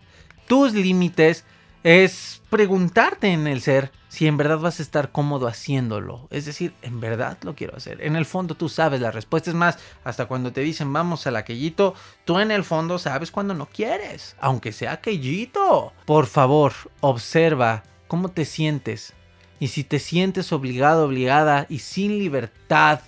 tus 0.47 0.75
límites 0.75 1.47
es 1.85 2.43
preguntarte 2.51 3.29
en 3.29 3.47
el 3.47 3.63
ser 3.63 3.93
si 4.09 4.27
en 4.27 4.37
verdad 4.37 4.59
vas 4.59 4.79
a 4.79 4.83
estar 4.83 5.11
cómodo 5.11 5.47
haciéndolo. 5.47 6.29
Es 6.31 6.45
decir, 6.45 6.75
en 6.83 7.01
verdad 7.01 7.39
lo 7.45 7.55
quiero 7.55 7.79
hacer. 7.79 8.03
En 8.03 8.15
el 8.15 8.27
fondo 8.27 8.57
tú 8.57 8.69
sabes 8.69 9.01
la 9.01 9.11
respuesta. 9.11 9.49
Es 9.49 9.57
más, 9.57 9.79
hasta 10.05 10.27
cuando 10.27 10.53
te 10.53 10.61
dicen 10.61 10.93
vamos 10.93 11.27
al 11.27 11.37
aquellito, 11.37 11.95
tú 12.27 12.39
en 12.41 12.51
el 12.51 12.63
fondo 12.63 12.99
sabes 12.99 13.31
cuando 13.31 13.55
no 13.55 13.65
quieres. 13.65 14.37
Aunque 14.39 14.73
sea 14.73 14.93
aquellito. 14.93 15.95
Por 16.05 16.27
favor, 16.27 16.75
observa 17.01 17.85
cómo 18.07 18.29
te 18.29 18.45
sientes. 18.45 19.15
Y 19.61 19.69
si 19.69 19.83
te 19.83 19.99
sientes 19.99 20.53
obligado, 20.53 21.07
obligada 21.07 21.65
y 21.71 21.79
sin 21.79 22.19
libertad 22.19 23.01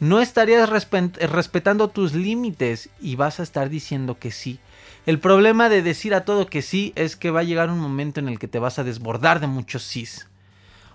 no 0.00 0.20
estarías 0.20 0.68
respetando 0.68 1.88
tus 1.88 2.14
límites 2.14 2.90
y 3.00 3.16
vas 3.16 3.40
a 3.40 3.42
estar 3.42 3.70
diciendo 3.70 4.18
que 4.18 4.30
sí. 4.30 4.60
El 5.06 5.20
problema 5.20 5.68
de 5.68 5.82
decir 5.82 6.14
a 6.14 6.24
todo 6.24 6.48
que 6.48 6.62
sí 6.62 6.92
es 6.96 7.16
que 7.16 7.30
va 7.30 7.40
a 7.40 7.44
llegar 7.44 7.70
un 7.70 7.78
momento 7.78 8.20
en 8.20 8.28
el 8.28 8.38
que 8.38 8.48
te 8.48 8.58
vas 8.58 8.78
a 8.78 8.84
desbordar 8.84 9.40
de 9.40 9.46
muchos 9.46 9.84
sís. 9.84 10.28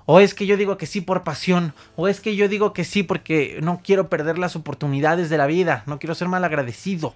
O 0.05 0.19
es 0.19 0.33
que 0.33 0.45
yo 0.45 0.57
digo 0.57 0.77
que 0.77 0.85
sí 0.85 0.99
por 0.99 1.23
pasión, 1.23 1.73
o 1.95 2.07
es 2.07 2.19
que 2.19 2.35
yo 2.35 2.49
digo 2.49 2.73
que 2.73 2.83
sí 2.83 3.03
porque 3.03 3.59
no 3.63 3.81
quiero 3.83 4.09
perder 4.09 4.37
las 4.37 4.55
oportunidades 4.55 5.29
de 5.29 5.37
la 5.37 5.47
vida, 5.47 5.83
no 5.85 5.99
quiero 5.99 6.15
ser 6.15 6.27
mal 6.27 6.43
agradecido. 6.43 7.15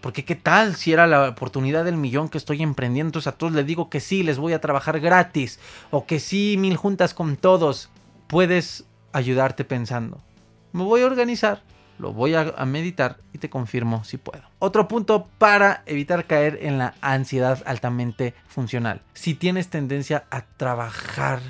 Porque 0.00 0.24
qué 0.24 0.36
tal 0.36 0.76
si 0.76 0.92
era 0.92 1.08
la 1.08 1.28
oportunidad 1.28 1.84
del 1.84 1.96
millón 1.96 2.28
que 2.28 2.38
estoy 2.38 2.62
emprendiendo, 2.62 3.08
entonces 3.08 3.32
a 3.32 3.36
todos 3.36 3.52
les 3.52 3.66
digo 3.66 3.90
que 3.90 3.98
sí, 3.98 4.22
les 4.22 4.38
voy 4.38 4.52
a 4.52 4.60
trabajar 4.60 5.00
gratis, 5.00 5.58
o 5.90 6.06
que 6.06 6.20
sí, 6.20 6.56
mil 6.58 6.76
juntas 6.76 7.14
con 7.14 7.36
todos. 7.36 7.90
Puedes 8.28 8.84
ayudarte 9.12 9.64
pensando. 9.64 10.20
Me 10.72 10.84
voy 10.84 11.02
a 11.02 11.06
organizar, 11.06 11.62
lo 11.98 12.12
voy 12.12 12.34
a, 12.34 12.52
meditar 12.64 13.18
y 13.32 13.38
te 13.38 13.50
confirmo 13.50 14.04
si 14.04 14.18
puedo. 14.18 14.42
Otro 14.58 14.88
punto 14.88 15.28
para 15.38 15.82
evitar 15.86 16.26
caer 16.26 16.58
en 16.62 16.78
la 16.78 16.94
ansiedad 17.00 17.62
altamente 17.66 18.34
funcional. 18.46 19.02
Si 19.14 19.34
tienes 19.34 19.68
tendencia 19.68 20.24
a 20.30 20.42
trabajar 20.42 21.40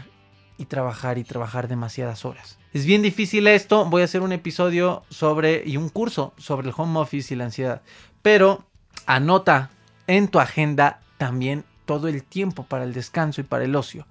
y 0.56 0.64
trabajar 0.64 1.18
y 1.18 1.24
trabajar 1.24 1.68
demasiadas 1.68 2.24
horas. 2.24 2.58
Es 2.72 2.84
bien 2.84 3.02
difícil 3.02 3.46
esto, 3.46 3.84
voy 3.86 4.02
a 4.02 4.06
hacer 4.06 4.22
un 4.22 4.32
episodio 4.32 5.04
sobre 5.08 5.62
y 5.64 5.76
un 5.76 5.88
curso 5.88 6.34
sobre 6.36 6.68
el 6.68 6.74
home 6.76 6.98
office 6.98 7.32
y 7.32 7.36
la 7.36 7.44
ansiedad, 7.44 7.82
pero 8.22 8.64
anota 9.06 9.70
en 10.06 10.28
tu 10.28 10.38
agenda 10.40 11.00
también 11.16 11.64
todo 11.86 12.08
el 12.08 12.22
tiempo 12.22 12.64
para 12.64 12.84
el 12.84 12.92
descanso 12.92 13.40
y 13.40 13.44
para 13.44 13.64
el 13.64 13.74
ocio 13.74 14.06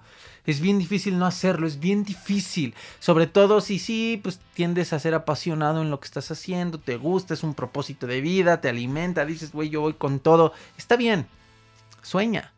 es 0.48 0.62
bien 0.62 0.80
difícil 0.80 1.20
no 1.20 1.26
hacerlo, 1.26 1.68
es 1.68 1.80
bien 1.80 2.06
difícil. 2.06 2.74
Sobre 3.00 3.28
todo 3.28 3.60
si 3.60 3.80
sí, 3.80 4.20
pues 4.24 4.40
tiendes 4.54 4.94
a 4.94 5.00
ser 5.00 5.14
apasionado 5.14 5.82
en 5.82 5.92
lo 5.92 6.00
que 6.00 6.06
estás 6.06 6.32
haciendo, 6.32 6.80
te 6.80 6.96
gusta, 6.96 7.34
es 7.34 7.44
un 7.44 7.54
propósito 7.54 8.08
de 8.08 8.22
vida, 8.22 8.62
te 8.62 8.70
alimenta, 8.70 9.26
dices, 9.26 9.52
güey, 9.52 9.70
yo 9.70 9.82
voy 9.82 9.94
con 9.94 10.20
todo. 10.20 10.54
Está 10.78 10.96
bien, 10.96 11.28
sueña, 12.02 12.54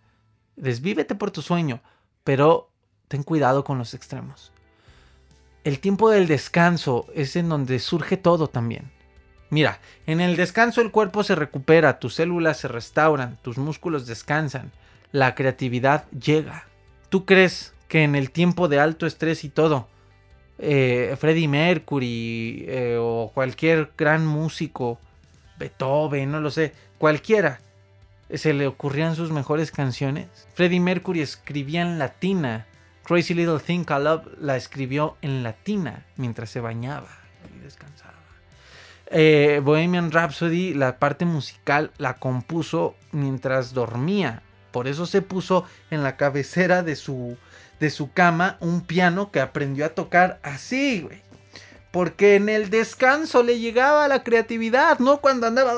desvívete 0.56 1.16
por 1.16 1.32
tu 1.32 1.42
sueño, 1.42 1.82
pero 2.24 2.70
ten 3.08 3.24
cuidado 3.24 3.64
con 3.64 3.80
los 3.80 3.96
extremos. 3.96 4.52
El 5.64 5.80
tiempo 5.80 6.12
del 6.12 6.28
descanso 6.28 7.08
es 7.16 7.36
en 7.36 7.50
donde 7.50 7.80
surge 7.80 8.18
todo 8.18 8.48
también. 8.48 8.92
Mira, 9.50 9.80
en 10.06 10.22
el 10.22 10.36
descanso 10.36 10.82
el 10.82 10.92
cuerpo 10.92 11.24
se 11.24 11.34
recupera, 11.34 11.98
tus 11.98 12.14
células 12.14 12.58
se 12.58 12.68
restauran, 12.68 13.40
tus 13.42 13.58
músculos 13.58 14.06
descansan, 14.06 14.72
la 15.12 15.34
creatividad 15.34 16.08
llega. 16.12 16.68
¿Tú 17.10 17.26
crees 17.26 17.74
que 17.90 18.04
en 18.04 18.16
el 18.16 18.32
tiempo 18.32 18.70
de 18.70 18.80
alto 18.80 19.06
estrés 19.06 19.44
y 19.44 19.50
todo, 19.50 19.90
eh, 20.60 21.16
Freddie 21.20 21.48
Mercury 21.48 22.66
eh, 22.68 22.98
o 23.00 23.32
cualquier 23.34 23.92
gran 23.98 24.26
músico, 24.26 25.00
Beethoven, 25.58 26.32
no 26.32 26.40
lo 26.40 26.52
sé, 26.52 26.74
cualquiera, 26.98 27.60
se 28.34 28.54
le 28.54 28.68
ocurrían 28.68 29.16
sus 29.16 29.32
mejores 29.32 29.72
canciones. 29.72 30.28
Freddie 30.54 30.80
Mercury 30.80 31.22
escribía 31.22 31.82
en 31.82 32.00
latina. 32.00 32.68
Crazy 33.04 33.34
Little 33.34 33.60
Thing 33.60 33.86
I 33.90 34.04
Love 34.04 34.28
la 34.40 34.56
escribió 34.56 35.18
en 35.24 35.42
latina 35.42 36.06
mientras 36.16 36.52
se 36.52 36.60
bañaba 36.60 37.10
y 37.56 37.60
descansaba. 37.64 38.14
Eh, 39.08 39.62
Bohemian 39.64 40.12
Rhapsody, 40.12 40.76
la 40.76 41.00
parte 41.00 41.26
musical, 41.26 41.92
la 41.98 42.18
compuso 42.18 42.96
mientras 43.12 43.74
dormía. 43.74 44.44
Por 44.72 44.88
eso 44.88 45.08
se 45.08 45.24
puso 45.24 45.66
en 45.90 46.04
la 46.04 46.16
cabecera 46.16 46.84
de 46.84 46.96
su, 46.96 47.36
de 47.80 47.90
su 47.90 48.12
cama 48.12 48.58
un 48.60 48.82
piano 48.82 49.32
que 49.32 49.40
aprendió 49.40 49.86
a 49.86 49.90
tocar 49.90 50.40
así, 50.44 51.02
güey. 51.02 51.22
Porque 51.92 52.36
en 52.36 52.50
el 52.50 52.70
descanso 52.70 53.42
le 53.42 53.60
llegaba 53.60 54.08
la 54.08 54.24
creatividad, 54.24 55.00
no 55.00 55.18
cuando 55.22 55.48
andaba... 55.48 55.74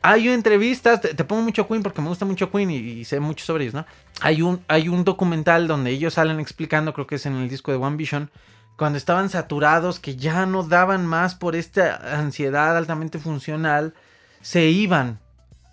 Hay 0.00 0.28
entrevistas, 0.28 1.00
te, 1.00 1.24
pongo 1.24 1.42
mucho 1.42 1.66
Queen 1.66 1.82
porque 1.82 2.00
me 2.00 2.08
gusta 2.08 2.24
mucho 2.24 2.52
Queen 2.52 2.70
y, 2.70 3.04
sé 3.04 3.18
mucho 3.18 3.44
sobre 3.44 3.64
ellos, 3.64 3.74
¿no? 3.74 3.84
Hay 4.20 4.42
un, 4.42 4.62
hay 4.68 4.88
un 4.88 5.02
documental 5.02 5.66
donde 5.66 5.90
ellos 5.90 6.14
salen 6.14 6.38
explicando, 6.38 6.92
creo 6.94 7.08
que 7.08 7.16
es 7.16 7.26
en 7.26 7.34
el 7.34 7.48
disco 7.48 7.72
de 7.72 7.78
One 7.78 7.96
Vision, 7.96 8.30
cuando 8.76 8.96
estaban 8.96 9.28
saturados, 9.28 9.98
que 9.98 10.14
ya 10.14 10.46
no 10.46 10.62
daban 10.62 11.04
más 11.04 11.34
por 11.34 11.56
esta 11.56 12.16
ansiedad 12.16 12.76
altamente 12.76 13.18
funcional, 13.18 13.92
se 14.40 14.66
iban 14.66 15.18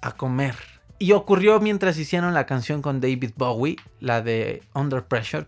a 0.02 0.14
comer 0.14 0.75
y 0.98 1.12
ocurrió 1.12 1.60
mientras 1.60 1.98
hicieron 1.98 2.34
la 2.34 2.46
canción 2.46 2.82
con 2.82 3.02
David 3.02 3.32
Bowie, 3.36 3.76
la 4.00 4.22
de 4.22 4.64
Under 4.74 5.04
Pressure. 5.04 5.46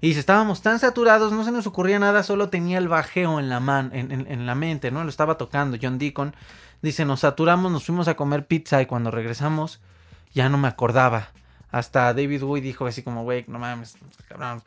y 0.00 0.10
estábamos 0.12 0.62
tan 0.62 0.78
saturados, 0.78 1.32
no 1.32 1.44
se 1.44 1.52
nos 1.52 1.66
ocurría 1.66 1.98
nada, 1.98 2.22
solo 2.22 2.48
tenía 2.48 2.78
el 2.78 2.88
bajeo 2.88 3.38
en 3.38 3.50
la, 3.50 3.60
man, 3.60 3.90
en, 3.92 4.46
la 4.46 4.54
mente, 4.54 4.90
¿no? 4.90 5.04
Lo 5.04 5.10
estaba 5.10 5.36
tocando 5.36 5.76
John 5.80 5.98
Deacon. 5.98 6.34
Dice, 6.80 7.04
nos 7.04 7.20
saturamos, 7.20 7.70
nos 7.70 7.84
fuimos 7.84 8.08
a 8.08 8.14
comer 8.14 8.46
pizza 8.46 8.80
y 8.80 8.86
cuando 8.86 9.10
regresamos 9.10 9.80
ya 10.32 10.48
no 10.48 10.56
me 10.56 10.68
acordaba. 10.68 11.28
Hasta 11.70 12.12
David 12.14 12.42
Bowie 12.42 12.62
dijo 12.62 12.86
así 12.86 13.02
como, 13.02 13.22
güey, 13.22 13.44
no 13.48 13.58
mames, 13.58 13.96
cabrón. 14.28 14.62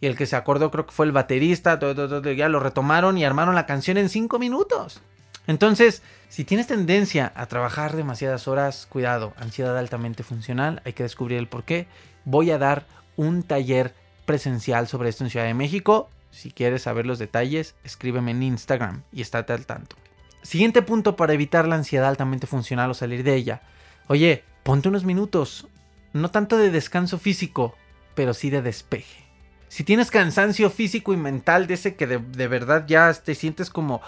Y 0.00 0.06
el 0.06 0.16
que 0.16 0.26
se 0.26 0.36
acordó 0.36 0.70
creo 0.70 0.86
que 0.86 0.92
fue 0.92 1.04
el 1.04 1.12
baterista, 1.12 1.78
ya 1.78 2.48
lo 2.48 2.60
retomaron 2.60 3.18
y 3.18 3.24
armaron 3.24 3.54
la 3.54 3.66
canción 3.66 3.98
en 3.98 4.08
cinco 4.08 4.38
minutos. 4.38 5.02
Entonces, 5.48 6.02
si 6.28 6.44
tienes 6.44 6.68
tendencia 6.68 7.32
a 7.34 7.46
trabajar 7.46 7.96
demasiadas 7.96 8.46
horas, 8.46 8.86
cuidado, 8.88 9.32
ansiedad 9.38 9.76
altamente 9.76 10.22
funcional, 10.22 10.80
hay 10.84 10.92
que 10.92 11.02
descubrir 11.02 11.38
el 11.38 11.48
por 11.48 11.64
qué. 11.64 11.88
Voy 12.24 12.52
a 12.52 12.58
dar 12.58 12.86
un 13.16 13.42
taller 13.42 13.94
presencial 14.26 14.86
sobre 14.86 15.08
esto 15.08 15.24
en 15.24 15.30
Ciudad 15.30 15.46
de 15.46 15.54
México. 15.54 16.10
Si 16.30 16.50
quieres 16.50 16.82
saber 16.82 17.06
los 17.06 17.18
detalles, 17.18 17.74
escríbeme 17.82 18.30
en 18.30 18.42
Instagram 18.42 19.02
y 19.10 19.22
estate 19.22 19.54
al 19.54 19.66
tanto. 19.66 19.96
Siguiente 20.42 20.82
punto 20.82 21.16
para 21.16 21.32
evitar 21.32 21.66
la 21.66 21.76
ansiedad 21.76 22.08
altamente 22.08 22.46
funcional 22.46 22.90
o 22.90 22.94
salir 22.94 23.24
de 23.24 23.34
ella. 23.34 23.62
Oye, 24.06 24.44
ponte 24.62 24.88
unos 24.88 25.04
minutos, 25.04 25.66
no 26.12 26.30
tanto 26.30 26.58
de 26.58 26.70
descanso 26.70 27.18
físico, 27.18 27.74
pero 28.14 28.34
sí 28.34 28.50
de 28.50 28.60
despeje. 28.60 29.24
Si 29.68 29.82
tienes 29.82 30.10
cansancio 30.10 30.68
físico 30.68 31.14
y 31.14 31.16
mental 31.16 31.66
de 31.66 31.74
ese 31.74 31.94
que 31.96 32.06
de, 32.06 32.48
verdad 32.48 32.84
ya 32.86 33.12
te 33.14 33.34
sientes 33.34 33.70
como, 33.70 34.02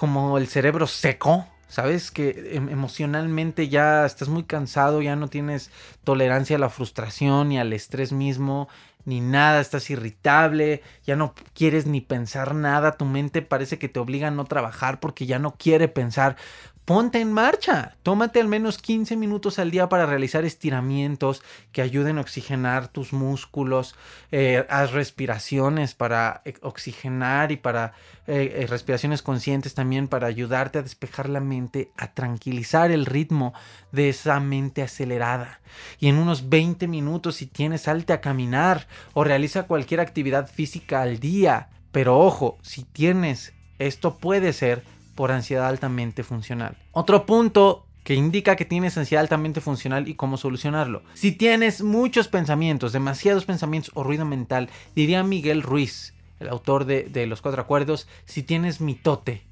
como 0.00 0.38
el 0.38 0.48
cerebro 0.48 0.86
seco, 0.86 1.46
¿sabes? 1.68 2.10
Que 2.10 2.54
em, 2.54 2.70
emocionalmente 2.70 3.68
ya 3.68 4.06
estás 4.06 4.30
muy 4.30 4.44
cansado, 4.44 5.02
ya 5.02 5.14
no 5.14 5.28
tienes 5.28 5.70
tolerancia 6.04 6.56
a 6.56 6.58
la 6.58 6.70
frustración 6.70 7.50
ni 7.50 7.58
al 7.58 7.74
estrés 7.74 8.10
mismo, 8.10 8.70
ni 9.04 9.20
nada, 9.20 9.60
estás 9.60 9.90
irritable, 9.90 10.82
ya 11.04 11.16
no 11.16 11.34
quieres 11.52 11.84
ni 11.84 12.00
pensar 12.00 12.54
nada, 12.54 12.92
tu 12.92 13.04
mente 13.04 13.42
parece 13.42 13.78
que 13.78 13.90
te 13.90 14.00
obliga 14.00 14.28
a 14.28 14.30
no 14.30 14.46
trabajar 14.46 15.00
porque 15.00 15.26
ya 15.26 15.38
no 15.38 15.56
quiere 15.58 15.86
pensar 15.86 16.36
ponte 16.84 17.20
en 17.20 17.32
marcha. 17.32 17.96
Tómate 18.02 18.40
al 18.40 18.48
menos 18.48 18.78
15 18.78 19.16
minutos 19.16 19.58
al 19.58 19.70
día 19.70 19.88
para 19.88 20.06
realizar 20.06 20.44
estiramientos 20.44 21.42
que 21.72 21.82
ayuden 21.82 22.18
a 22.18 22.22
oxigenar 22.22 22.88
tus 22.88 23.12
músculos. 23.12 23.94
Eh, 24.32 24.66
haz 24.68 24.92
respiraciones 24.92 25.94
para 25.94 26.42
eh, 26.44 26.54
oxigenar 26.62 27.52
y 27.52 27.56
para 27.56 27.92
eh, 28.26 28.66
respiraciones 28.68 29.22
conscientes 29.22 29.74
también 29.74 30.08
para 30.08 30.26
ayudarte 30.26 30.78
a 30.78 30.82
despejar 30.82 31.28
la 31.28 31.40
mente, 31.40 31.92
a 31.96 32.12
tranquilizar 32.12 32.90
el 32.90 33.06
ritmo 33.06 33.54
de 33.92 34.08
esa 34.08 34.40
mente 34.40 34.82
acelerada. 34.82 35.60
Y 35.98 36.08
en 36.08 36.16
unos 36.16 36.48
20 36.48 36.88
minutos, 36.88 37.36
si 37.36 37.46
tienes, 37.46 37.82
salte 37.82 38.12
a 38.12 38.20
caminar 38.20 38.88
o 39.12 39.24
realiza 39.24 39.66
cualquier 39.66 40.00
actividad 40.00 40.48
física 40.48 41.02
al 41.02 41.20
día. 41.20 41.68
Pero 41.92 42.18
ojo, 42.18 42.58
si 42.62 42.84
tienes, 42.84 43.52
esto 43.78 44.16
puede 44.16 44.52
ser 44.52 44.84
por 45.20 45.32
ansiedad 45.32 45.68
altamente 45.68 46.22
funcional. 46.22 46.78
Otro 46.92 47.26
punto 47.26 47.86
que 48.04 48.14
indica 48.14 48.56
que 48.56 48.64
tienes 48.64 48.96
ansiedad 48.96 49.20
altamente 49.20 49.60
funcional 49.60 50.08
y 50.08 50.14
cómo 50.14 50.38
solucionarlo. 50.38 51.02
Si 51.12 51.30
tienes 51.30 51.82
muchos 51.82 52.26
pensamientos, 52.26 52.94
demasiados 52.94 53.44
pensamientos 53.44 53.90
o 53.92 54.02
ruido 54.02 54.24
mental, 54.24 54.70
diría 54.96 55.22
Miguel 55.22 55.60
Ruiz, 55.62 56.14
el 56.38 56.48
autor 56.48 56.86
de, 56.86 57.26
Los 57.26 57.42
Cuatro 57.42 57.60
Acuerdos, 57.60 58.08
si 58.24 58.42
tienes 58.42 58.80
mitote 58.80 59.42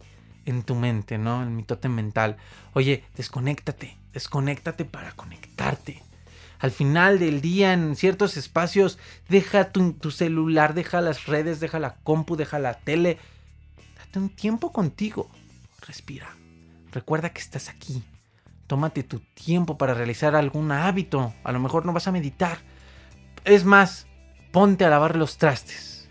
en 0.46 0.62
tu 0.62 0.74
mente, 0.74 1.18
¿no? 1.18 1.42
El 1.42 1.50
mitote 1.50 1.90
mental. 1.90 2.38
Oye, 2.72 3.04
desconéctate, 3.14 3.98
desconéctate 4.14 4.86
para 4.86 5.12
conectarte. 5.12 6.02
Al 6.60 6.70
final 6.70 7.18
del 7.18 7.42
día, 7.42 7.74
en 7.74 7.94
ciertos 7.94 8.38
espacios, 8.38 8.98
deja 9.28 9.70
tu, 9.70 9.92
tu 9.92 10.12
celular, 10.12 10.72
deja 10.72 11.02
las 11.02 11.26
redes, 11.26 11.60
deja 11.60 11.78
la 11.78 11.96
compu, 11.96 12.36
deja 12.36 12.58
la 12.58 12.72
tele. 12.72 13.18
Date 13.98 14.18
un 14.18 14.30
tiempo 14.30 14.72
contigo 14.72 15.28
respira. 15.86 16.28
Recuerda 16.92 17.30
que 17.30 17.40
estás 17.40 17.68
aquí. 17.68 18.02
Tómate 18.66 19.02
tu 19.02 19.20
tiempo 19.20 19.78
para 19.78 19.94
realizar 19.94 20.34
algún 20.34 20.72
hábito. 20.72 21.32
A 21.44 21.52
lo 21.52 21.60
mejor 21.60 21.86
no 21.86 21.92
vas 21.92 22.08
a 22.08 22.12
meditar. 22.12 22.58
Es 23.44 23.64
más, 23.64 24.06
ponte 24.52 24.84
a 24.84 24.90
lavar 24.90 25.16
los 25.16 25.38
trastes. 25.38 26.08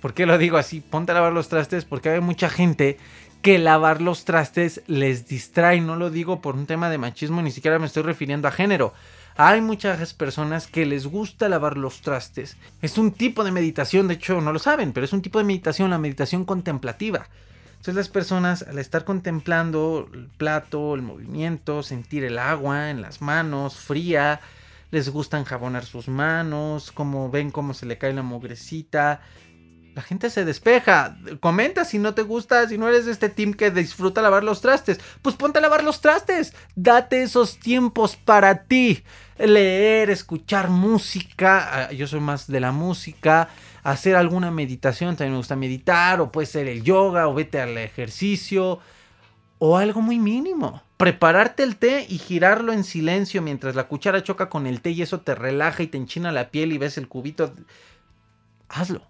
¿Por 0.00 0.12
qué 0.12 0.26
lo 0.26 0.38
digo 0.38 0.56
así? 0.56 0.80
Ponte 0.80 1.12
a 1.12 1.14
lavar 1.14 1.32
los 1.32 1.48
trastes 1.48 1.84
porque 1.84 2.10
hay 2.10 2.20
mucha 2.20 2.50
gente 2.50 2.98
que 3.42 3.58
lavar 3.58 4.00
los 4.00 4.24
trastes 4.24 4.82
les 4.86 5.26
distrae. 5.26 5.80
No 5.80 5.96
lo 5.96 6.10
digo 6.10 6.40
por 6.40 6.56
un 6.56 6.66
tema 6.66 6.90
de 6.90 6.98
machismo, 6.98 7.42
ni 7.42 7.50
siquiera 7.50 7.78
me 7.78 7.86
estoy 7.86 8.02
refiriendo 8.02 8.48
a 8.48 8.52
género. 8.52 8.92
Hay 9.36 9.60
muchas 9.60 10.14
personas 10.14 10.66
que 10.66 10.86
les 10.86 11.06
gusta 11.06 11.48
lavar 11.48 11.76
los 11.76 12.00
trastes. 12.00 12.56
Es 12.82 12.98
un 12.98 13.12
tipo 13.12 13.44
de 13.44 13.50
meditación, 13.50 14.08
de 14.08 14.14
hecho 14.14 14.40
no 14.40 14.52
lo 14.52 14.58
saben, 14.58 14.92
pero 14.92 15.04
es 15.04 15.12
un 15.12 15.22
tipo 15.22 15.38
de 15.38 15.44
meditación, 15.44 15.90
la 15.90 15.98
meditación 15.98 16.44
contemplativa. 16.44 17.26
Entonces 17.84 17.96
las 17.96 18.08
personas 18.08 18.62
al 18.62 18.78
estar 18.78 19.04
contemplando 19.04 20.08
el 20.14 20.28
plato, 20.28 20.94
el 20.94 21.02
movimiento, 21.02 21.82
sentir 21.82 22.24
el 22.24 22.38
agua 22.38 22.88
en 22.88 23.02
las 23.02 23.20
manos, 23.20 23.76
fría, 23.76 24.40
les 24.90 25.10
gusta 25.10 25.38
enjabonar 25.38 25.84
sus 25.84 26.08
manos, 26.08 26.92
como 26.92 27.30
ven 27.30 27.50
cómo 27.50 27.74
se 27.74 27.84
le 27.84 27.98
cae 27.98 28.14
la 28.14 28.22
mugrecita. 28.22 29.20
La 29.94 30.00
gente 30.00 30.30
se 30.30 30.46
despeja. 30.46 31.18
Comenta 31.40 31.84
si 31.84 31.98
no 31.98 32.14
te 32.14 32.22
gusta, 32.22 32.66
si 32.70 32.78
no 32.78 32.88
eres 32.88 33.04
de 33.04 33.12
este 33.12 33.28
team 33.28 33.52
que 33.52 33.70
disfruta 33.70 34.22
lavar 34.22 34.44
los 34.44 34.62
trastes. 34.62 34.98
Pues 35.20 35.36
ponte 35.36 35.58
a 35.58 35.60
lavar 35.60 35.84
los 35.84 36.00
trastes. 36.00 36.54
Date 36.74 37.22
esos 37.22 37.58
tiempos 37.58 38.16
para 38.16 38.62
ti. 38.62 39.04
Leer, 39.36 40.08
escuchar 40.08 40.70
música. 40.70 41.68
Ah, 41.70 41.92
yo 41.92 42.06
soy 42.06 42.20
más 42.20 42.46
de 42.46 42.60
la 42.60 42.72
música 42.72 43.50
hacer 43.84 44.16
alguna 44.16 44.50
meditación, 44.50 45.14
también 45.14 45.32
me 45.32 45.38
gusta 45.38 45.56
meditar, 45.56 46.20
o 46.20 46.32
puede 46.32 46.46
ser 46.46 46.66
el 46.66 46.82
yoga, 46.82 47.28
o 47.28 47.34
vete 47.34 47.60
al 47.60 47.76
ejercicio, 47.78 48.80
o 49.58 49.76
algo 49.76 50.00
muy 50.00 50.18
mínimo. 50.18 50.82
Prepararte 50.96 51.62
el 51.62 51.76
té 51.76 52.06
y 52.08 52.18
girarlo 52.18 52.72
en 52.72 52.82
silencio 52.82 53.42
mientras 53.42 53.74
la 53.74 53.86
cuchara 53.86 54.22
choca 54.22 54.48
con 54.48 54.66
el 54.66 54.80
té 54.80 54.90
y 54.90 55.02
eso 55.02 55.20
te 55.20 55.34
relaja 55.34 55.82
y 55.82 55.86
te 55.86 55.98
enchina 55.98 56.32
la 56.32 56.50
piel 56.50 56.72
y 56.72 56.78
ves 56.78 56.96
el 56.96 57.08
cubito. 57.08 57.52
Hazlo. 58.70 59.02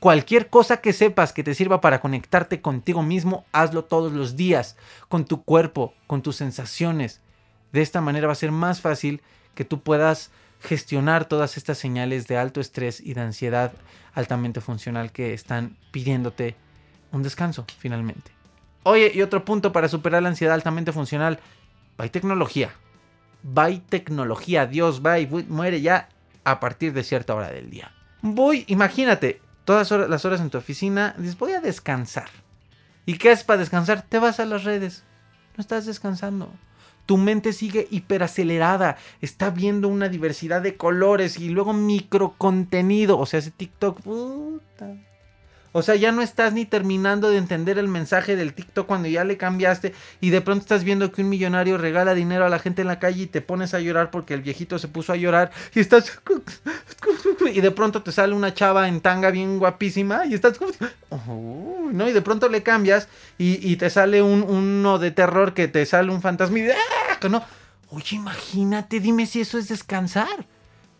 Cualquier 0.00 0.50
cosa 0.50 0.80
que 0.80 0.92
sepas 0.92 1.32
que 1.32 1.44
te 1.44 1.54
sirva 1.54 1.80
para 1.80 2.00
conectarte 2.00 2.60
contigo 2.60 3.04
mismo, 3.04 3.44
hazlo 3.52 3.84
todos 3.84 4.12
los 4.12 4.34
días, 4.34 4.76
con 5.08 5.26
tu 5.26 5.44
cuerpo, 5.44 5.94
con 6.08 6.22
tus 6.22 6.34
sensaciones. 6.34 7.20
De 7.70 7.82
esta 7.82 8.00
manera 8.00 8.26
va 8.26 8.32
a 8.32 8.36
ser 8.36 8.50
más 8.50 8.80
fácil 8.80 9.22
que 9.54 9.64
tú 9.64 9.80
puedas 9.80 10.32
gestionar 10.62 11.24
todas 11.24 11.56
estas 11.56 11.78
señales 11.78 12.26
de 12.28 12.36
alto 12.36 12.60
estrés 12.60 13.00
y 13.00 13.14
de 13.14 13.20
ansiedad 13.20 13.72
altamente 14.14 14.60
funcional 14.60 15.12
que 15.12 15.34
están 15.34 15.76
pidiéndote 15.90 16.56
un 17.10 17.22
descanso 17.22 17.66
finalmente. 17.78 18.30
Oye, 18.84 19.12
y 19.14 19.22
otro 19.22 19.44
punto 19.44 19.72
para 19.72 19.88
superar 19.88 20.22
la 20.22 20.28
ansiedad 20.30 20.54
altamente 20.54 20.92
funcional, 20.92 21.38
hay 21.98 22.10
tecnología. 22.10 22.70
Hay 23.56 23.80
tecnología, 23.80 24.66
Dios 24.66 25.02
y 25.20 25.26
muere 25.48 25.80
ya 25.80 26.08
a 26.44 26.60
partir 26.60 26.92
de 26.92 27.04
cierta 27.04 27.34
hora 27.34 27.50
del 27.50 27.70
día. 27.70 27.92
Voy, 28.22 28.64
imagínate, 28.68 29.40
todas 29.64 29.90
las 29.90 30.24
horas 30.24 30.40
en 30.40 30.50
tu 30.50 30.58
oficina, 30.58 31.14
dices, 31.18 31.38
voy 31.38 31.52
a 31.52 31.60
descansar. 31.60 32.28
¿Y 33.04 33.18
qué 33.18 33.32
es 33.32 33.42
para 33.42 33.58
descansar? 33.58 34.02
Te 34.02 34.18
vas 34.18 34.38
a 34.38 34.46
las 34.46 34.64
redes. 34.64 35.02
No 35.56 35.60
estás 35.60 35.86
descansando. 35.86 36.52
Tu 37.12 37.18
mente 37.18 37.52
sigue 37.52 37.88
hiperacelerada, 37.90 38.96
está 39.20 39.50
viendo 39.50 39.88
una 39.88 40.08
diversidad 40.08 40.62
de 40.62 40.78
colores 40.78 41.38
y 41.38 41.50
luego 41.50 41.74
microcontenido. 41.74 43.18
O 43.18 43.26
sea, 43.26 43.40
ese 43.40 43.50
TikTok, 43.50 44.00
puta. 44.00 44.96
O 45.72 45.82
sea, 45.82 45.94
ya 45.94 46.12
no 46.12 46.20
estás 46.20 46.52
ni 46.52 46.66
terminando 46.66 47.30
de 47.30 47.38
entender 47.38 47.78
el 47.78 47.88
mensaje 47.88 48.36
del 48.36 48.52
TikTok 48.52 48.86
cuando 48.86 49.08
ya 49.08 49.24
le 49.24 49.38
cambiaste 49.38 49.94
y 50.20 50.30
de 50.30 50.40
pronto 50.42 50.62
estás 50.62 50.84
viendo 50.84 51.10
que 51.10 51.22
un 51.22 51.30
millonario 51.30 51.78
regala 51.78 52.14
dinero 52.14 52.44
a 52.44 52.50
la 52.50 52.58
gente 52.58 52.82
en 52.82 52.88
la 52.88 52.98
calle 52.98 53.22
y 53.22 53.26
te 53.26 53.40
pones 53.40 53.72
a 53.72 53.80
llorar 53.80 54.10
porque 54.10 54.34
el 54.34 54.42
viejito 54.42 54.78
se 54.78 54.88
puso 54.88 55.12
a 55.12 55.16
llorar 55.16 55.50
y 55.74 55.80
estás 55.80 56.20
y 57.52 57.60
de 57.60 57.70
pronto 57.70 58.02
te 58.02 58.12
sale 58.12 58.34
una 58.34 58.52
chava 58.52 58.86
en 58.86 59.00
tanga 59.00 59.30
bien 59.30 59.58
guapísima 59.58 60.26
y 60.26 60.34
estás 60.34 60.58
¿no? 61.10 62.08
Y 62.08 62.12
de 62.12 62.22
pronto 62.22 62.48
le 62.48 62.62
cambias 62.62 63.08
y, 63.38 63.76
te 63.76 63.90
sale 63.90 64.22
un, 64.22 64.42
uno 64.42 64.98
de 64.98 65.10
terror 65.10 65.54
que 65.54 65.68
te 65.68 65.84
sale 65.86 66.12
un 66.12 66.20
fantasma 66.22 66.58
y 66.58 66.70
¡ah! 66.70 67.28
¿no? 67.28 67.42
Oye, 67.90 68.16
imagínate, 68.16 69.00
dime 69.00 69.26
si 69.26 69.40
eso 69.40 69.58
es 69.58 69.68
descansar. 69.68 70.46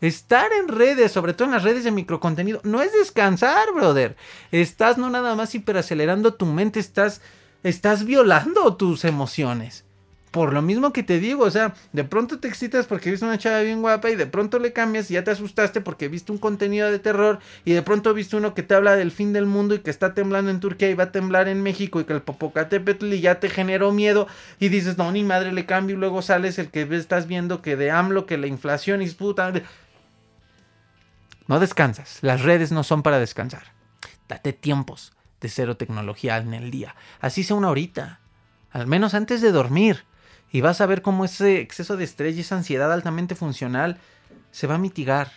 Estar 0.02 0.52
en 0.52 0.66
redes, 0.66 1.12
sobre 1.12 1.32
todo 1.32 1.46
en 1.46 1.52
las 1.52 1.62
redes 1.62 1.84
de 1.84 1.92
microcontenido, 1.92 2.60
no 2.64 2.82
es 2.82 2.92
descansar, 2.92 3.72
brother. 3.72 4.16
Estás 4.50 4.98
no 4.98 5.08
nada 5.08 5.36
más 5.36 5.54
hiperacelerando 5.54 6.34
tu 6.34 6.44
mente, 6.44 6.80
estás, 6.80 7.20
estás 7.62 8.04
violando 8.04 8.74
tus 8.74 9.04
emociones. 9.04 9.84
Por 10.32 10.54
lo 10.54 10.62
mismo 10.62 10.92
que 10.94 11.02
te 11.02 11.20
digo, 11.20 11.44
o 11.44 11.50
sea, 11.50 11.74
de 11.92 12.04
pronto 12.04 12.40
te 12.40 12.48
excitas 12.48 12.86
porque 12.86 13.10
viste 13.10 13.26
una 13.26 13.36
chava 13.36 13.60
bien 13.60 13.82
guapa 13.82 14.10
y 14.10 14.16
de 14.16 14.26
pronto 14.26 14.58
le 14.58 14.72
cambias 14.72 15.10
y 15.10 15.14
ya 15.14 15.22
te 15.22 15.30
asustaste 15.30 15.82
porque 15.82 16.08
viste 16.08 16.32
un 16.32 16.38
contenido 16.38 16.90
de 16.90 16.98
terror 16.98 17.38
y 17.66 17.72
de 17.72 17.82
pronto 17.82 18.14
viste 18.14 18.36
uno 18.36 18.54
que 18.54 18.62
te 18.62 18.74
habla 18.74 18.96
del 18.96 19.10
fin 19.10 19.34
del 19.34 19.44
mundo 19.44 19.74
y 19.74 19.80
que 19.80 19.90
está 19.90 20.14
temblando 20.14 20.50
en 20.50 20.58
Turquía 20.58 20.90
y 20.90 20.94
va 20.94 21.04
a 21.04 21.12
temblar 21.12 21.48
en 21.48 21.62
México 21.62 22.00
y 22.00 22.04
que 22.04 22.14
el 22.14 22.22
Popocatépetl 22.22 23.12
y 23.12 23.20
ya 23.20 23.40
te 23.40 23.50
generó 23.50 23.92
miedo 23.92 24.26
y 24.58 24.70
dices, 24.70 24.96
no, 24.96 25.12
ni 25.12 25.22
madre 25.22 25.52
le 25.52 25.66
cambio 25.66 25.96
y 25.96 25.98
luego 25.98 26.22
sales 26.22 26.58
el 26.58 26.70
que 26.70 26.88
estás 26.96 27.26
viendo 27.26 27.60
que 27.60 27.76
de 27.76 27.90
AMLO, 27.90 28.24
que 28.24 28.38
la 28.38 28.46
inflación 28.46 29.02
y 29.02 29.10
puta 29.10 29.52
no 31.52 31.60
descansas. 31.60 32.16
Las 32.22 32.40
redes 32.40 32.72
no 32.72 32.82
son 32.82 33.02
para 33.02 33.18
descansar. 33.18 33.64
Date 34.26 34.54
tiempos 34.54 35.12
de 35.38 35.50
cero 35.50 35.76
tecnología 35.76 36.38
en 36.38 36.54
el 36.54 36.70
día. 36.70 36.96
Así 37.20 37.44
sea 37.44 37.56
una 37.56 37.68
horita. 37.68 38.20
Al 38.70 38.86
menos 38.86 39.12
antes 39.12 39.42
de 39.42 39.52
dormir. 39.52 40.06
Y 40.50 40.62
vas 40.62 40.80
a 40.80 40.86
ver 40.86 41.02
cómo 41.02 41.26
ese 41.26 41.60
exceso 41.60 41.98
de 41.98 42.04
estrés 42.04 42.36
y 42.36 42.40
esa 42.40 42.56
ansiedad 42.56 42.90
altamente 42.90 43.34
funcional 43.34 43.98
se 44.50 44.66
va 44.66 44.76
a 44.76 44.78
mitigar 44.78 45.30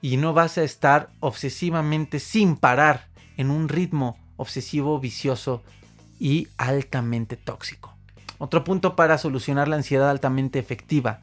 y 0.00 0.16
no 0.16 0.34
vas 0.34 0.58
a 0.58 0.64
estar 0.64 1.10
obsesivamente 1.20 2.18
sin 2.18 2.56
parar 2.56 3.06
en 3.36 3.52
un 3.52 3.68
ritmo 3.68 4.18
obsesivo, 4.36 4.98
vicioso 4.98 5.62
y 6.18 6.48
altamente 6.56 7.36
tóxico. 7.36 7.94
Otro 8.38 8.64
punto 8.64 8.96
para 8.96 9.16
solucionar 9.16 9.68
la 9.68 9.76
ansiedad 9.76 10.10
altamente 10.10 10.58
efectiva. 10.58 11.20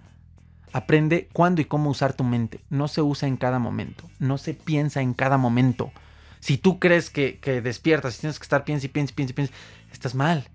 Aprende 0.73 1.29
cuándo 1.31 1.61
y 1.61 1.65
cómo 1.65 1.91
usar 1.91 2.13
tu 2.13 2.23
mente. 2.23 2.59
No 2.69 2.87
se 2.87 3.01
usa 3.01 3.29
en 3.29 3.37
cada 3.37 3.59
momento. 3.59 4.09
No 4.19 4.39
se 4.39 4.55
piensa 4.55 5.01
en 5.01 5.13
cada 5.13 5.37
momento. 5.37 5.91
Si 6.39 6.57
tú 6.57 6.79
crees 6.79 7.09
que, 7.09 7.39
despiertas 7.63 8.17
y 8.17 8.21
tienes 8.21 8.39
que 8.39 8.43
estar 8.43 8.65
piensa 8.65 8.87
y 8.87 8.89
piensa 8.89 9.11
y 9.11 9.15
piensa 9.15 9.33
piensa, 9.33 9.53
estás 9.91 10.15
mal. 10.15 10.49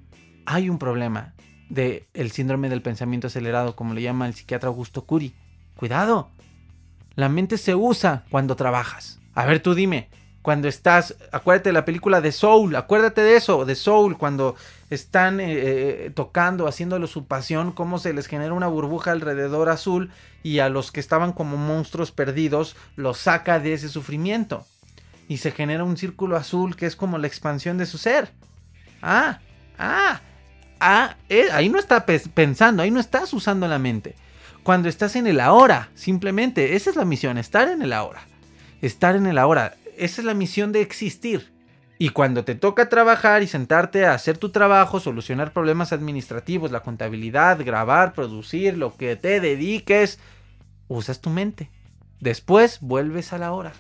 Hay 0.44 0.68
un 0.68 0.78
problema 0.78 1.34
del 1.70 2.04
el 2.14 2.32
síndrome 2.32 2.68
del 2.68 2.82
pensamiento 2.82 3.28
acelerado, 3.28 3.76
como 3.76 3.94
le 3.94 4.02
llama 4.02 4.26
el 4.26 4.34
psiquiatra 4.34 4.68
Augusto 4.68 5.04
Curi. 5.06 5.34
Cuidado. 5.76 6.30
La 7.14 7.28
mente 7.28 7.56
se 7.56 7.74
usa 7.74 8.24
cuando 8.30 8.56
trabajas. 8.56 9.20
A 9.34 9.46
ver, 9.46 9.60
tú 9.60 9.74
dime, 9.74 10.08
cuando 10.43 10.68
estás, 10.68 11.16
acuérdate 11.32 11.70
de 11.70 11.74
la 11.74 11.84
película 11.84 12.20
de 12.20 12.32
Soul, 12.32 12.76
acuérdate 12.76 13.22
de 13.22 13.36
eso, 13.36 13.64
de 13.64 13.74
Soul, 13.74 14.16
cuando 14.16 14.55
están 14.89 15.41
eh, 15.41 15.47
eh, 15.49 16.12
tocando, 16.14 16.66
haciéndolo 16.66 17.07
su 17.07 17.26
pasión, 17.26 17.72
cómo 17.72 17.99
se 17.99 18.12
les 18.12 18.26
genera 18.26 18.53
una 18.53 18.68
burbuja 18.68 19.12
alrededor 19.12 19.68
azul 19.68 20.11
y 20.43 20.61
a 20.61 20.68
los 20.68 20.93
que 20.93 21.01
estaban 21.01 21.32
como 21.32 21.57
monstruos 21.57 22.12
perdidos 22.12 22.76
los 22.97 23.18
saca 23.18 23.59
de 23.59 23.74
ese 23.74 23.89
sufrimiento. 23.89 24.64
Y 25.28 25.39
se 25.39 25.51
genera 25.51 25.84
un 25.84 25.99
círculo 25.99 26.36
azul 26.36 26.76
que 26.76 26.86
es 26.86 26.97
como 26.97 27.18
la 27.18 27.26
expansión 27.26 27.76
de 27.76 27.84
su 27.84 27.99
ser. 27.99 28.30
Ah, 29.03 29.41
ah, 29.78 30.20
ah, 30.80 31.16
eh, 31.28 31.49
ahí 31.53 31.68
no 31.68 31.78
estás 31.78 32.05
pensando, 32.32 32.82
ahí 32.82 32.91
no 32.91 33.01
estás 33.01 33.32
usando 33.34 33.68
la 33.68 33.78
mente. 33.78 34.14
Cuando 34.62 34.89
estás 34.89 35.16
en 35.16 35.26
el 35.26 35.41
ahora, 35.41 35.91
simplemente, 35.95 36.76
esa 36.76 36.91
es 36.91 36.97
la 36.97 37.05
misión, 37.05 37.36
estar 37.36 37.68
en 37.68 37.82
el 37.82 37.93
ahora. 37.93 38.22
Estar 38.80 39.16
en 39.16 39.26
el 39.26 39.39
ahora 39.39 39.74
esa 39.99 40.20
es 40.20 40.24
la 40.24 40.34
misión 40.34 40.72
de 40.72 40.80
existir. 40.80 41.53
Y 41.99 42.11
cuando 42.11 42.44
te 42.44 42.55
toca 42.55 42.88
trabajar 42.88 43.42
y 43.42 43.49
sentarte 43.49 44.07
a 44.07 44.14
hacer 44.14 44.38
tu 44.38 44.51
trabajo, 44.51 45.01
solucionar 45.01 45.53
problemas 45.53 45.92
administrativos, 45.92 46.70
la 46.70 46.80
contabilidad, 46.80 47.64
grabar, 47.64 48.12
producir, 48.12 48.78
lo 48.78 48.96
que 48.96 49.16
te 49.16 49.40
dediques, 49.40 50.20
usas 50.86 51.20
tu 51.20 51.30
mente. 51.30 51.70
Después 52.20 52.78
vuelves 52.80 53.32
a 53.32 53.38
la 53.38 53.53
hora. 53.53 53.72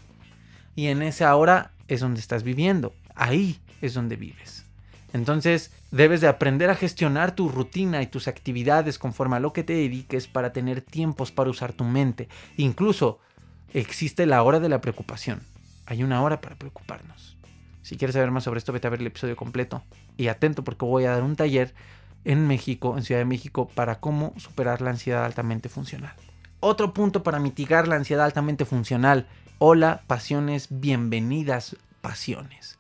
Y 0.74 0.88
en 0.88 1.02
esa 1.02 1.34
hora 1.36 1.70
es 1.86 2.00
donde 2.00 2.20
estás 2.20 2.42
viviendo. 2.42 2.92
Ahí 3.14 3.60
es 3.80 3.94
donde 3.94 4.16
vives. 4.16 4.64
Entonces 5.12 5.72
debes 5.90 6.20
de 6.20 6.28
aprender 6.28 6.70
a 6.70 6.74
gestionar 6.74 7.34
tu 7.34 7.48
rutina 7.48 8.02
y 8.02 8.06
tus 8.06 8.28
actividades 8.28 8.98
conforme 8.98 9.36
a 9.36 9.40
lo 9.40 9.52
que 9.52 9.64
te 9.64 9.74
dediques 9.74 10.26
para 10.26 10.52
tener 10.52 10.82
tiempos 10.82 11.30
para 11.30 11.50
usar 11.50 11.72
tu 11.72 11.84
mente. 11.84 12.28
Incluso 12.56 13.20
existe 13.72 14.26
la 14.26 14.42
hora 14.42 14.60
de 14.60 14.68
la 14.68 14.80
preocupación. 14.80 15.40
Hay 15.88 16.02
una 16.02 16.22
hora 16.22 16.42
para 16.42 16.54
preocuparnos. 16.54 17.38
Si 17.80 17.96
quieres 17.96 18.12
saber 18.12 18.30
más 18.30 18.44
sobre 18.44 18.58
esto, 18.58 18.74
vete 18.74 18.86
a 18.86 18.90
ver 18.90 19.00
el 19.00 19.06
episodio 19.06 19.36
completo. 19.36 19.82
Y 20.18 20.28
atento 20.28 20.62
porque 20.62 20.84
voy 20.84 21.06
a 21.06 21.12
dar 21.12 21.22
un 21.22 21.34
taller 21.34 21.74
en 22.26 22.46
México, 22.46 22.98
en 22.98 23.04
Ciudad 23.04 23.22
de 23.22 23.24
México, 23.24 23.70
para 23.74 23.98
cómo 23.98 24.34
superar 24.36 24.82
la 24.82 24.90
ansiedad 24.90 25.24
altamente 25.24 25.70
funcional. 25.70 26.12
Otro 26.60 26.92
punto 26.92 27.22
para 27.22 27.38
mitigar 27.38 27.88
la 27.88 27.96
ansiedad 27.96 28.26
altamente 28.26 28.66
funcional. 28.66 29.28
Hola, 29.56 30.02
pasiones, 30.06 30.66
bienvenidas 30.68 31.74
pasiones. 32.02 32.78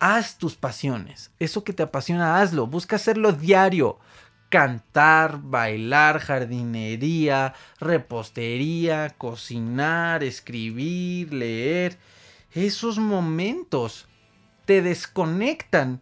Haz 0.00 0.38
tus 0.38 0.56
pasiones. 0.56 1.32
Eso 1.38 1.62
que 1.62 1.74
te 1.74 1.82
apasiona, 1.82 2.40
hazlo. 2.40 2.66
Busca 2.66 2.96
hacerlo 2.96 3.32
diario. 3.32 3.98
Cantar, 4.48 5.40
bailar, 5.42 6.20
jardinería, 6.20 7.52
repostería, 7.80 9.10
cocinar, 9.18 10.24
escribir, 10.24 11.34
leer 11.34 11.98
esos 12.56 12.98
momentos 12.98 14.08
te 14.64 14.82
desconectan 14.82 16.00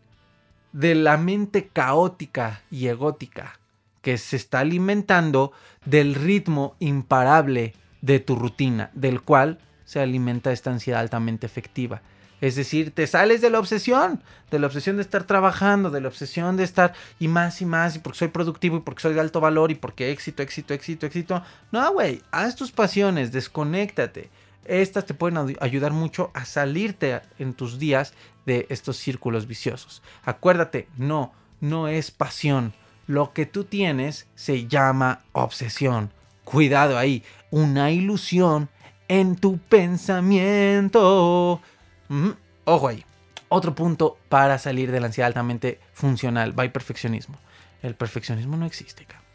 de 0.72 0.94
la 0.94 1.16
mente 1.16 1.68
caótica 1.68 2.62
y 2.70 2.86
egótica 2.86 3.58
que 4.02 4.18
se 4.18 4.36
está 4.36 4.60
alimentando 4.60 5.52
del 5.84 6.14
ritmo 6.14 6.76
imparable 6.78 7.74
de 8.02 8.20
tu 8.20 8.36
rutina, 8.36 8.90
del 8.94 9.22
cual 9.22 9.58
se 9.84 10.00
alimenta 10.00 10.52
esta 10.52 10.70
ansiedad 10.70 11.00
altamente 11.00 11.46
efectiva. 11.46 12.02
Es 12.40 12.56
decir, 12.56 12.90
te 12.90 13.06
sales 13.06 13.40
de 13.40 13.50
la 13.50 13.58
obsesión, 13.58 14.22
de 14.50 14.58
la 14.58 14.66
obsesión 14.66 14.96
de 14.96 15.02
estar 15.02 15.24
trabajando, 15.24 15.90
de 15.90 16.00
la 16.00 16.08
obsesión 16.08 16.56
de 16.56 16.64
estar 16.64 16.92
y 17.18 17.28
más 17.28 17.62
y 17.62 17.64
más, 17.64 17.96
y 17.96 18.00
porque 18.00 18.18
soy 18.18 18.28
productivo 18.28 18.76
y 18.76 18.80
porque 18.80 19.02
soy 19.02 19.14
de 19.14 19.20
alto 19.20 19.40
valor 19.40 19.70
y 19.70 19.76
porque 19.76 20.10
éxito, 20.10 20.42
éxito, 20.42 20.74
éxito, 20.74 21.06
éxito. 21.06 21.42
No, 21.72 21.92
güey, 21.92 22.22
haz 22.30 22.54
tus 22.54 22.70
pasiones, 22.70 23.32
desconéctate. 23.32 24.30
Estas 24.64 25.06
te 25.06 25.14
pueden 25.14 25.56
ayudar 25.60 25.92
mucho 25.92 26.30
a 26.34 26.44
salirte 26.44 27.20
en 27.38 27.54
tus 27.54 27.78
días 27.78 28.14
de 28.46 28.66
estos 28.70 28.96
círculos 28.96 29.46
viciosos. 29.46 30.02
Acuérdate, 30.24 30.88
no, 30.96 31.32
no 31.60 31.88
es 31.88 32.10
pasión. 32.10 32.72
Lo 33.06 33.32
que 33.32 33.46
tú 33.46 33.64
tienes 33.64 34.26
se 34.34 34.66
llama 34.66 35.20
obsesión. 35.32 36.12
Cuidado 36.44 36.98
ahí, 36.98 37.22
una 37.50 37.90
ilusión 37.90 38.68
en 39.08 39.36
tu 39.36 39.58
pensamiento. 39.58 41.60
Mm, 42.08 42.30
ojo 42.64 42.88
ahí. 42.88 43.04
Otro 43.48 43.74
punto 43.74 44.18
para 44.28 44.58
salir 44.58 44.90
de 44.90 45.00
la 45.00 45.06
ansiedad 45.06 45.28
altamente 45.28 45.80
funcional, 45.92 46.58
va 46.58 46.68
perfeccionismo. 46.68 47.38
El 47.82 47.94
perfeccionismo 47.94 48.56
no 48.56 48.66
existe, 48.66 49.04
cabrón. 49.04 49.28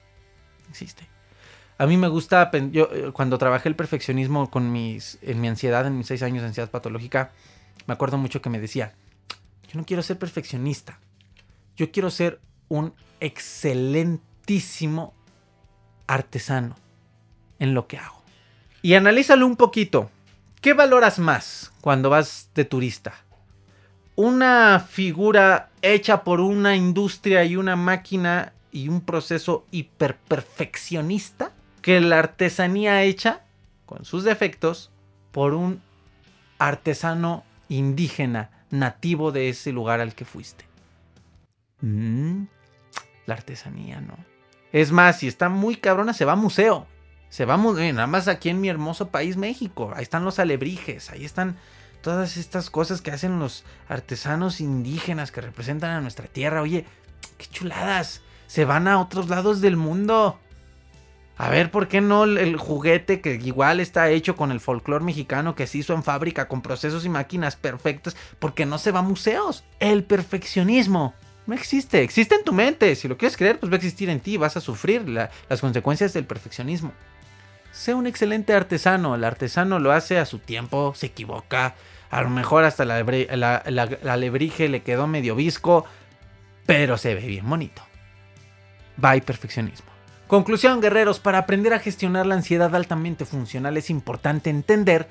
Existe. 0.70 1.19
A 1.80 1.88
mí 1.88 1.96
me 1.96 2.10
gusta, 2.10 2.52
yo 2.72 2.90
eh, 2.92 3.12
cuando 3.14 3.38
trabajé 3.38 3.70
el 3.70 3.76
perfeccionismo 3.76 4.52
con 4.52 4.70
mis, 4.70 5.18
en 5.22 5.40
mi 5.40 5.48
ansiedad, 5.48 5.88
en 5.88 5.98
mis 5.98 6.08
seis 6.08 6.22
años 6.24 6.42
de 6.42 6.50
ansiedad 6.50 6.70
patológica, 6.70 7.32
me 7.88 7.94
acuerdo 7.94 8.18
mucho 8.18 8.42
que 8.42 8.50
me 8.50 8.60
decía, 8.60 8.94
yo 9.72 9.80
no 9.80 9.86
quiero 9.86 10.04
ser 10.04 10.20
perfeccionista, 10.20 11.00
yo 11.78 11.90
quiero 11.90 12.10
ser 12.10 12.42
un 12.68 12.94
excelentísimo 13.22 15.14
artesano 16.06 16.76
en 17.60 17.74
lo 17.74 17.88
que 17.88 17.98
hago. 17.98 18.24
Y 18.82 18.96
analízalo 18.96 19.48
un 19.48 19.56
poquito. 19.56 20.12
¿Qué 20.60 20.74
valoras 20.74 21.18
más 21.18 21.72
cuando 21.80 22.10
vas 22.10 22.50
de 22.56 22.66
turista? 22.66 23.14
¿Una 24.18 24.86
figura 24.86 25.70
hecha 25.82 26.26
por 26.26 26.42
una 26.42 26.76
industria 26.76 27.46
y 27.46 27.56
una 27.56 27.78
máquina 27.78 28.52
y 28.74 28.90
un 28.90 29.00
proceso 29.00 29.66
hiperperfeccionista? 29.72 31.54
Que 31.82 32.00
la 32.02 32.20
artesanía 32.20 33.04
hecha, 33.04 33.42
con 33.86 34.06
sus 34.06 34.24
defectos, 34.24 34.92
por 35.32 35.54
un 35.54 35.82
artesano 36.58 37.44
indígena 37.70 38.52
nativo 38.70 39.32
de 39.32 39.50
ese 39.50 39.72
lugar 39.72 40.00
al 40.00 40.14
que 40.14 40.26
fuiste. 40.26 40.66
Mm, 41.82 42.44
la 43.26 43.34
artesanía, 43.36 44.02
¿no? 44.02 44.18
Es 44.72 44.92
más, 44.92 45.20
si 45.20 45.28
está 45.28 45.50
muy 45.50 45.76
cabrona, 45.76 46.14
se 46.14 46.26
va 46.26 46.34
a 46.34 46.36
museo. 46.36 46.86
Se 47.30 47.46
va 47.46 47.56
a 47.56 47.58
museo, 47.58 47.94
nada 47.94 48.08
más 48.08 48.28
aquí 48.28 48.50
en 48.50 48.62
mi 48.62 48.70
hermoso 48.70 49.10
país, 49.10 49.38
México. 49.38 49.92
Ahí 49.96 50.04
están 50.04 50.26
los 50.26 50.40
alebrijes, 50.40 51.10
ahí 51.12 51.26
están 51.26 51.58
todas 52.02 52.38
estas 52.38 52.70
cosas 52.70 53.02
que 53.02 53.12
hacen 53.12 53.40
los 53.40 53.64
artesanos 53.88 54.62
indígenas 54.62 55.32
que 55.32 55.42
representan 55.42 55.92
a 55.92 56.02
nuestra 56.02 56.28
tierra. 56.28 56.62
Oye, 56.62 56.86
qué 57.38 57.46
chuladas. 57.48 58.22
Se 58.48 58.66
van 58.66 58.88
a 58.88 59.00
otros 59.00 59.30
lados 59.30 59.62
del 59.62 59.78
mundo. 59.78 60.40
A 61.40 61.50
ver, 61.50 61.72
¿por 61.72 61.88
qué 61.88 62.02
no 62.02 62.26
el 62.26 62.58
juguete 62.58 63.22
que 63.22 63.36
igual 63.36 63.80
está 63.80 64.10
hecho 64.10 64.36
con 64.36 64.52
el 64.52 64.60
folclore 64.60 65.06
mexicano 65.06 65.56
que 65.56 65.68
se 65.68 65.78
hizo 65.78 65.94
en 65.94 66.04
fábrica 66.04 66.50
con 66.50 66.62
procesos 66.62 67.06
y 67.06 67.10
máquinas 67.10 67.56
perfectas? 67.56 68.18
¿Por 68.40 68.54
qué 68.54 68.66
no 68.66 68.78
se 68.78 68.92
va 68.92 69.00
a 69.00 69.04
museos? 69.04 69.64
El 69.80 70.04
perfeccionismo 70.04 71.14
no 71.48 71.56
existe, 71.56 72.04
existe 72.04 72.36
en 72.36 72.44
tu 72.44 72.52
mente. 72.52 72.94
Si 72.94 73.08
lo 73.08 73.18
quieres 73.18 73.38
creer, 73.38 73.58
pues 73.58 73.72
va 73.72 73.76
a 73.76 73.78
existir 73.78 74.10
en 74.10 74.20
ti, 74.20 74.36
vas 74.36 74.58
a 74.58 74.60
sufrir 74.60 75.08
las 75.08 75.62
consecuencias 75.62 76.12
del 76.12 76.26
perfeccionismo. 76.26 76.92
Sé 77.72 77.94
un 77.94 78.06
excelente 78.06 78.54
artesano, 78.54 79.16
el 79.16 79.24
artesano 79.24 79.80
lo 79.80 79.94
hace 79.94 80.18
a 80.18 80.26
su 80.26 80.40
tiempo, 80.40 80.92
se 80.94 81.06
equivoca, 81.06 81.76
a 82.10 82.22
lo 82.22 82.30
mejor 82.30 82.66
hasta 82.66 82.84
la, 82.84 83.02
la 83.02 84.18
le 84.18 84.82
quedó 84.84 85.08
medio 85.08 85.36
visco, 85.36 85.86
pero 86.66 86.98
se 86.98 87.16
ve 87.16 87.26
bien 87.26 87.50
bonito. 87.50 87.82
Bye 88.98 89.22
perfeccionismo. 89.22 89.89
Conclusión, 90.30 90.80
guerreros, 90.80 91.20
para 91.20 91.40
aprender 91.40 91.74
a 91.74 91.80
gestionar 91.80 92.28
la 92.28 92.36
ansiedad 92.36 92.76
altamente 92.76 93.26
funcional 93.26 93.78
es 93.78 93.90
importante 93.90 94.52
entender 94.52 95.08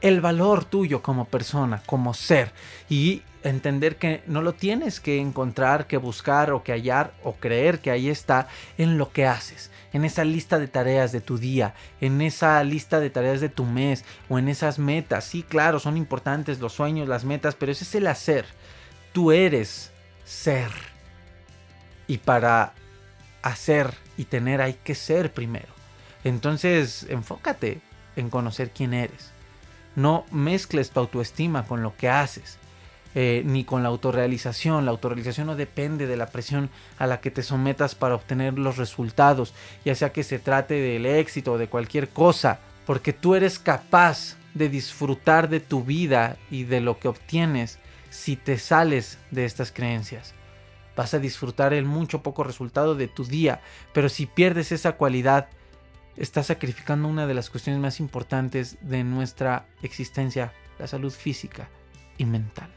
el 0.00 0.20
valor 0.20 0.64
tuyo 0.64 1.02
como 1.02 1.24
persona, 1.24 1.82
como 1.86 2.14
ser, 2.14 2.52
y 2.88 3.24
entender 3.42 3.96
que 3.96 4.22
no 4.28 4.42
lo 4.42 4.52
tienes 4.52 5.00
que 5.00 5.18
encontrar, 5.18 5.88
que 5.88 5.96
buscar 5.96 6.52
o 6.52 6.62
que 6.62 6.70
hallar 6.70 7.12
o 7.24 7.34
creer 7.34 7.80
que 7.80 7.90
ahí 7.90 8.08
está 8.08 8.46
en 8.78 8.96
lo 8.96 9.10
que 9.10 9.26
haces, 9.26 9.72
en 9.92 10.04
esa 10.04 10.22
lista 10.22 10.60
de 10.60 10.68
tareas 10.68 11.10
de 11.10 11.20
tu 11.20 11.36
día, 11.36 11.74
en 12.00 12.20
esa 12.20 12.62
lista 12.62 13.00
de 13.00 13.10
tareas 13.10 13.40
de 13.40 13.48
tu 13.48 13.64
mes 13.64 14.04
o 14.28 14.38
en 14.38 14.48
esas 14.48 14.78
metas. 14.78 15.24
Sí, 15.24 15.42
claro, 15.42 15.80
son 15.80 15.96
importantes 15.96 16.60
los 16.60 16.74
sueños, 16.74 17.08
las 17.08 17.24
metas, 17.24 17.56
pero 17.56 17.72
ese 17.72 17.82
es 17.82 17.96
el 17.96 18.06
hacer. 18.06 18.44
Tú 19.12 19.32
eres 19.32 19.90
ser. 20.24 20.70
Y 22.06 22.18
para 22.18 22.74
hacer 23.42 23.94
y 24.20 24.26
tener 24.26 24.60
hay 24.60 24.74
que 24.74 24.94
ser 24.94 25.32
primero. 25.32 25.72
Entonces, 26.24 27.06
enfócate, 27.08 27.80
en 28.16 28.28
conocer 28.28 28.70
quién 28.70 28.92
eres. 28.92 29.30
No 29.96 30.26
mezcles 30.30 30.90
tu 30.90 31.00
autoestima 31.00 31.66
con 31.66 31.82
lo 31.82 31.96
que 31.96 32.10
haces. 32.10 32.58
Eh, 33.14 33.42
ni 33.46 33.64
con 33.64 33.82
la 33.82 33.88
autorrealización. 33.88 34.84
La 34.84 34.90
autorrealización 34.90 35.46
no 35.46 35.56
depende 35.56 36.06
de 36.06 36.18
la 36.18 36.26
presión 36.26 36.68
a 36.98 37.06
la 37.06 37.22
que 37.22 37.30
te 37.30 37.42
sometas 37.42 37.94
para 37.94 38.14
obtener 38.14 38.58
los 38.58 38.76
resultados, 38.76 39.54
ya 39.86 39.94
sea 39.94 40.12
que 40.12 40.22
se 40.22 40.38
trate 40.38 40.74
del 40.74 41.06
éxito 41.06 41.54
o 41.54 41.58
de 41.58 41.68
cualquier 41.68 42.10
cosa, 42.10 42.60
porque 42.84 43.14
tú 43.14 43.34
eres 43.34 43.58
capaz 43.58 44.36
de 44.52 44.68
disfrutar 44.68 45.48
de 45.48 45.60
tu 45.60 45.82
vida 45.82 46.36
y 46.50 46.64
de 46.64 46.82
lo 46.82 46.98
que 46.98 47.08
obtienes 47.08 47.78
si 48.10 48.36
te 48.36 48.58
sales 48.58 49.18
de 49.30 49.46
estas 49.46 49.72
creencias. 49.72 50.34
Vas 51.00 51.14
a 51.14 51.18
disfrutar 51.18 51.72
el 51.72 51.86
mucho 51.86 52.22
poco 52.22 52.44
resultado 52.44 52.94
de 52.94 53.08
tu 53.08 53.24
día, 53.24 53.62
pero 53.94 54.10
si 54.10 54.26
pierdes 54.26 54.70
esa 54.70 54.96
cualidad, 54.98 55.48
estás 56.18 56.48
sacrificando 56.48 57.08
una 57.08 57.26
de 57.26 57.32
las 57.32 57.48
cuestiones 57.48 57.80
más 57.80 58.00
importantes 58.00 58.76
de 58.82 59.02
nuestra 59.02 59.64
existencia, 59.80 60.52
la 60.78 60.86
salud 60.86 61.10
física 61.10 61.70
y 62.18 62.26
mental. 62.26 62.68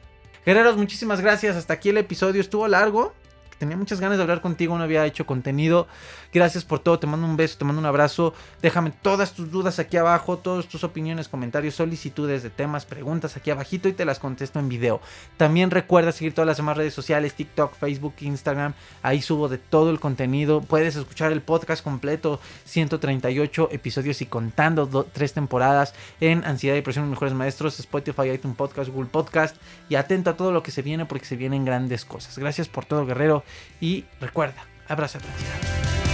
Guerreros, 0.46 0.78
muchísimas 0.78 1.20
gracias. 1.20 1.58
Hasta 1.58 1.74
aquí 1.74 1.90
el 1.90 1.98
episodio. 1.98 2.40
Estuvo 2.40 2.66
largo, 2.70 3.14
tenía 3.58 3.78
muchas 3.78 4.00
ganas 4.00 4.18
de 4.18 4.24
hablar 4.24 4.42
contigo, 4.42 4.78
no 4.78 4.84
había 4.84 5.06
hecho 5.06 5.26
contenido. 5.26 5.88
Gracias 6.34 6.66
por 6.66 6.80
todo, 6.80 7.00
te 7.00 7.08
mando 7.08 7.28
un 7.28 7.38
beso, 7.38 7.58
te 7.58 7.66
mando 7.66 7.80
un 7.80 7.86
abrazo. 7.86 8.34
Déjame 8.62 8.92
todas 8.92 9.34
tus 9.34 9.52
dudas 9.52 9.80
aquí 9.80 9.98
abajo, 9.98 10.38
todas 10.38 10.68
tus 10.68 10.84
opiniones, 10.84 11.28
comentarios, 11.28 11.76
solicitudes 11.76 12.42
de 12.44 12.50
temas, 12.50 12.86
preguntas 12.86 13.38
aquí 13.38 13.52
abajito 13.52 13.88
y 13.88 13.94
te 13.94 14.06
las 14.06 14.20
contesto 14.20 14.60
en 14.60 14.70
video. 14.70 15.02
También 15.38 15.72
recuerda 15.72 16.12
seguir 16.12 16.34
todas 16.34 16.48
las 16.48 16.58
demás 16.58 16.78
redes 16.78 16.94
sociales, 16.94 17.36
TikTok, 17.36 17.76
Facebook, 17.76 18.16
Instagram. 18.22 18.74
Ahí 19.02 19.22
subo 19.22 19.48
de 19.48 19.58
todo 19.58 19.92
el 19.92 20.00
contenido. 20.00 20.62
Puedes 20.62 20.96
escuchar 20.96 21.32
el 21.32 21.42
podcast 21.42 21.84
completo, 21.84 22.40
138 22.66 23.70
episodios 23.72 24.22
y 24.22 24.26
contando 24.26 25.06
tres 25.12 25.34
temporadas 25.34 25.94
en 26.20 26.44
Ansiedad 26.46 26.76
y 26.76 26.82
Presión, 26.82 27.10
Mejores 27.10 27.34
Maestros, 27.34 27.80
Spotify, 27.80 28.32
iTunes 28.32 28.58
Podcast, 28.58 28.90
Google 28.90 29.10
Podcast. 29.10 29.56
Y 29.90 29.96
atento 29.96 30.32
a 30.32 30.38
todo 30.38 30.52
lo 30.52 30.64
que 30.64 30.72
se 30.72 30.82
viene 30.82 31.06
porque 31.06 31.26
se 31.26 31.36
vienen 31.36 31.66
grandes 31.66 32.06
cosas. 32.06 32.38
Gracias 32.38 32.68
por 32.68 32.86
todo, 32.86 33.06
guerrero 33.06 33.43
y 33.82 34.06
recuerda, 34.20 34.66
abraza 34.88 35.20
la 35.20 36.13